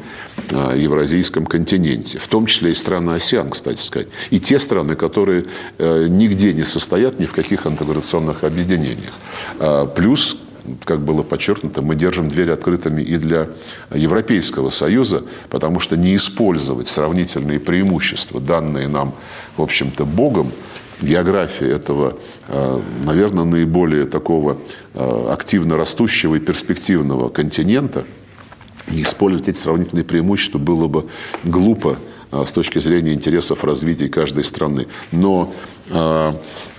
[0.49, 5.45] э, евразийском континенте, в том числе и страны АСИАН, кстати сказать, и те страны, которые
[5.77, 9.13] э, нигде не состоят ни в каких интеграционных объединениях.
[9.59, 10.39] Э, плюс
[10.85, 13.49] как было подчеркнуто, мы держим двери открытыми и для
[13.93, 19.13] Европейского Союза, потому что не использовать сравнительные преимущества, данные нам,
[19.57, 20.51] в общем-то, Богом,
[21.01, 22.17] география этого,
[22.47, 24.57] э, наверное, наиболее такого
[24.93, 28.05] э, активно растущего и перспективного континента,
[28.87, 31.05] не использовать эти сравнительные преимущества было бы
[31.43, 31.97] глупо
[32.31, 34.87] э, с точки зрения интересов развития каждой страны.
[35.11, 35.53] Но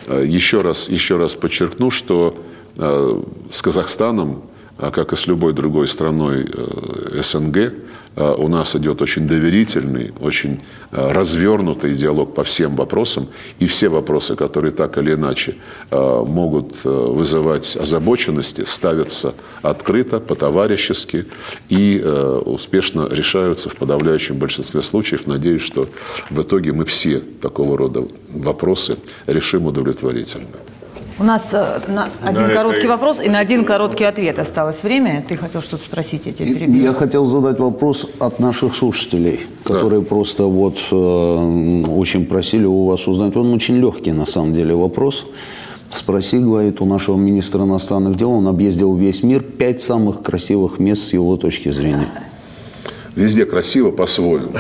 [0.09, 2.37] еще раз, еще раз подчеркну, что
[2.77, 4.43] с Казахстаном,
[4.79, 6.51] как и с любой другой страной
[7.21, 7.75] СНГ,
[8.17, 10.61] у нас идет очень доверительный, очень
[10.93, 13.29] э, развернутый диалог по всем вопросам.
[13.59, 15.57] И все вопросы, которые так или иначе
[15.91, 21.27] э, могут вызывать озабоченности, ставятся открыто, по-товарищески
[21.69, 22.01] и
[22.45, 25.27] успешно решаются в подавляющем большинстве случаев.
[25.27, 25.89] Надеюсь, что
[26.31, 28.97] в итоге мы все такого рода вопросы
[29.27, 30.47] решим удовлетворительно.
[31.19, 32.89] У нас э, на один да, короткий это...
[32.89, 35.25] вопрос и на один короткий ответ осталось время.
[35.29, 36.83] Ты хотел что-то спросить, я тебя перебил.
[36.83, 40.07] Я хотел задать вопрос от наших слушателей, которые да.
[40.09, 43.37] просто вот э, очень просили у вас узнать.
[43.37, 45.25] Он очень легкий на самом деле вопрос.
[45.91, 51.05] Спроси, говорит, у нашего министра иностранных дел, он объездил весь мир, пять самых красивых мест
[51.05, 52.09] с его точки зрения.
[53.15, 54.55] Везде красиво по-своему.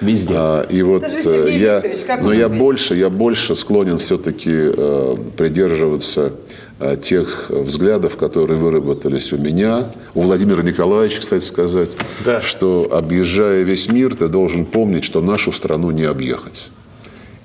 [0.00, 0.34] Везде.
[0.36, 1.82] А, и вот э, я,
[2.20, 6.32] но я больше, я больше склонен все-таки э, придерживаться
[6.80, 11.90] э, тех взглядов, которые выработались у меня, у Владимира Николаевича, кстати сказать,
[12.24, 12.40] да.
[12.42, 16.68] что объезжая весь мир, ты должен помнить, что нашу страну не объехать.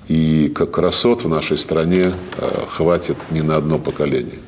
[0.08, 4.38] И как красот в нашей стране э, хватит не на одно поколение.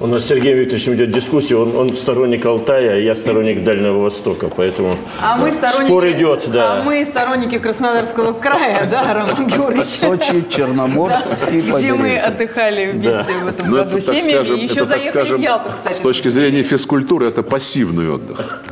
[0.00, 3.98] У нас с Сергеем Викторовичем идет дискуссия, он, он сторонник Алтая, а я сторонник Дальнего
[3.98, 6.44] Востока, поэтому а мы сторонники, спор идет.
[6.52, 6.74] Да.
[6.74, 9.86] А мы сторонники Краснодарского края, да, Роман Георгиевич?
[9.88, 15.40] Сочи, Черноморск и Где мы отдыхали вместе в этом ну, году семьями, еще заехали в
[15.40, 15.96] Ялту, кстати.
[15.96, 18.62] С точки зрения физкультуры это пассивный отдых.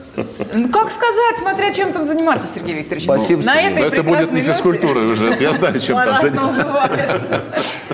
[0.55, 3.05] Ну, как сказать, смотря чем там заниматься, Сергей Викторович.
[3.05, 3.45] Спасибо.
[3.45, 7.43] На этой это будет не физкультура уже, я знаю, чем там заниматься.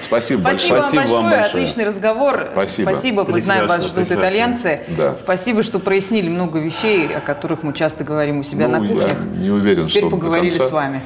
[0.01, 0.83] Спасибо большое.
[0.83, 2.49] Спасибо вам большое, отличный разговор.
[2.53, 2.91] Спасибо.
[2.91, 4.81] Спасибо, мы знаем, вас ждут итальянцы.
[5.19, 9.17] Спасибо, что прояснили много вещей, о которых мы часто говорим у себя ну, на кухне.
[9.37, 11.03] Я не уверен, Теперь что поговорили с вами.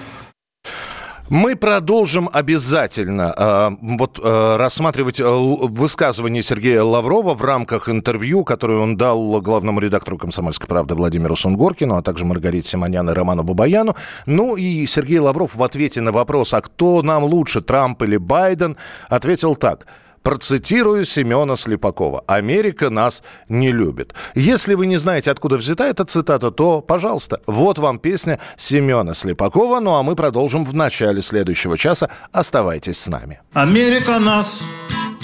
[1.28, 8.78] Мы продолжим обязательно э, вот, э, рассматривать э, высказывание Сергея Лаврова в рамках интервью, которое
[8.78, 13.96] он дал главному редактору «Комсомольской правды» Владимиру Сунгоркину, а также Маргарите Симонян и Роману Бабаяну.
[14.26, 18.76] Ну и Сергей Лавров в ответе на вопрос, а кто нам лучше, Трамп или Байден,
[19.08, 19.86] ответил так–
[20.26, 22.24] Процитирую Семена Слепакова.
[22.26, 24.12] «Америка нас не любит».
[24.34, 29.78] Если вы не знаете, откуда взята эта цитата, то, пожалуйста, вот вам песня Семена Слепакова.
[29.78, 32.10] Ну а мы продолжим в начале следующего часа.
[32.32, 33.40] Оставайтесь с нами.
[33.52, 34.62] Америка нас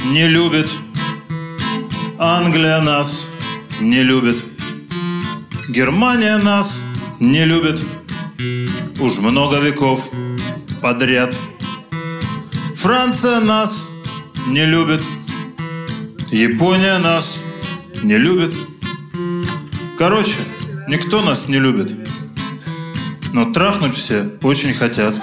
[0.04, 0.68] не любит.
[2.16, 3.26] Англия нас
[3.80, 4.36] не любит.
[5.68, 6.78] Германия нас
[7.18, 7.80] не любит.
[9.00, 10.08] Уж много веков
[10.80, 11.34] подряд.
[12.76, 13.91] Франция нас не
[14.46, 15.02] любит.
[16.30, 17.38] Япония нас
[18.02, 18.54] не любит.
[19.98, 20.36] Короче,
[20.88, 21.94] никто нас не любит.
[23.32, 25.14] Но трахнуть все очень хотят.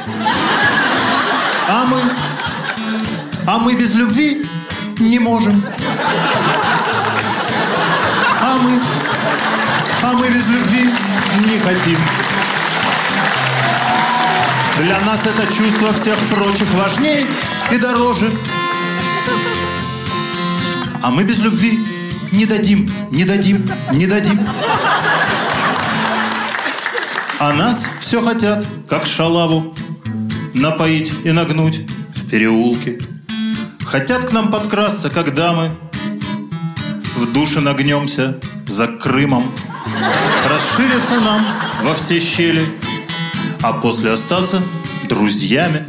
[1.68, 2.02] А мы?
[3.46, 4.46] А мы без любви
[5.00, 5.64] не можем.
[8.42, 8.82] А мы?
[10.02, 10.90] А мы без любви
[11.46, 12.00] не хотим.
[14.84, 17.28] Для нас это чувство всех прочих важней
[17.72, 18.32] и дороже.
[21.02, 21.80] А мы без любви
[22.32, 24.46] не дадим, не дадим, не дадим.
[27.40, 29.74] А нас все хотят, как шалаву,
[30.54, 33.00] напоить и нагнуть в переулке.
[33.86, 35.72] Хотят к нам подкрасться, когда мы
[37.16, 39.52] в душе нагнемся за Крымом.
[40.50, 41.46] Расшириться нам
[41.82, 42.66] во все щели,
[43.62, 44.62] а после остаться
[45.08, 45.88] друзьями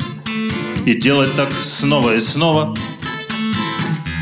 [0.87, 2.77] и делать так снова и снова–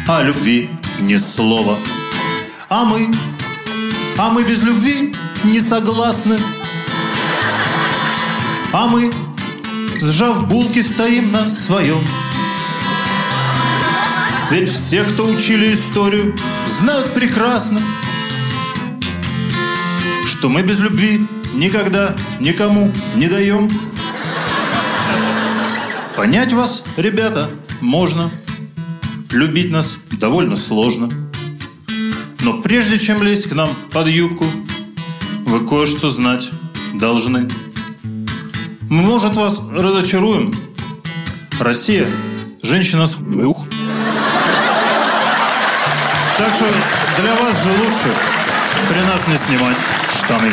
[0.09, 0.71] о любви
[1.01, 1.79] ни слова.
[2.71, 3.15] А мы,
[4.17, 5.15] а мы без любви
[5.45, 6.39] не согласны.
[8.73, 9.13] А мы,
[10.01, 12.03] сжав булки, стоим на своем.
[14.51, 16.35] Ведь все, кто учили историю,
[16.81, 17.83] знают прекрасно,
[20.25, 23.71] что мы без любви никогда никому не даем.
[26.17, 27.51] Понять вас, ребята,
[27.83, 28.31] можно–
[29.31, 31.11] Любить нас довольно сложно.
[32.41, 34.47] Но прежде чем лезть к нам под юбку,
[35.45, 36.51] вы кое-что знать
[36.95, 37.49] должны.
[38.89, 40.53] Мы, может, вас разочаруем.
[41.61, 42.09] Россия–
[42.63, 43.17] женщина с...
[43.17, 43.67] Ух.
[46.39, 46.67] Так что
[47.21, 48.15] для вас же лучше
[48.89, 49.77] при нас не снимать
[50.25, 50.53] штаны.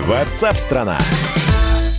[0.00, 0.98] Ватсап-страна!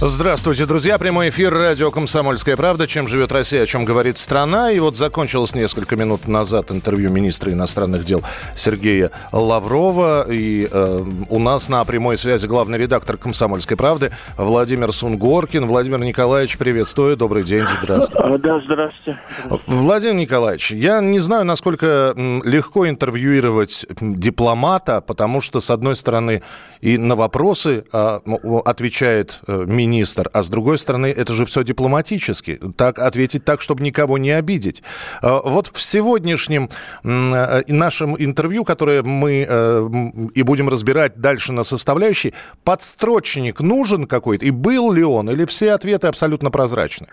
[0.01, 0.97] Здравствуйте, друзья.
[0.97, 2.85] Прямой эфир радио «Комсомольская правда».
[2.85, 4.69] Чем живет Россия, о чем говорит страна.
[4.69, 8.22] И вот закончилось несколько минут назад интервью министра иностранных дел
[8.57, 10.30] Сергея Лаврова.
[10.30, 15.65] И э, у нас на прямой связи главный редактор «Комсомольской правды» Владимир Сунгоркин.
[15.65, 17.15] Владимир Николаевич, приветствую.
[17.15, 17.65] Добрый день.
[17.81, 18.38] Здравствуйте.
[18.39, 19.19] Да, здравствуйте.
[19.65, 22.13] Владимир Николаевич, я не знаю, насколько
[22.43, 26.43] легко интервьюировать дипломата, потому что, с одной стороны,
[26.81, 28.19] и на вопросы э,
[28.65, 32.60] отвечает министр министр, а с другой стороны, это же все дипломатически.
[32.78, 34.84] Так ответить так, чтобы никого не обидеть.
[35.22, 36.70] Э, вот в сегодняшнем
[37.03, 39.90] э, нашем интервью, которое мы э,
[40.34, 42.34] и будем разбирать дальше на составляющие,
[42.64, 44.45] подстрочник нужен какой-то?
[44.45, 45.30] И был ли он?
[45.30, 47.07] Или все ответы абсолютно прозрачны?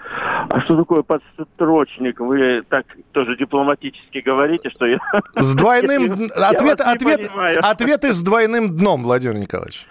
[0.48, 2.20] А что такое подстрочник?
[2.20, 4.98] Вы так тоже дипломатически говорите, что я...
[5.34, 6.30] С двойным...
[6.36, 7.30] Ответ, ответ,
[7.62, 9.86] ответы с двойным дном, Владимир Николаевич.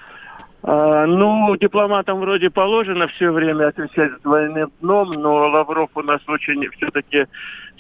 [0.64, 6.22] А, ну, дипломатам вроде положено все время отвечать с двойным дном, но Лавров у нас
[6.28, 7.26] очень все-таки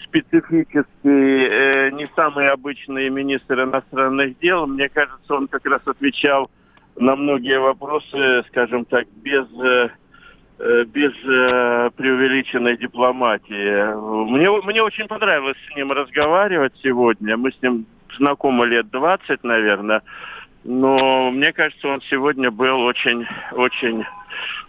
[0.04, 4.66] специфический, э, не самый обычный министр иностранных дел.
[4.66, 6.50] Мне кажется, он как раз отвечал
[6.96, 9.90] на многие вопросы, скажем так, без э,
[10.58, 13.94] э без э, преувеличенной дипломатии.
[14.32, 17.38] Мне, мне очень понравилось с ним разговаривать сегодня.
[17.38, 17.86] Мы с ним
[18.18, 20.02] знакомы лет 20, наверное.
[20.64, 24.06] Но мне кажется, он сегодня был очень, очень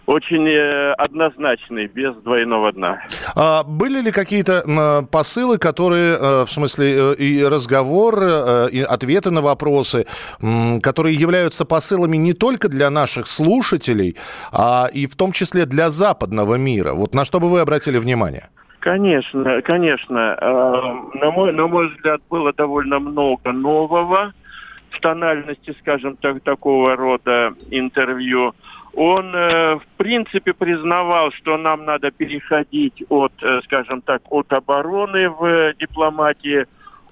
[0.05, 3.01] очень э, однозначный, без двойного дна.
[3.35, 8.19] А были ли какие-то посылы, которые, э, в смысле, э, и разговор,
[8.71, 10.05] и ответы на вопросы,
[10.81, 14.17] которые являются посылами не только для наших слушателей,
[14.51, 16.93] а и в том числе для западного мира?
[16.93, 18.49] Вот на что бы вы обратили внимание?
[18.79, 20.37] Конечно, конечно.
[21.13, 24.33] На мой, на мой взгляд, было довольно много нового
[24.93, 28.53] в тональности, скажем так, такого рода интервью,
[28.95, 35.29] он, э, в принципе, признавал, что нам надо переходить от, э, скажем так, от обороны
[35.29, 36.65] в дипломатии,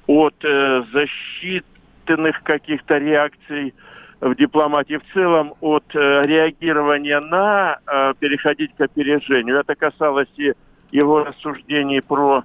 [0.05, 3.73] от э, защитных каких-то реакций
[4.19, 7.79] в дипломатии в целом, от реагирования на
[8.19, 9.57] переходить к опережению.
[9.57, 10.53] Это касалось и
[10.91, 12.43] его рассуждений про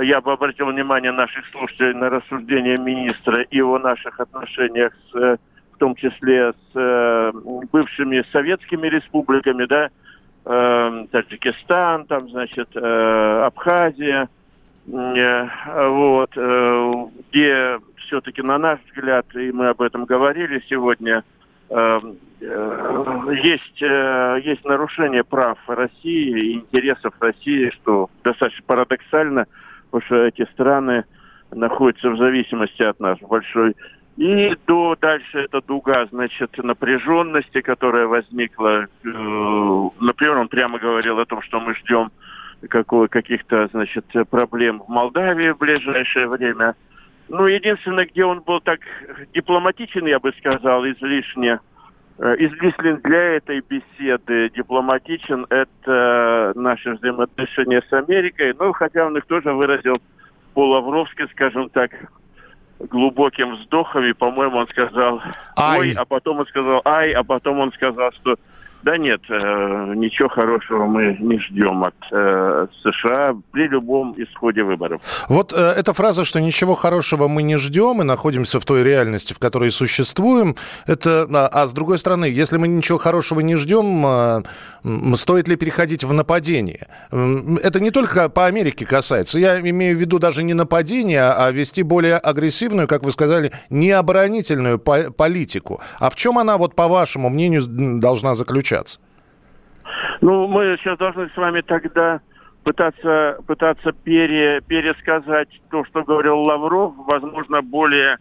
[0.00, 5.36] я бы обратил внимание наших слушателей на рассуждения министра и о наших отношениях с, э,
[5.72, 7.32] в том числе с э,
[7.72, 9.88] бывшими советскими республиками, да,
[10.44, 14.28] э, Таджикистан, там, значит, э, Абхазия,
[14.88, 21.24] вот, где все-таки, на наш взгляд, и мы об этом говорили сегодня,
[21.70, 22.00] э,
[22.40, 23.80] э, есть,
[24.46, 29.46] есть нарушение прав России интересов России, что достаточно парадоксально–
[29.90, 31.04] потому что эти страны
[31.52, 33.74] находятся в зависимости от нас большой.
[34.16, 38.84] И до дальше эта дуга, значит, напряженности, которая возникла.
[38.84, 38.86] Э,
[40.00, 42.10] например, он прямо говорил о том, что мы ждем
[42.68, 46.74] каких-то, значит, проблем в Молдавии в ближайшее время.
[47.28, 48.80] Ну, единственное, где он был так
[49.34, 51.60] дипломатичен, я бы сказал, излишне,
[52.18, 58.54] Э, излишен для этой беседы дипломатичен это наши взаимоотношения с Америкой.
[58.58, 60.00] Ну, хотя он их тоже выразил
[60.54, 61.90] по-лавровски, скажем так,
[62.78, 64.04] глубоким вздохом.
[64.04, 65.20] И, по-моему, он сказал
[65.56, 68.36] «ой», а потом он сказал «ай», а потом он сказал, что
[68.82, 75.02] да нет, э, ничего хорошего мы не ждем от э, США при любом исходе выборов.
[75.28, 79.32] Вот э, эта фраза, что ничего хорошего мы не ждем и находимся в той реальности,
[79.32, 80.54] в которой существуем,
[80.86, 84.44] это, а, а с другой стороны, если мы ничего хорошего не ждем,
[85.16, 86.86] стоит ли переходить в нападение?
[87.10, 89.40] Это не только по Америке касается.
[89.40, 94.78] Я имею в виду даже не нападение, а вести более агрессивную, как вы сказали, необоронительную
[94.78, 95.80] по политику.
[95.98, 98.75] А в чем она, вот по вашему мнению, должна заключаться?
[98.76, 99.00] Общаться?
[100.20, 102.20] Ну, мы сейчас должны с вами тогда
[102.64, 108.18] пытаться, пытаться пере, пересказать то, что говорил Лавров, возможно, более,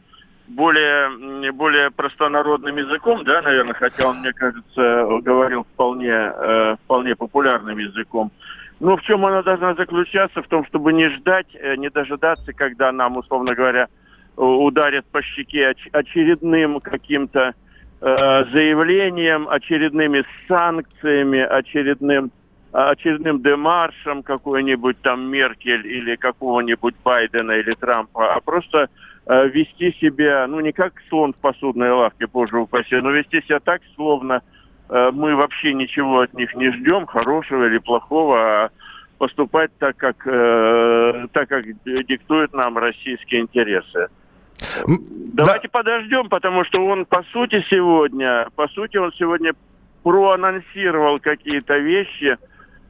[0.48, 7.78] более, более простонародным языком, да, наверное, хотя он, мне кажется, говорил вполне, э, вполне популярным
[7.78, 8.32] языком.
[8.80, 10.44] Ну, в чем она должна заключаться?
[10.44, 13.88] В том, чтобы не ждать, э, не дожидаться, когда нам, условно говоря,
[14.36, 17.54] ударят по щеке очередным каким-то
[18.06, 22.32] заявлением, очередными санкциями, очередным
[22.76, 28.90] очередным демаршем какой-нибудь там Меркель или какого-нибудь Байдена или Трампа, а просто
[29.26, 33.60] э, вести себя, ну не как слон в посудной лавке, боже упаси, но вести себя
[33.62, 34.42] так, словно
[34.90, 38.70] э, мы вообще ничего от них не ждем, хорошего или плохого, а
[39.20, 44.10] поступать так, как, э, так, как диктуют нам российские интересы.
[44.88, 45.72] Давайте да.
[45.72, 49.54] подождем, потому что он, по сути, сегодня, по сути, он сегодня
[50.04, 52.38] проанонсировал какие-то вещи, э,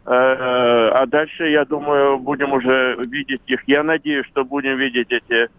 [0.05, 3.61] а дальше, я думаю, будем уже видеть их.
[3.67, 5.49] Я надеюсь, что будем видеть эти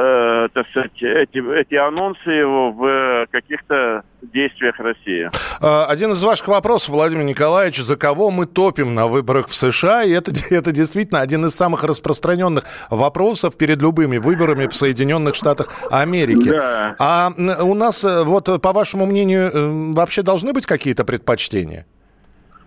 [0.00, 5.30] э, так сказать, эти, эти анонсы его в каких-то действиях России.
[5.60, 10.02] А, один из ваших вопросов, Владимир Николаевич, за кого мы топим на выборах в США,
[10.02, 15.68] и это, это действительно один из самых распространенных вопросов перед любыми выборами в Соединенных Штатах
[15.90, 16.48] Америки.
[16.48, 16.96] Да.
[16.98, 17.30] А
[17.62, 21.86] у нас, э, вот по вашему мнению, э, вообще должны быть какие-то предпочтения?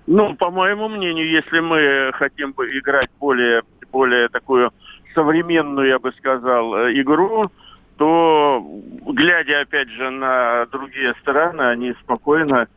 [0.05, 3.61] Ну, по моему мнению, если мы хотим играть более,
[3.91, 4.71] более такую
[5.13, 7.49] современную, я бы сказал, э, игру,
[7.97, 8.65] то,
[9.07, 12.67] глядя, опять же, на другие страны, они спокойно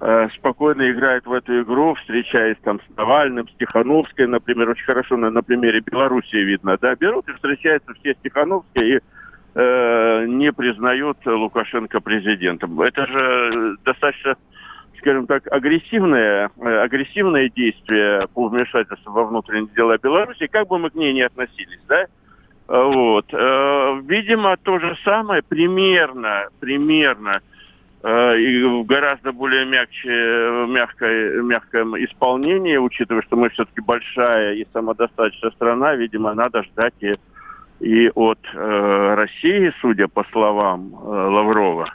[0.00, 5.16] э, спокойно играют в эту игру, встречаясь там с Навальным, с Тихановской, например, очень хорошо
[5.16, 9.00] на, на примере Белоруссии видно, да, берут и встречаются все с Тихановской и
[9.54, 12.80] э, не признают Лукашенко президентом.
[12.80, 14.36] Это же достаточно
[15.04, 20.88] скажем так, агрессивное, э, агрессивное действие по вмешательству во внутренние дела Беларуси, как бы мы
[20.88, 22.06] к ней не относились, да,
[22.66, 23.26] вот.
[23.34, 27.42] Э, видимо, то же самое примерно, примерно
[28.02, 34.66] э, и в гораздо более мягче, мягкое, мягком исполнении, учитывая, что мы все-таки большая и
[34.72, 37.14] самодостаточная страна, видимо, надо ждать и,
[37.80, 41.92] и от э, России, судя по словам э, Лаврова.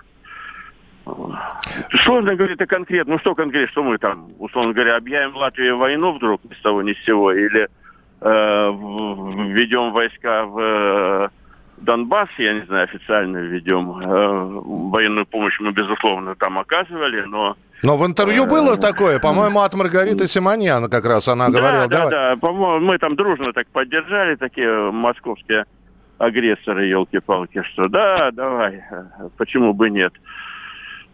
[2.03, 3.14] Сложно говорить это конкретно.
[3.14, 6.81] Ну что конкретно, что мы там, условно говоря, объявим Латвии войну вдруг ни с того
[6.81, 7.68] ни с сего, или
[8.22, 8.72] э,
[9.52, 11.30] введем войска в э,
[11.77, 13.91] Донбасс, я не знаю, официально введем.
[13.91, 17.56] Э, военную помощь мы, безусловно, там оказывали, но...
[17.81, 21.88] Но в интервью было такое, по-моему, от Маргариты Симоньян как раз она говорила.
[21.88, 25.65] Да, да, да, по-моему, мы там дружно так поддержали, такие московские
[26.18, 28.84] агрессоры, елки-палки, что да, давай,
[29.38, 30.14] почему бы нет.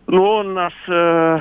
[0.07, 1.39] Ну, он нас э,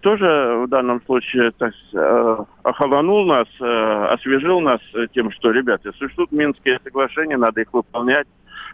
[0.00, 4.80] тоже в данном случае так, э, охолонул нас, э, освежил нас
[5.12, 8.28] тем, что, ребята, существуют Минские соглашения, надо их выполнять.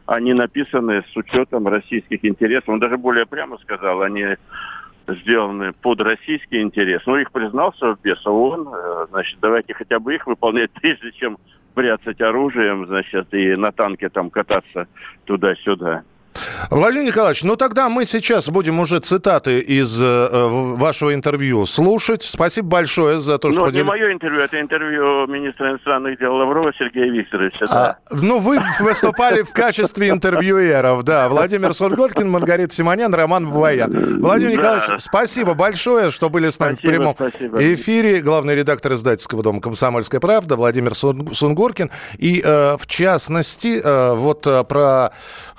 [0.05, 2.69] Они написаны с учетом российских интересов.
[2.69, 4.37] Он даже более прямо сказал, они
[5.09, 7.03] сделаны под российский интерес.
[7.07, 8.69] Ну, их признал Совбез ООН.
[8.69, 11.39] Э, значит, давайте хотя бы их выполнять, прежде чем
[11.75, 14.89] прятать оружием, значит, и на танке там кататься
[15.25, 16.03] туда-сюда.
[16.71, 20.29] Владимир Николаевич, ну тогда мы сейчас будем уже цитаты из э,
[20.77, 22.23] вашего интервью слушать.
[22.23, 23.61] Спасибо большое за то, что...
[23.61, 23.85] Ну, подел...
[23.85, 27.67] не мое интервью, это интервью министра иностранных дел Лаврова Сергея Викторовича.
[27.67, 27.99] Да.
[28.11, 31.29] А, ну, вы выступали в качестве интервьюеров, да.
[31.29, 33.93] Владимир Сурготкин, Маргарита Симонян, Роман Бабаян.
[34.21, 38.21] Владимир Николаевич, спасибо большое, что были с нами в прямом эфире.
[38.21, 41.91] Главный редактор издательского дома «Комсомольская правда» Владимир Сунгоркин.
[42.19, 45.13] И, э, в частности, э, вот э, про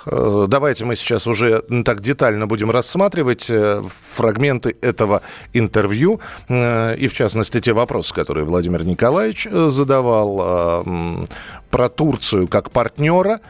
[0.05, 3.83] Э, давайте мы сейчас уже так детально будем рассматривать э,
[4.15, 5.21] фрагменты этого
[5.51, 10.85] интервью э, и, в частности, те вопросы, которые Владимир Николаевич задавал
[11.69, 13.41] про Турцию как партнера.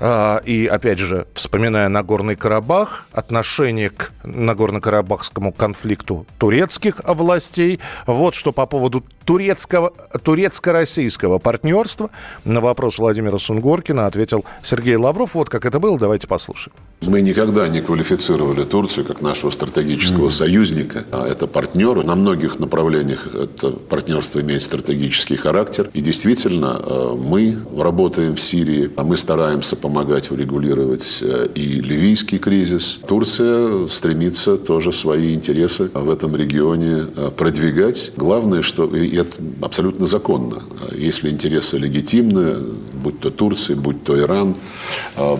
[0.00, 7.80] А, и, опять же, вспоминая Нагорный Карабах, отношение к Нагорно-Карабахскому конфликту турецких властей.
[8.06, 9.92] Вот что по поводу турецкого,
[10.22, 12.10] турецко-российского партнерства
[12.44, 15.34] на вопрос Владимира Сунгоркина ответил Сергей Лавров.
[15.34, 16.74] Вот как это было, давайте послушаем.
[17.00, 20.30] Мы никогда не квалифицировали Турцию как нашего стратегического mm-hmm.
[20.30, 21.04] союзника.
[21.10, 22.02] А это партнеры.
[22.02, 25.90] На многих направлениях это партнерство имеет стратегический характер.
[25.92, 32.38] И действительно, э, мы работаем в Сирии, а мы стараемся помогать урегулировать э, и ливийский
[32.38, 33.00] кризис.
[33.06, 38.12] Турция стремится тоже свои интересы в этом регионе э, продвигать.
[38.16, 40.62] Главное, что и это абсолютно законно.
[40.94, 42.56] Если интересы легитимны,
[42.94, 44.56] будь то Турция, будь то Иран,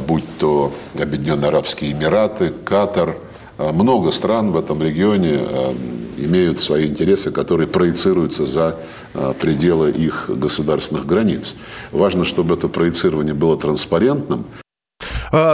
[0.06, 3.16] будь то Объединенные Арабские Эмираты, Катар.
[3.58, 5.74] А, много стран в этом регионе а,
[6.16, 8.76] имеют свои интересы, которые проецируются за
[9.14, 11.56] а, пределы их государственных границ.
[11.92, 14.44] Важно, чтобы это проецирование было транспарентным,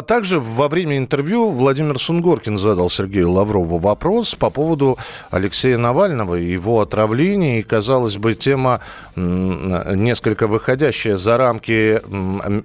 [0.07, 4.99] также во время интервью Владимир Сунгоркин задал Сергею Лаврову вопрос по поводу
[5.31, 7.61] Алексея Навального и его отравления.
[7.61, 8.81] И, казалось бы, тема
[9.17, 12.01] несколько выходящая за рамки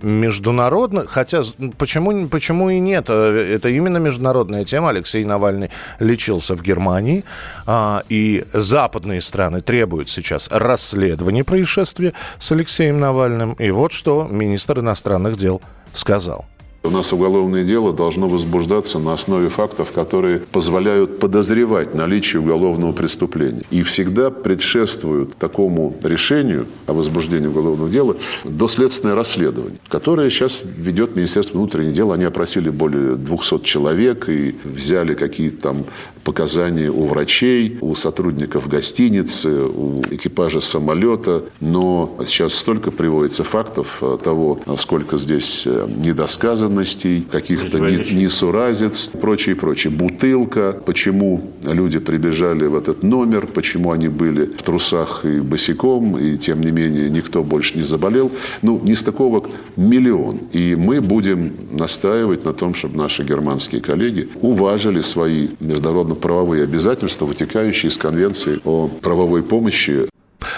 [0.03, 1.09] международных.
[1.09, 1.43] Хотя
[1.77, 3.09] почему, почему и нет?
[3.09, 4.89] Это именно международная тема.
[4.89, 7.23] Алексей Навальный лечился в Германии.
[7.65, 13.53] А, и западные страны требуют сейчас расследования происшествия с Алексеем Навальным.
[13.53, 15.61] И вот что министр иностранных дел
[15.93, 16.45] сказал.
[16.85, 23.63] У нас уголовное дело должно возбуждаться на основе фактов, которые позволяют подозревать наличие уголовного преступления.
[23.71, 31.57] И всегда предшествуют такому решению о возбуждении уголовного дела доследственное расследование, которое сейчас ведет Министерство
[31.57, 32.11] внутренних дел.
[32.11, 35.85] Они опросили более 200 человек и взяли какие-то там
[36.23, 41.45] показания у врачей, у сотрудников гостиницы, у экипажа самолета.
[41.59, 49.91] Но сейчас столько приводится фактов того, сколько здесь недосказано, неверностей, каких-то несуразец, прочее, прочее.
[49.91, 56.37] Бутылка, почему люди прибежали в этот номер, почему они были в трусах и босиком, и
[56.37, 58.31] тем не менее никто больше не заболел.
[58.61, 60.39] Ну, нестыковок миллион.
[60.53, 67.89] И мы будем настаивать на том, чтобы наши германские коллеги уважили свои международно-правовые обязательства, вытекающие
[67.89, 70.07] из Конвенции о правовой помощи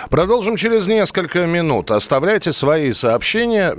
[0.10, 1.92] Продолжим через несколько минут.
[1.92, 3.74] Оставляйте свои сообщения.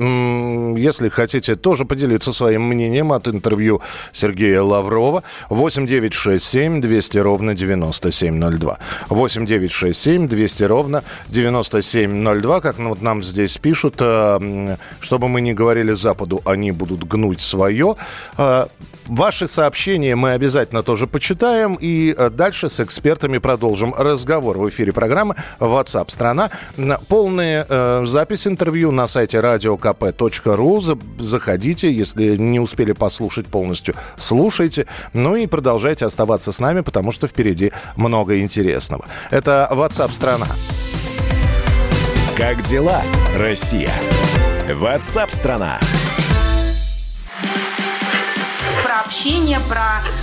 [0.77, 3.81] Если хотите тоже поделиться своим мнением от интервью
[4.13, 5.23] Сергея Лаврова.
[5.49, 8.79] 8 9 6 7 200 ровно 9702.
[9.09, 12.61] 8 9 6 7 200 ровно 9702.
[12.61, 17.97] Как вот нам здесь пишут, э, чтобы мы не говорили Западу, они будут гнуть свое.
[18.37, 18.67] Э,
[19.09, 21.79] Ваши сообщения мы обязательно тоже почитаем.
[21.81, 25.35] И э, дальше с экспертами продолжим разговор в эфире программы
[25.89, 26.51] WhatsApp страна.
[27.09, 30.99] Полная э, запись интервью на сайте radiokp.ru.
[31.19, 34.87] Заходите, если не успели послушать полностью, слушайте.
[35.13, 39.05] Ну и продолжайте оставаться с нами, потому что впереди много интересного.
[39.31, 40.47] Это WhatsApp страна.
[42.37, 43.03] Как дела,
[43.37, 43.91] Россия?
[44.69, 45.79] WhatsApp страна
[49.09, 50.03] общение, про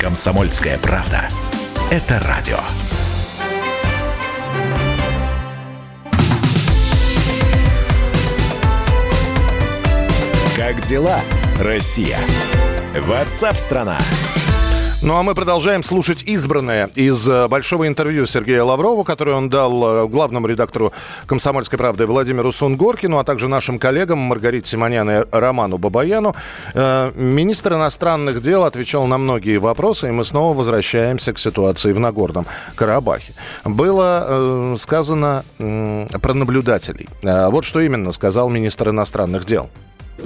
[0.00, 1.28] Комсомольская правда.
[1.90, 2.58] Это радио.
[10.54, 11.20] Как дела,
[11.60, 12.18] Россия?
[12.94, 13.96] Ватсап-страна!
[15.02, 20.04] Ну а мы продолжаем слушать избранное из э, большого интервью Сергея Лаврова, которое он дал
[20.04, 20.90] э, главному редактору
[21.26, 26.34] «Комсомольской правды» Владимиру Сунгоркину, а также нашим коллегам Маргарите Симонян и Роману Бабаяну.
[26.72, 32.00] Э, министр иностранных дел отвечал на многие вопросы, и мы снова возвращаемся к ситуации в
[32.00, 33.34] Нагорном Карабахе.
[33.66, 37.08] Было сказано про наблюдателей.
[37.22, 39.68] Вот что именно сказал министр иностранных дел.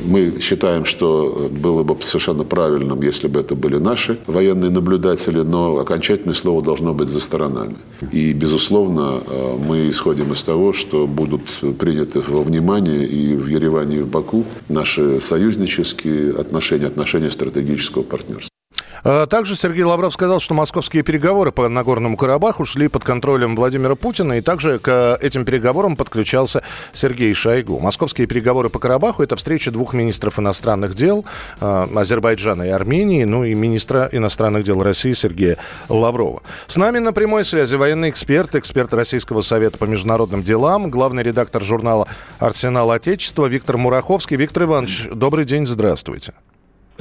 [0.04, 5.78] Мы считаем, что было бы совершенно правильным, если бы это были наши военные наблюдатели, но
[5.78, 7.76] окончательное слово должно быть за сторонами.
[8.12, 11.42] И, безусловно, э, мы исходим из того, что будут
[11.78, 18.59] приняты во внимание и в Ереване, и в Баку наши союзнические отношения, отношения стратегического партнерства.
[19.04, 23.94] А, также Сергей Лавров сказал, что московские переговоры по Нагорному Карабаху шли под контролем Владимира
[23.94, 26.62] Путина, и также к этим переговорам подключался
[26.92, 27.78] Сергей Шойгу.
[27.78, 31.24] Московские переговоры по Карабаху– это встреча двух министров иностранных дел
[31.60, 35.56] а, Азербайджана и Армении, ну и министра иностранных дел России Сергея
[35.88, 36.42] Лаврова.
[36.66, 41.62] С нами на прямой связи военный эксперт, эксперт Российского совета по международным делам, главный редактор
[41.62, 42.06] журнала
[42.38, 44.36] «Арсенал Отечества» Виктор Мураховский.
[44.36, 46.32] Виктор Иванович, добрый день, здравствуйте.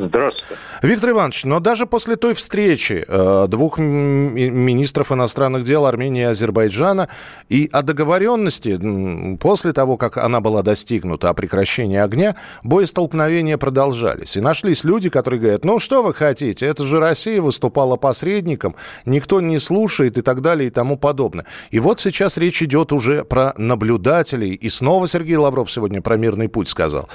[0.07, 0.55] Здравствуйте.
[0.81, 7.09] Виктор Иванович, но даже после той встречи э, двух министров иностранных дел Армении и Азербайджана
[7.49, 14.37] и о договоренности, после того, как она была достигнута, о прекращении огня, боестолкновения продолжались.
[14.37, 19.41] И нашлись люди, которые говорят, ну что вы хотите, это же Россия выступала посредником, никто
[19.41, 21.45] не слушает и так далее и тому подобное.
[21.71, 24.53] И вот сейчас речь идет уже про наблюдателей.
[24.53, 27.09] И снова Сергей Лавров сегодня про мирный путь сказал.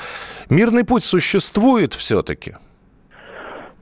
[0.50, 2.54] Мирный путь существует все-таки?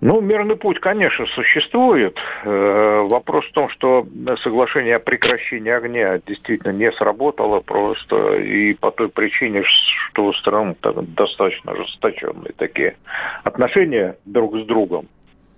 [0.02, 2.18] Ну, мирный путь, конечно, существует.
[2.42, 4.04] Э, вопрос в том, что
[4.42, 10.74] соглашение о прекращении огня действительно не сработало просто и по той причине, что у стран
[10.82, 12.96] достаточно ожесточенные такие
[13.44, 15.06] отношения друг с другом.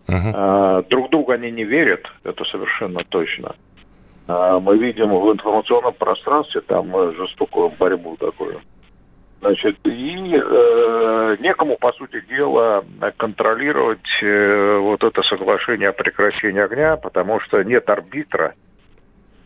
[0.09, 0.87] Uh-huh.
[0.91, 3.55] Друг другу они не верят, это совершенно точно.
[4.27, 8.61] А мы видим в информационном пространстве там жестокую борьбу такую.
[9.45, 12.83] Значит, и э, некому, по сути дела,
[13.19, 18.55] контролировать э, вот это соглашение о прекращении огня, потому что нет арбитра,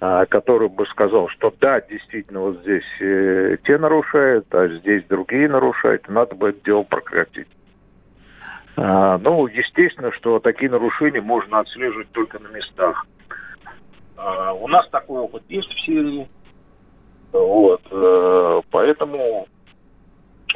[0.00, 5.48] э, который бы сказал, что да, действительно, вот здесь э, те нарушают, а здесь другие
[5.48, 7.48] нарушают, и надо бы это дело прекратить.
[8.76, 13.04] А, ну, естественно, что такие нарушения можно отслеживать только на местах.
[14.16, 16.28] А, у нас такой опыт есть в Сирии.
[17.32, 19.48] Вот, э, поэтому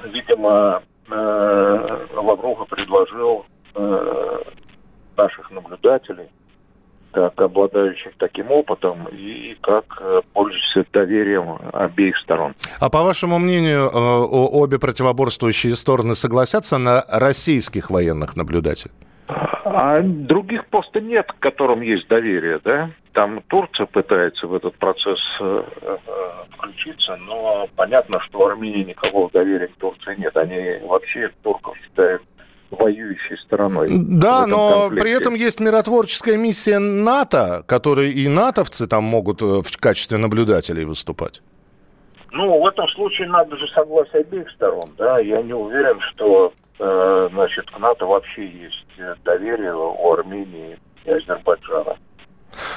[0.05, 4.39] видимо, э, Лаврова предложил э,
[5.17, 6.29] наших наблюдателей
[7.13, 12.55] как обладающих таким опытом и как э, пользующихся доверием обеих сторон.
[12.81, 18.93] А по вашему мнению, э, обе противоборствующие стороны согласятся на российских военных наблюдателей?
[19.65, 22.91] А других просто нет, к которым есть доверие, да?
[23.13, 25.97] Там Турция пытается в этот процесс э, э,
[26.57, 30.37] включиться, но понятно, что в Армении никакого доверия к Турции нет.
[30.37, 32.23] Они вообще турков считают
[32.71, 33.89] воюющей стороной.
[33.91, 35.03] Да, но конфликте.
[35.03, 40.85] при этом есть миротворческая миссия НАТО, которой и натовцы там могут э, в качестве наблюдателей
[40.85, 41.43] выступать.
[42.33, 45.19] Ну, в этом случае надо же согласие обеих сторон, да.
[45.19, 51.97] Я не уверен, что, значит, к НАТО вообще есть доверие у Армении и Азербайджана.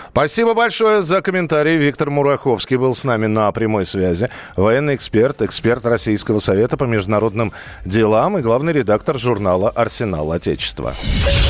[0.10, 1.76] Спасибо большое за комментарий.
[1.76, 4.30] Виктор Мураховский был с нами на прямой связи.
[4.56, 7.52] Военный эксперт, эксперт Российского совета по международным
[7.84, 10.94] делам и главный редактор журнала «Арсенал Отечества».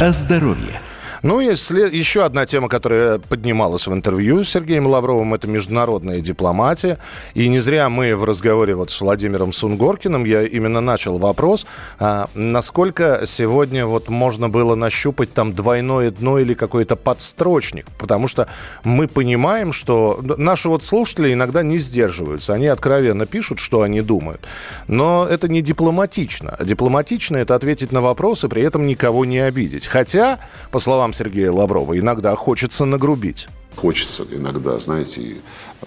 [0.01, 0.79] О здоровье
[1.25, 1.91] ну и след...
[1.91, 6.99] еще одна тема, которая поднималась в интервью с Сергеем Лавровым, это международная дипломатия.
[7.33, 11.65] И не зря мы в разговоре вот с Владимиром Сунгоркиным, я именно начал вопрос,
[11.97, 17.87] а, насколько сегодня вот можно было нащупать там двойное дно или какой-то подстрочник.
[17.97, 18.47] Потому что
[18.83, 22.53] мы понимаем, что наши вот слушатели иногда не сдерживаются.
[22.53, 24.41] Они откровенно пишут, что они думают.
[24.87, 26.55] Но это не дипломатично.
[26.59, 29.87] А дипломатично это ответить на вопросы, при этом никого не обидеть.
[29.87, 30.37] Хотя,
[30.69, 33.47] по словам Сергея Лаврова, иногда хочется нагрубить.
[33.75, 35.37] Хочется иногда, знаете,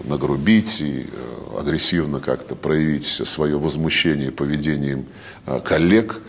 [0.05, 5.07] нагрубить и э, агрессивно как-то проявить свое возмущение поведением
[5.47, 6.21] э, коллег,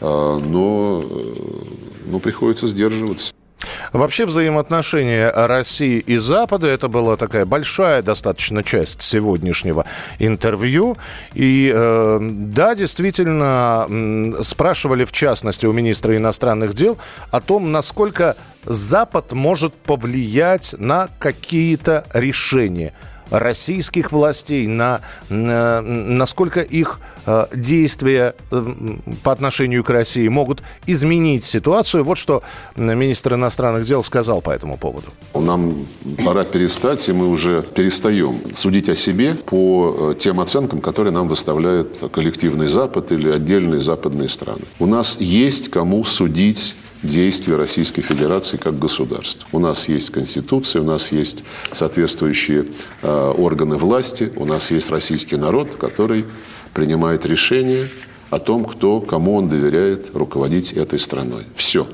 [0.00, 1.02] э, но,
[2.06, 3.32] но приходится сдерживаться.
[3.92, 9.84] Вообще взаимоотношения России и Запада, это была такая большая достаточно часть сегодняшнего
[10.18, 10.96] интервью.
[11.34, 13.86] И э, да, действительно,
[14.42, 16.98] спрашивали в частности у министра иностранных дел
[17.30, 22.92] о том, насколько Запад может повлиять на какие-то решения–
[23.30, 28.74] российских властей, на, на насколько их э, действия э,
[29.22, 32.04] по отношению к России могут изменить ситуацию.
[32.04, 32.42] Вот что
[32.76, 35.06] министр иностранных дел сказал по этому поводу.
[35.34, 35.86] Нам
[36.24, 41.28] пора перестать, и мы уже перестаем судить о себе по э, тем оценкам, которые нам
[41.28, 44.62] выставляет коллективный Запад или отдельные западные страны.
[44.78, 49.46] У нас есть кому судить действия Российской Федерации как государства.
[49.52, 52.66] У нас есть Конституция, у нас есть соответствующие
[53.02, 56.24] э, органы власти, у нас есть российский народ, который
[56.74, 57.88] принимает решение
[58.30, 61.46] о том, кто, кому он доверяет руководить этой страной.
[61.56, 61.86] Все.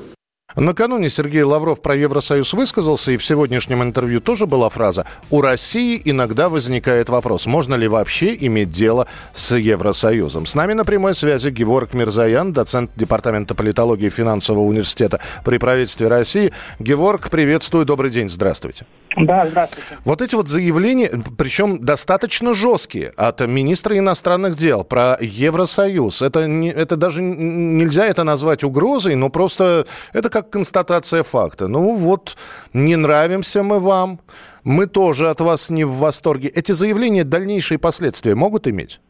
[0.57, 6.01] Накануне Сергей Лавров про Евросоюз высказался, и в сегодняшнем интервью тоже была фраза «У России
[6.03, 10.47] иногда возникает вопрос, можно ли вообще иметь дело с Евросоюзом».
[10.47, 16.53] С нами на прямой связи Геворг Мирзаян, доцент Департамента политологии финансового университета при правительстве России.
[16.79, 18.87] Геворг, приветствую, добрый день, здравствуйте.
[19.17, 19.89] Да, здравствуйте.
[20.05, 26.21] Вот эти вот заявления, причем достаточно жесткие, от министра иностранных дел про Евросоюз.
[26.21, 31.67] Это, не, это даже нельзя это назвать угрозой, но просто это как констатация факта.
[31.67, 32.37] Ну вот,
[32.75, 34.21] не нравимся мы вам,
[34.65, 36.49] мы тоже от вас не в восторге.
[36.49, 39.01] Эти заявления дальнейшие последствия могут иметь?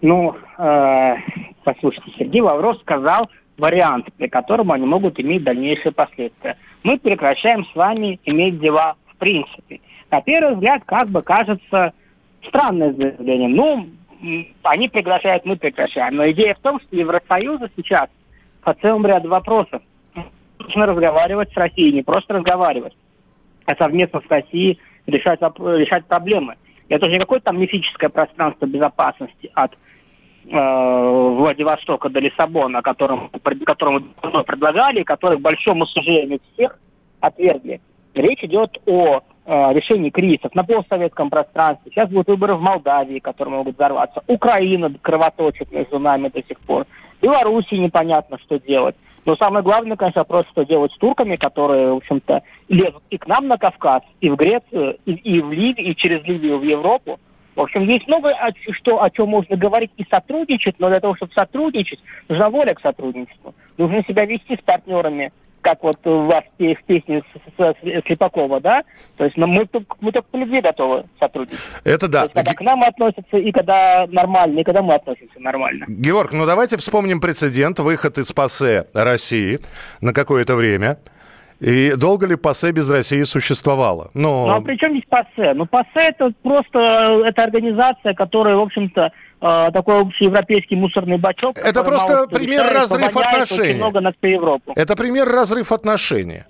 [0.00, 1.14] Ну, э,
[1.62, 3.28] послушайте, Сергей Лавров сказал
[3.58, 9.16] вариант, при котором они могут иметь дальнейшие последствия мы прекращаем с вами иметь дела в
[9.16, 9.80] принципе.
[10.10, 11.92] На первый взгляд, как бы кажется,
[12.46, 13.48] странное заявление.
[13.48, 13.88] Ну,
[14.62, 16.16] они прекращают, мы прекращаем.
[16.16, 18.08] Но идея в том, что Евросоюза сейчас
[18.62, 19.82] по целому ряду вопросов
[20.58, 22.96] нужно разговаривать с Россией, не просто разговаривать,
[23.66, 26.56] а совместно с Россией решать, решать проблемы.
[26.88, 29.72] Это же не какое-то там мифическое пространство безопасности от
[30.50, 33.30] Владивостока до Лиссабона, которым,
[33.66, 34.00] которому
[34.46, 36.78] предлагали, который, к большому сожалению, всех
[37.20, 37.80] отвергли.
[38.14, 41.92] Речь идет о э, решении кризисов на постсоветском пространстве.
[41.92, 44.22] Сейчас будут выборы в Молдавии, которые могут взорваться.
[44.26, 46.86] Украина кровоточит между нами до сих пор.
[47.20, 48.96] Белоруссии непонятно, что делать.
[49.24, 53.26] Но самое главное, конечно, вопрос, что делать с турками, которые, в общем-то, лезут и к
[53.26, 57.20] нам на Кавказ, и в Грецию, и, и в Ливию, и через Ливию в Европу.
[57.58, 61.16] В общем, есть много о, что, о чем можно говорить и сотрудничать, но для того,
[61.16, 61.98] чтобы сотрудничать,
[62.28, 63.52] нужна воля к сотрудничеству.
[63.76, 67.24] Нужно себя вести с партнерами, как вот у вас в песне
[68.06, 68.84] Слепакова, да?
[69.16, 69.68] То есть мы,
[70.00, 71.58] мы только по любви готовы сотрудничать.
[71.82, 72.20] Это да.
[72.20, 75.84] То есть, когда к нам относятся, и когда нормально, и когда мы относимся нормально.
[75.88, 79.58] Георг, ну давайте вспомним прецедент, выход из ПАСЕ России
[80.00, 80.98] на какое-то время.
[81.60, 84.10] И долго ли ПАСЕ без России существовало?
[84.14, 84.46] Но...
[84.46, 85.54] Ну а при чем здесь ПАСЕ?
[85.54, 86.78] Ну ПАСЕ это просто
[87.26, 89.10] это организация, которая, в общем-то,
[89.40, 91.58] э, такой общеевропейский мусорный бачок.
[91.58, 93.74] Это просто пример разрыв отношений.
[93.74, 94.72] много на всю Европу.
[94.76, 96.42] Это пример разрыв отношений.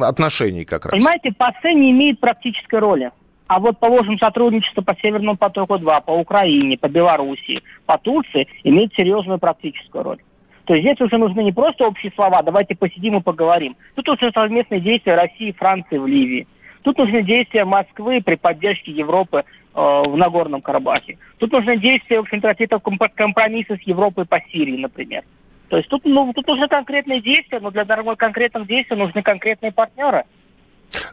[0.00, 0.92] отношений как раз.
[0.92, 3.10] Понимаете, ПАСЕ не имеет практической роли.
[3.48, 9.38] А вот, положим, сотрудничество по Северному потоку-2, по Украине, по Белоруссии, по Турции имеет серьезную
[9.38, 10.18] практическую роль.
[10.66, 13.76] То есть здесь уже нужны не просто общие слова, давайте посидим и поговорим.
[13.94, 16.48] Тут уже совместные действия России и Франции в Ливии.
[16.82, 19.44] Тут нужны действия Москвы при поддержке Европы э,
[19.74, 21.18] в Нагорном Карабахе.
[21.38, 22.80] Тут нужны действия, в общем-то, какие-то
[23.14, 25.22] компромиссы с Европой по Сирии, например.
[25.68, 29.72] То есть тут, ну, тут нужны конкретные действия, но для дорогой конкретных действий нужны конкретные
[29.72, 30.24] партнеры.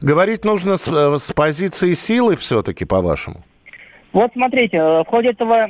[0.01, 3.43] Говорить нужно с, э, с позиции силы все-таки, по-вашему?
[4.13, 5.69] Вот смотрите, э, в ходе этого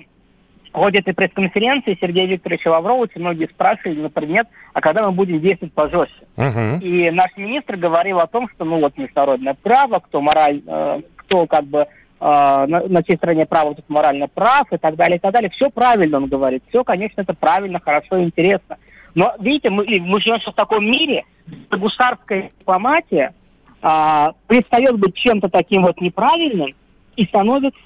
[0.73, 5.73] в ходе этой пресс-конференции Сергея Викторовича Лавровича многие спрашивали, например, а когда мы будем действовать
[5.73, 6.25] пожестче.
[6.35, 6.79] Uh-huh.
[6.81, 11.45] И наш министр говорил о том, что ну вот международное право, кто мораль, э, кто
[11.45, 11.85] как бы э,
[12.19, 15.51] на, на чьей стороне права, тут морально прав и так далее, и так далее.
[15.51, 16.63] Все правильно, он говорит.
[16.69, 18.77] Все, конечно, это правильно, хорошо, интересно.
[19.13, 23.35] Но, видите, мы, мы живем в таком мире, где гусарская дипломатия
[23.83, 26.73] э, перестает быть чем-то таким вот неправильным
[27.15, 27.79] и становится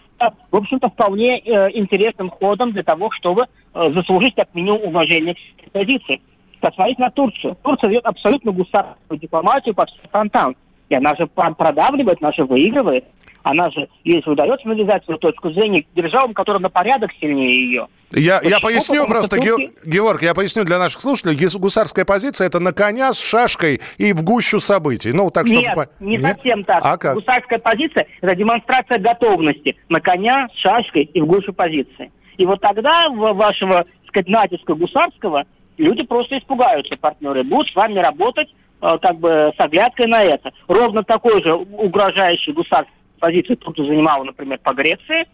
[0.51, 5.71] в общем-то, вполне э, интересным ходом для того, чтобы э, заслужить как минимум уважение к
[5.71, 6.21] позиции.
[6.59, 7.55] Посмотрите на Турцию.
[7.63, 10.55] Турция ведет абсолютно гусарскую дипломатию по всем фронтам.
[10.89, 13.05] И она же продавливает, она же выигрывает.
[13.47, 17.87] Она же, если удается навязать свою точку зрения державам, которые на порядок сильнее ее.
[18.11, 19.87] Я, я поясню Потому просто, турки...
[19.87, 21.37] Георг, я поясню для наших слушателей.
[21.57, 25.13] Гусарская позиция– это на коня с шашкой и в гущу событий.
[25.13, 25.61] Ну, так, чтобы...
[25.61, 26.35] Нет, не Нет?
[26.35, 26.81] совсем так.
[26.83, 27.15] А как?
[27.15, 32.11] Гусарская позиция– это демонстрация готовности на коня с шашкой и в гущу позиции.
[32.35, 35.45] И вот тогда вашего, так сказать, натиска гусарского
[35.77, 40.51] люди просто испугаются, партнеры, будут с вами работать э, как бы с оглядкой на это.
[40.67, 45.27] Ровно такой же угрожающий гусарский позицию Турция занимала, например, по Греции,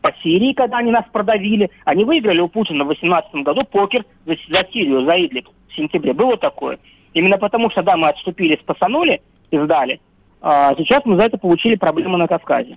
[0.00, 1.70] по Сирии, когда они нас продавили.
[1.84, 6.12] Они выиграли у Путина в 2018 году покер за, за Сирию, за Идлиб в сентябре.
[6.12, 6.78] Было такое.
[7.14, 9.20] Именно потому, что, да, мы отступили, спасанули
[9.50, 10.00] и сдали.
[10.40, 12.76] А сейчас мы за это получили проблемы на Кавказе.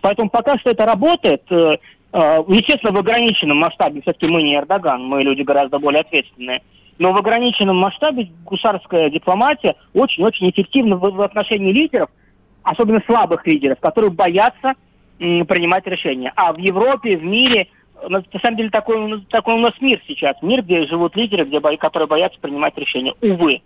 [0.00, 1.76] Поэтому пока что это работает, э,
[2.12, 6.62] э, естественно, в ограниченном масштабе, все-таки мы не Эрдоган, мы люди гораздо более ответственные,
[6.98, 12.10] но в ограниченном масштабе гусарская дипломатия очень-очень эффективна в, в отношении лидеров–
[12.62, 14.74] особенно слабых лидеров, которые боятся
[15.18, 16.32] принимать решения.
[16.36, 17.68] А в Европе, в мире,
[18.08, 20.36] на самом деле такой, такой у нас мир сейчас.
[20.42, 23.14] Мир, где живут лидеры, где, которые боятся принимать решения.
[23.20, 23.62] Увы.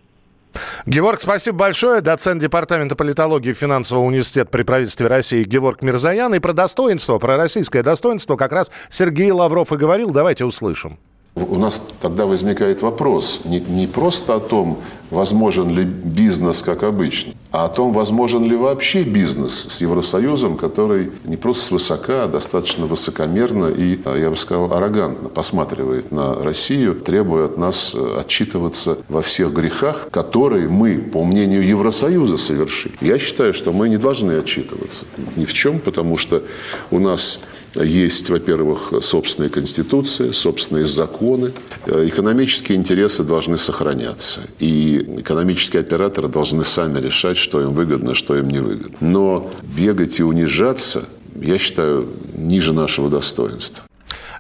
[0.87, 2.01] Георг, спасибо большое.
[2.01, 6.35] Доцент Департамента политологии Финансового университета при правительстве России Георг Мирзаян.
[6.35, 10.11] И про достоинство, про российское достоинство как раз Сергей Лавров и говорил.
[10.11, 10.99] Давайте услышим.
[11.37, 14.79] У нас тогда возникает вопрос не, не просто о том,
[15.11, 21.13] возможен ли бизнес как обычно, а о том, возможен ли вообще бизнес с Евросоюзом, который
[21.25, 27.45] не просто свысока, а достаточно высокомерно и, я бы сказал, аррогантно посматривает на Россию, требуя
[27.45, 32.95] от нас э, отчитываться во всех грехах, которые мы, по мнению Евросоюза, совершили.
[33.03, 35.05] Я считаю, что мы не должны отчитываться
[35.37, 36.43] ни в чем, потому что
[36.91, 37.41] у нас
[37.83, 41.53] есть, во-первых, собственная конституция, собственные законы.
[41.87, 44.41] Э, экономические интересы должны сохраняться.
[44.59, 48.97] И экономические операторы должны сами решать, что им выгодно, что им не выгодно.
[49.01, 51.05] Но бегать и унижаться,
[51.41, 53.85] я считаю, ниже нашего достоинства.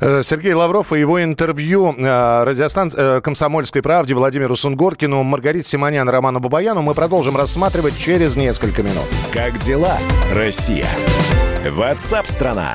[0.00, 6.40] Э, Сергей Лавров и его интервью э, радиостанции «Комсомольской правде» Владимиру Сунгоркину, Маргарите Симонян, Роману
[6.40, 9.06] Бабаяну мы продолжим рассматривать через несколько минут.
[9.32, 9.98] Как дела,
[10.32, 10.88] Россия?
[11.70, 12.74] Ватсап-страна!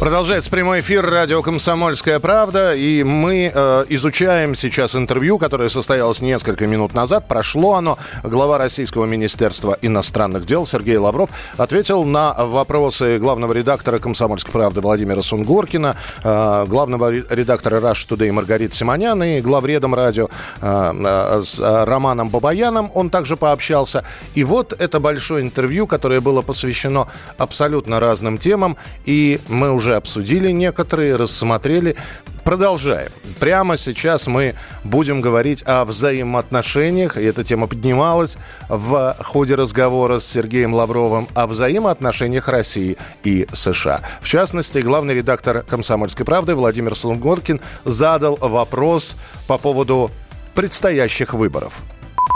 [0.00, 6.66] Продолжается прямой эфир радио «Комсомольская правда», и мы э, изучаем сейчас интервью, которое состоялось несколько
[6.66, 7.28] минут назад.
[7.28, 7.98] Прошло оно.
[8.24, 11.28] Глава Российского министерства иностранных дел Сергей Лавров
[11.58, 18.74] ответил на вопросы главного редактора «Комсомольской правды» Владимира Сунгоркина, э, главного редактора «Rush Today» Маргариты
[18.74, 20.30] Симонян и главредом радио
[20.62, 22.90] э, э, с э, Романом Бабаяном.
[22.94, 24.02] Он также пообщался.
[24.34, 27.06] И вот это большое интервью, которое было посвящено
[27.36, 31.96] абсолютно разным темам, и мы уже уже обсудили некоторые, рассмотрели.
[32.44, 33.10] продолжаем.
[33.38, 34.54] Прямо сейчас мы
[34.84, 38.38] будем говорить о взаимоотношениях, и эта тема поднималась
[38.68, 44.00] в ходе разговора с Сергеем Лавровым, о взаимоотношениях России и США.
[44.20, 50.10] В частности, главный редактор «Комсомольской правды» Владимир Сунгоркин задал вопрос по поводу
[50.54, 51.72] предстоящих выборов.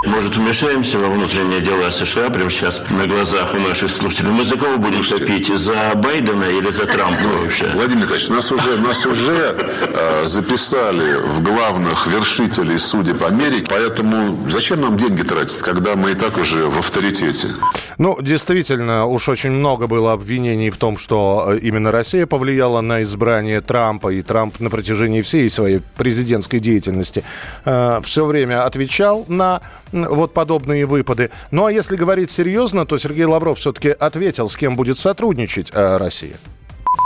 [0.02, 4.32] Может, вмешаемся во внутренние дела США прямо сейчас на глазах у наших слушателей?
[4.32, 5.48] Мы за кого будем топить?
[5.48, 7.70] За Байдена или за Трампа вообще?
[7.74, 14.82] Владимир Николаевич, нас уже, нас уже э, записали в главных вершителей судеб Америки, поэтому зачем
[14.82, 17.48] нам деньги тратить, когда мы и так уже в авторитете?
[17.96, 23.02] Ну, действительно, уж очень много было обвинений в том, что э, именно Россия повлияла на
[23.02, 27.24] избрание Трампа, и Трамп на протяжении всей своей президентской деятельности
[27.64, 29.62] э, все время отвечал на
[29.94, 31.30] вот подобные выпады.
[31.50, 35.96] Ну а если говорить серьезно, то Сергей Лавров все-таки ответил, с кем будет сотрудничать э,
[35.96, 36.34] Россия.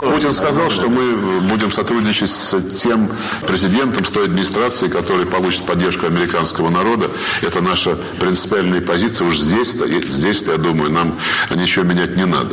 [0.00, 3.10] Путин сказал, что мы будем сотрудничать с тем
[3.46, 7.10] президентом, с той администрацией, который получит поддержку американского народа.
[7.42, 9.26] Это наша принципиальная позиция.
[9.26, 11.14] Уж здесь-то, здесь-то, я думаю, нам
[11.50, 12.50] ничего менять не надо.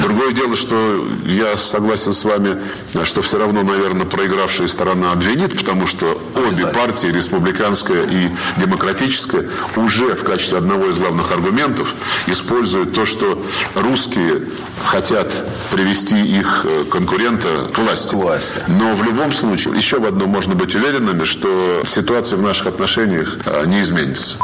[0.00, 2.58] Другое дело, что я согласен с вами,
[3.04, 10.16] что все равно, наверное, проигравшая сторона обвинит, потому что обе партии, республиканская и демократическая, уже
[10.16, 11.94] в качестве одного из главных аргументов
[12.26, 13.40] используют то, что
[13.76, 14.42] русские
[14.84, 15.32] хотят
[15.70, 18.14] привести их э, конкурента к власти.
[18.14, 18.60] власти.
[18.68, 23.38] Но в любом случае, еще в одном можно быть уверенными, что ситуация в наших отношениях
[23.46, 24.36] э, не изменится.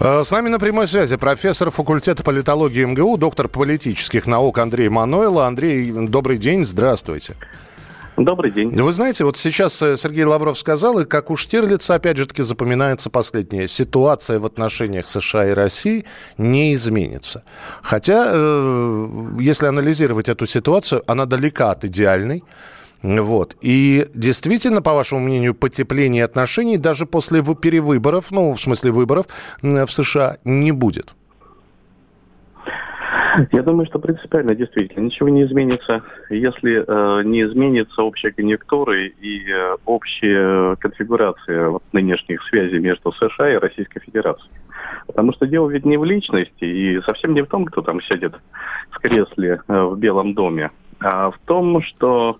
[0.00, 5.46] Э, с нами на прямой связи профессор факультета политологии МГУ, доктор политических наук Андрей Мануэла.
[5.46, 7.34] Андрей, добрый день, здравствуйте.
[8.18, 8.70] Добрый день.
[8.70, 12.42] Вы знаете, вот сейчас э, Сергей Лавров сказал, и как у Штирлица, опять же таки,
[12.42, 13.68] запоминается последнее.
[13.68, 16.04] Ситуация в отношениях США и России
[16.36, 17.44] не изменится.
[17.82, 19.08] Хотя, э,
[19.40, 22.42] если анализировать эту ситуацию, она далека от идеальной.
[23.02, 23.56] Вот.
[23.60, 29.26] И действительно, по вашему мнению, потепление отношений даже после перевыборов, ну, в смысле выборов
[29.62, 31.14] в США, не будет?
[33.52, 39.50] Я думаю, что принципиально действительно ничего не изменится, если э, не изменится общая конъюнктура и
[39.50, 44.50] э, общая конфигурация вот, нынешних связей между США и Российской Федерацией.
[45.06, 48.34] Потому что дело ведь не в личности и совсем не в том, кто там сидит
[48.90, 50.70] в кресле э, в Белом доме,
[51.00, 52.38] а в том, что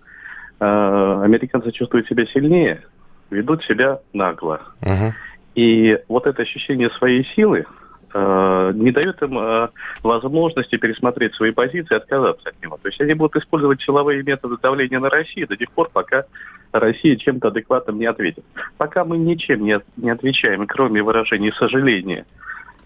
[0.58, 2.82] э, американцы чувствуют себя сильнее,
[3.30, 4.62] ведут себя нагло.
[4.80, 5.12] Uh-huh.
[5.54, 7.66] И вот это ощущение своей силы,
[8.14, 9.68] не дает им э,
[10.02, 12.78] возможности пересмотреть свои позиции и отказаться от него.
[12.80, 16.24] То есть они будут использовать силовые методы давления на Россию до тех пор, пока
[16.72, 18.44] Россия чем-то адекватным не ответит.
[18.76, 22.24] Пока мы ничем не, не отвечаем, кроме выражений сожаления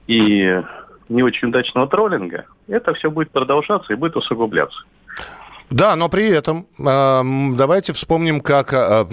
[0.07, 0.61] и
[1.09, 4.83] не очень удачного троллинга, это все будет продолжаться и будет усугубляться.
[5.71, 7.23] Да, но при этом э,
[7.57, 9.07] давайте вспомним, как э,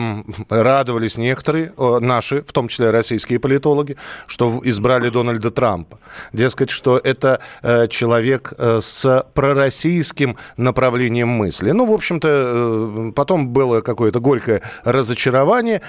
[0.50, 3.96] радовались некоторые э, наши, в том числе российские политологи,
[4.28, 6.00] что избрали Дональда Трампа.
[6.34, 11.72] Дескать, что это э, человек с пророссийским направлением мысли.
[11.72, 15.82] Ну, в общем-то, потом было какое-то горькое разочарование.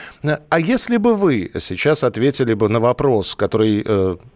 [0.48, 3.84] А если бы вы сейчас ответили бы на вопрос, который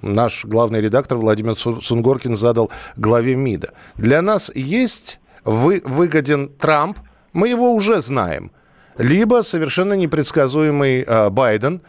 [0.03, 3.73] наш главный редактор Владимир Сунгоркин задал главе МИДа.
[3.97, 6.99] Для нас есть вы, выгоден Трамп,
[7.33, 8.51] мы его уже знаем.
[8.99, 11.83] Либо совершенно непредсказуемый э, Байден,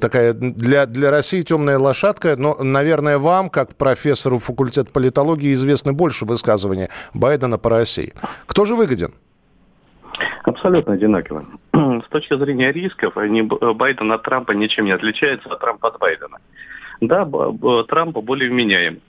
[0.00, 6.24] такая для, для России темная лошадка, но, наверное, вам, как профессору факультета политологии, известны больше
[6.24, 8.12] высказывания Байдена по России.
[8.46, 9.14] Кто же выгоден?
[10.44, 11.46] Абсолютно одинаково.
[11.72, 16.38] С точки зрения рисков, они, Байден от Трампа ничем не отличается, а Трамп от Байдена.
[17.00, 17.28] Да,
[17.88, 19.00] Трамп более вменяем.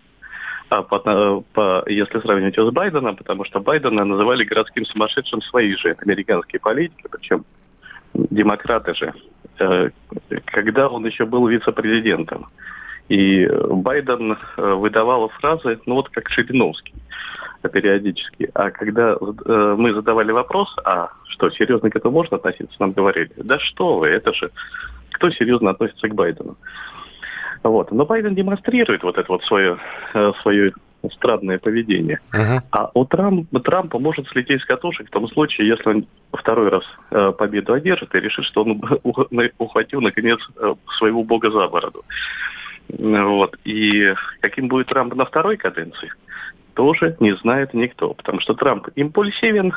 [0.70, 1.00] А по,
[1.54, 6.60] по, если сравнивать его с Байденом, потому что Байдена называли городским сумасшедшим свои же американские
[6.60, 7.46] политики, причем
[8.14, 9.14] демократы же,
[9.60, 9.90] э,
[10.46, 12.48] когда он еще был вице-президентом.
[13.10, 16.96] И Байден э, выдавал фразы, ну вот как Шириновский
[17.70, 18.50] периодически.
[18.54, 23.32] А когда э, мы задавали вопрос, а что, серьезно к этому можно относиться, нам говорили,
[23.38, 24.52] да что вы, это же,
[25.12, 26.58] кто серьезно относится к Байдену?
[27.66, 27.92] Вот.
[27.92, 29.80] Но Байден демонстрирует вот это вот свое,
[30.14, 30.72] э, свое
[31.14, 32.20] странное поведение.
[32.32, 32.62] Uh-huh.
[32.72, 36.84] А у Трампа, Трампа может слететь с катушек в том случае, если он второй раз
[37.10, 38.82] э, победу одержит и решит, что он
[39.58, 42.04] ухватил, наконец, э, своего бога за бороду.
[42.88, 43.58] Вот.
[43.64, 46.12] И каким будет Трамп на второй каденции,
[46.76, 48.14] тоже не знает никто.
[48.14, 49.74] Потому что Трамп импульсивен,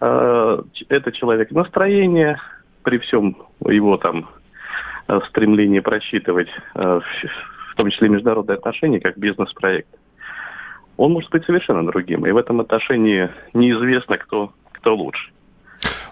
[0.00, 2.40] э, это человек настроения,
[2.82, 3.36] при всем
[3.66, 4.28] его там
[5.10, 7.00] Э, стремление просчитывать, э,
[7.72, 9.88] в том числе международные отношения, как бизнес-проект,
[10.96, 12.26] он может быть совершенно другим.
[12.26, 15.32] И в этом отношении неизвестно, кто, кто лучше.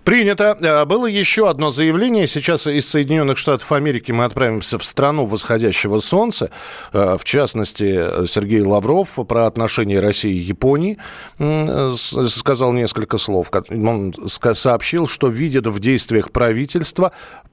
[0.08, 0.56] Принято.
[0.58, 2.26] Э, было еще одно заявление.
[2.26, 6.50] Сейчас из Соединенных Штатов Америки мы отправимся в страну восходящего солнца.
[6.94, 10.96] Э, в частности, Сергей Лавров про отношения России и Японии
[12.38, 13.50] сказал несколько слов.
[13.68, 17.12] Он сообщил, что видит в действиях правительства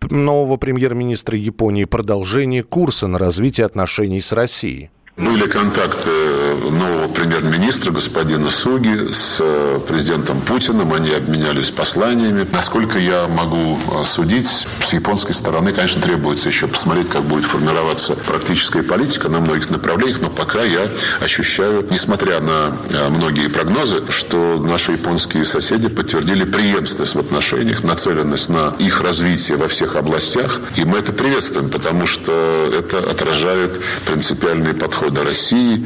[0.09, 4.91] нового премьер-министра Японии продолжение курса на развитие отношений с Россией.
[5.17, 6.09] Были контакты
[6.55, 10.93] нового премьер-министра господина Суги с э, президентом Путиным.
[10.93, 12.45] Они обменялись посланиями.
[12.51, 14.47] Насколько я могу э, судить,
[14.83, 20.21] с японской стороны, конечно, требуется еще посмотреть, как будет формироваться практическая политика на многих направлениях.
[20.21, 20.87] Но пока я
[21.21, 28.49] ощущаю, несмотря на э, многие прогнозы, что наши японские соседи подтвердили преемственность в отношениях, нацеленность
[28.49, 30.59] на их развитие во всех областях.
[30.75, 33.71] И мы это приветствуем, потому что это отражает
[34.05, 35.85] принципиальный подход подхода России,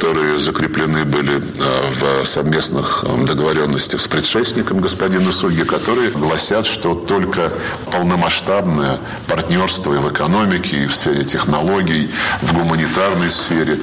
[0.00, 6.94] которые закреплены были э, в совместных э, договоренностях с предшественником господина Суги, которые гласят, что
[6.94, 7.52] только
[7.92, 13.78] полномасштабное партнерство и в экономике, и в сфере технологий, в гуманитарной сфере,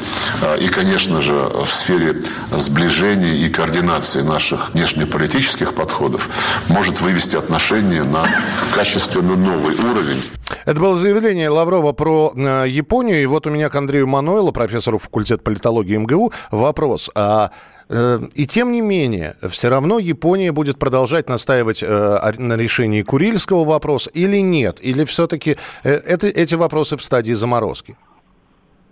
[0.59, 2.19] и, конечно же, в сфере
[2.51, 6.29] сближения и координации наших внешнеполитических подходов
[6.67, 8.27] может вывести отношения на
[8.73, 10.23] качественно новый уровень.
[10.65, 13.21] Это было заявление Лаврова про э, Японию.
[13.21, 17.09] И вот у меня к Андрею Мануэлу, профессору факультета политологии МГУ, вопрос.
[17.15, 17.51] А
[17.89, 23.63] э, и тем не менее, все равно Япония будет продолжать настаивать э, на решении Курильского
[23.63, 24.79] вопроса или нет?
[24.81, 27.97] Или все-таки э, это, эти вопросы в стадии заморозки?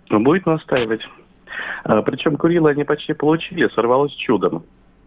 [0.08, 1.02] Ну, будет настаивать.
[1.84, 4.64] А, причем Курила они почти получили, сорвалось чудом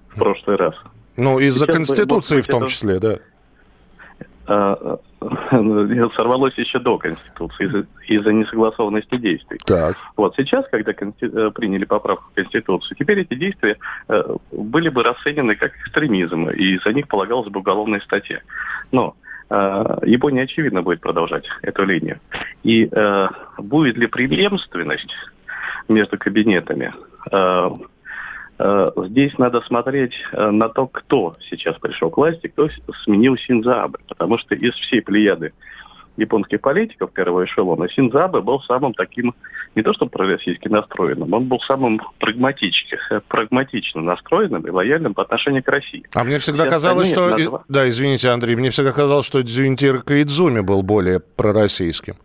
[0.10, 0.76] в прошлый раз.
[1.18, 3.18] Ну, из-за Конституции в том числе, да.
[4.50, 4.98] А,
[6.16, 9.60] сорвалось еще до Конституции из-за, из несогласованности действий.
[9.64, 9.96] Так.
[10.18, 11.26] Вот сейчас, когда консти...
[11.26, 16.80] Э, приняли поправку в Конституцию, теперь эти действия э, были бы расценены как экстремизм, и
[16.80, 18.40] за них полагалась бы уголовная статья.
[18.92, 19.16] Но
[19.52, 22.20] э, Япония, очевидно, будет продолжать эту линию.
[22.64, 23.28] И э,
[23.60, 25.14] будет ли преемственность
[25.88, 26.92] между кабинетами?
[28.60, 32.68] Э, здесь надо смотреть э, на то, кто сейчас пришел к власти, кто
[33.04, 34.00] сменил Синзабе.
[34.08, 35.54] Потому что из всей плеяды
[36.18, 39.34] японских политиков первого эшелона Синзабе был самым таким,
[39.76, 45.24] не то что пророссийски настроенным, он был самым прагматичным, э, прагматично настроенным и лояльным по
[45.24, 46.04] отношению к России.
[46.14, 47.30] А мне всегда Все казалось, что...
[47.30, 47.64] Назва...
[47.70, 52.16] Да, извините, Андрей, мне всегда казалось, что Дзюнтир Каидзуми был более пророссийским.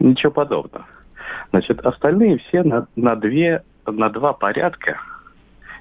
[0.00, 0.84] Ничего подобного.
[1.50, 5.00] Значит, остальные все на, на, две, на два порядка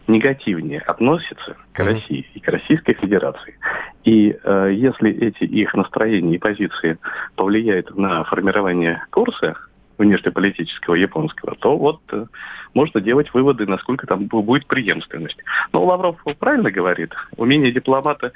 [0.07, 3.57] негативнее относятся к России и к Российской Федерации.
[4.03, 6.97] И э, если эти их настроения и позиции
[7.35, 9.55] повлияют на формирование курса
[9.97, 12.25] внешнеполитического японского, то вот э,
[12.73, 15.37] можно делать выводы, насколько там будет преемственность.
[15.71, 18.33] Но Лавров правильно говорит, умение дипломата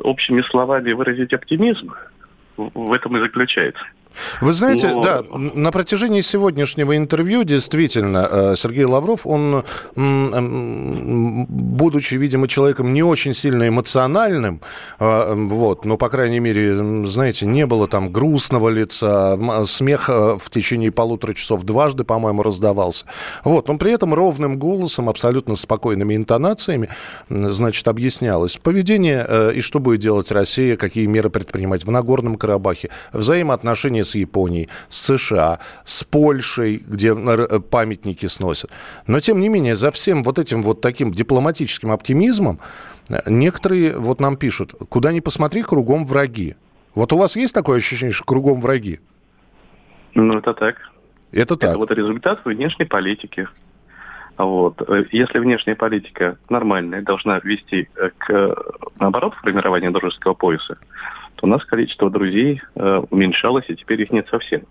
[0.00, 1.94] общими словами выразить оптимизм
[2.56, 3.82] в этом и заключается.
[4.40, 5.02] Вы знаете, Но...
[5.02, 9.64] да, на протяжении сегодняшнего интервью действительно э, Сергей Лавров, он,
[11.48, 14.60] будучи, видимо, человеком не очень сильно эмоциональным,
[14.98, 20.50] э, вот, но, по крайней мере, знаете, не было там грустного лица, смех э, в
[20.50, 23.06] течение полутора часов дважды, по-моему, раздавался.
[23.44, 26.88] Вот, но при этом ровным голосом, абсолютно спокойными интонациями,
[27.28, 34.04] значит, объяснялось поведение и что будет делать Россия, какие меры предпринимать в Нагорном Карабахе, взаимоотношения
[34.08, 38.70] с Японией, с США, с Польшей, где э, памятники сносят.
[39.06, 42.58] Но, тем не менее, за всем вот этим вот таким дипломатическим оптимизмом
[43.08, 46.56] э, некоторые вот нам пишут, куда ни посмотри, кругом враги.
[46.94, 49.00] Вот у вас есть такое ощущение, что кругом враги?
[50.14, 50.76] Ну, это так.
[51.32, 51.70] Это так.
[51.70, 53.48] Это вот результат внешней политики.
[54.36, 54.80] Вот.
[54.88, 57.88] Э, если внешняя политика нормальная, должна вести
[58.18, 58.56] к,
[58.98, 60.78] наоборот, формированию дружеского пояса,
[61.38, 64.62] то у нас количество друзей э, уменьшалось, и теперь их нет совсем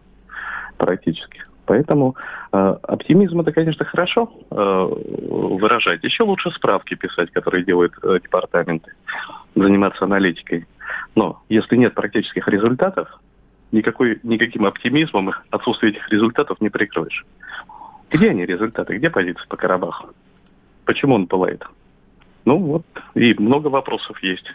[0.77, 1.41] практически.
[1.65, 2.15] Поэтому
[2.51, 6.03] э, оптимизм это, конечно, хорошо э, выражать.
[6.03, 8.91] Еще лучше справки писать, которые делают э, департаменты,
[9.55, 10.67] заниматься аналитикой.
[11.15, 13.17] Но если нет практических результатов,
[13.71, 17.25] никакой, никаким оптимизмом отсутствие этих результатов не прикроешь.
[18.11, 18.97] Где они результаты?
[18.97, 20.09] Где позиции по Карабаху?
[20.83, 21.65] Почему он пылает?
[22.47, 24.45] Ну вот, и много вопросов есть.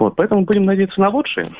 [0.00, 1.54] Вот, поэтому будем надеяться на лучшее.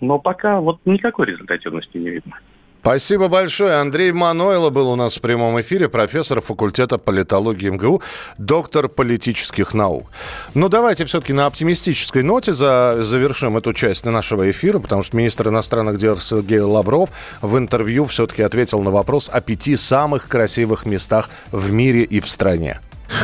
[0.00, 2.38] Но пока вот никакой результативности не видно.
[2.80, 3.80] Спасибо большое.
[3.80, 8.02] Андрей Манойло был у нас в прямом эфире, профессор факультета политологии МГУ,
[8.38, 10.12] доктор политических наук.
[10.54, 15.48] Ну, давайте все-таки на оптимистической ноте за, завершим эту часть нашего эфира, потому что министр
[15.48, 17.10] иностранных дел Сергей Лавров
[17.42, 22.28] в интервью все-таки ответил на вопрос о пяти самых красивых местах в мире и в
[22.28, 22.78] стране.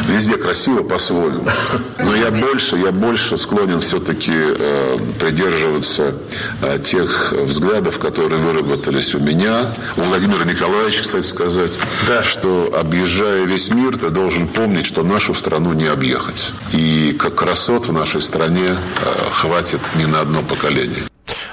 [0.09, 1.49] Везде красиво по-своему.
[1.99, 6.15] Но я больше, я больше склонен все-таки э, придерживаться
[6.63, 11.73] э, тех взглядов, которые выработались у меня, у Владимира Николаевича, кстати сказать,
[12.09, 12.23] да.
[12.23, 16.53] что объезжая весь мир, ты должен помнить, что нашу страну не объехать.
[16.73, 18.77] И как красот в нашей стране э,
[19.33, 21.05] хватит не на одно поколение.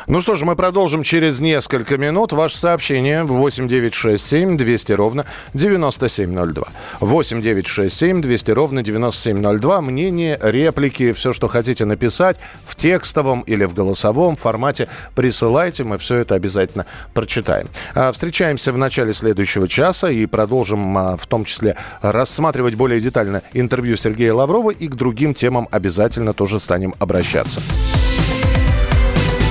[0.07, 2.33] Ну что ж, мы продолжим через несколько минут.
[2.33, 6.63] Ваше сообщение в 8967 200 ровно 9702.
[6.99, 9.81] 8967 200 ровно 9702.
[9.81, 15.83] Мнение, реплики, все, что хотите написать в текстовом или в голосовом формате присылайте.
[15.83, 17.67] Мы все это обязательно прочитаем.
[17.95, 23.43] А, встречаемся в начале следующего часа и продолжим а, в том числе рассматривать более детально
[23.53, 27.61] интервью Сергея Лаврова и к другим темам обязательно тоже станем обращаться.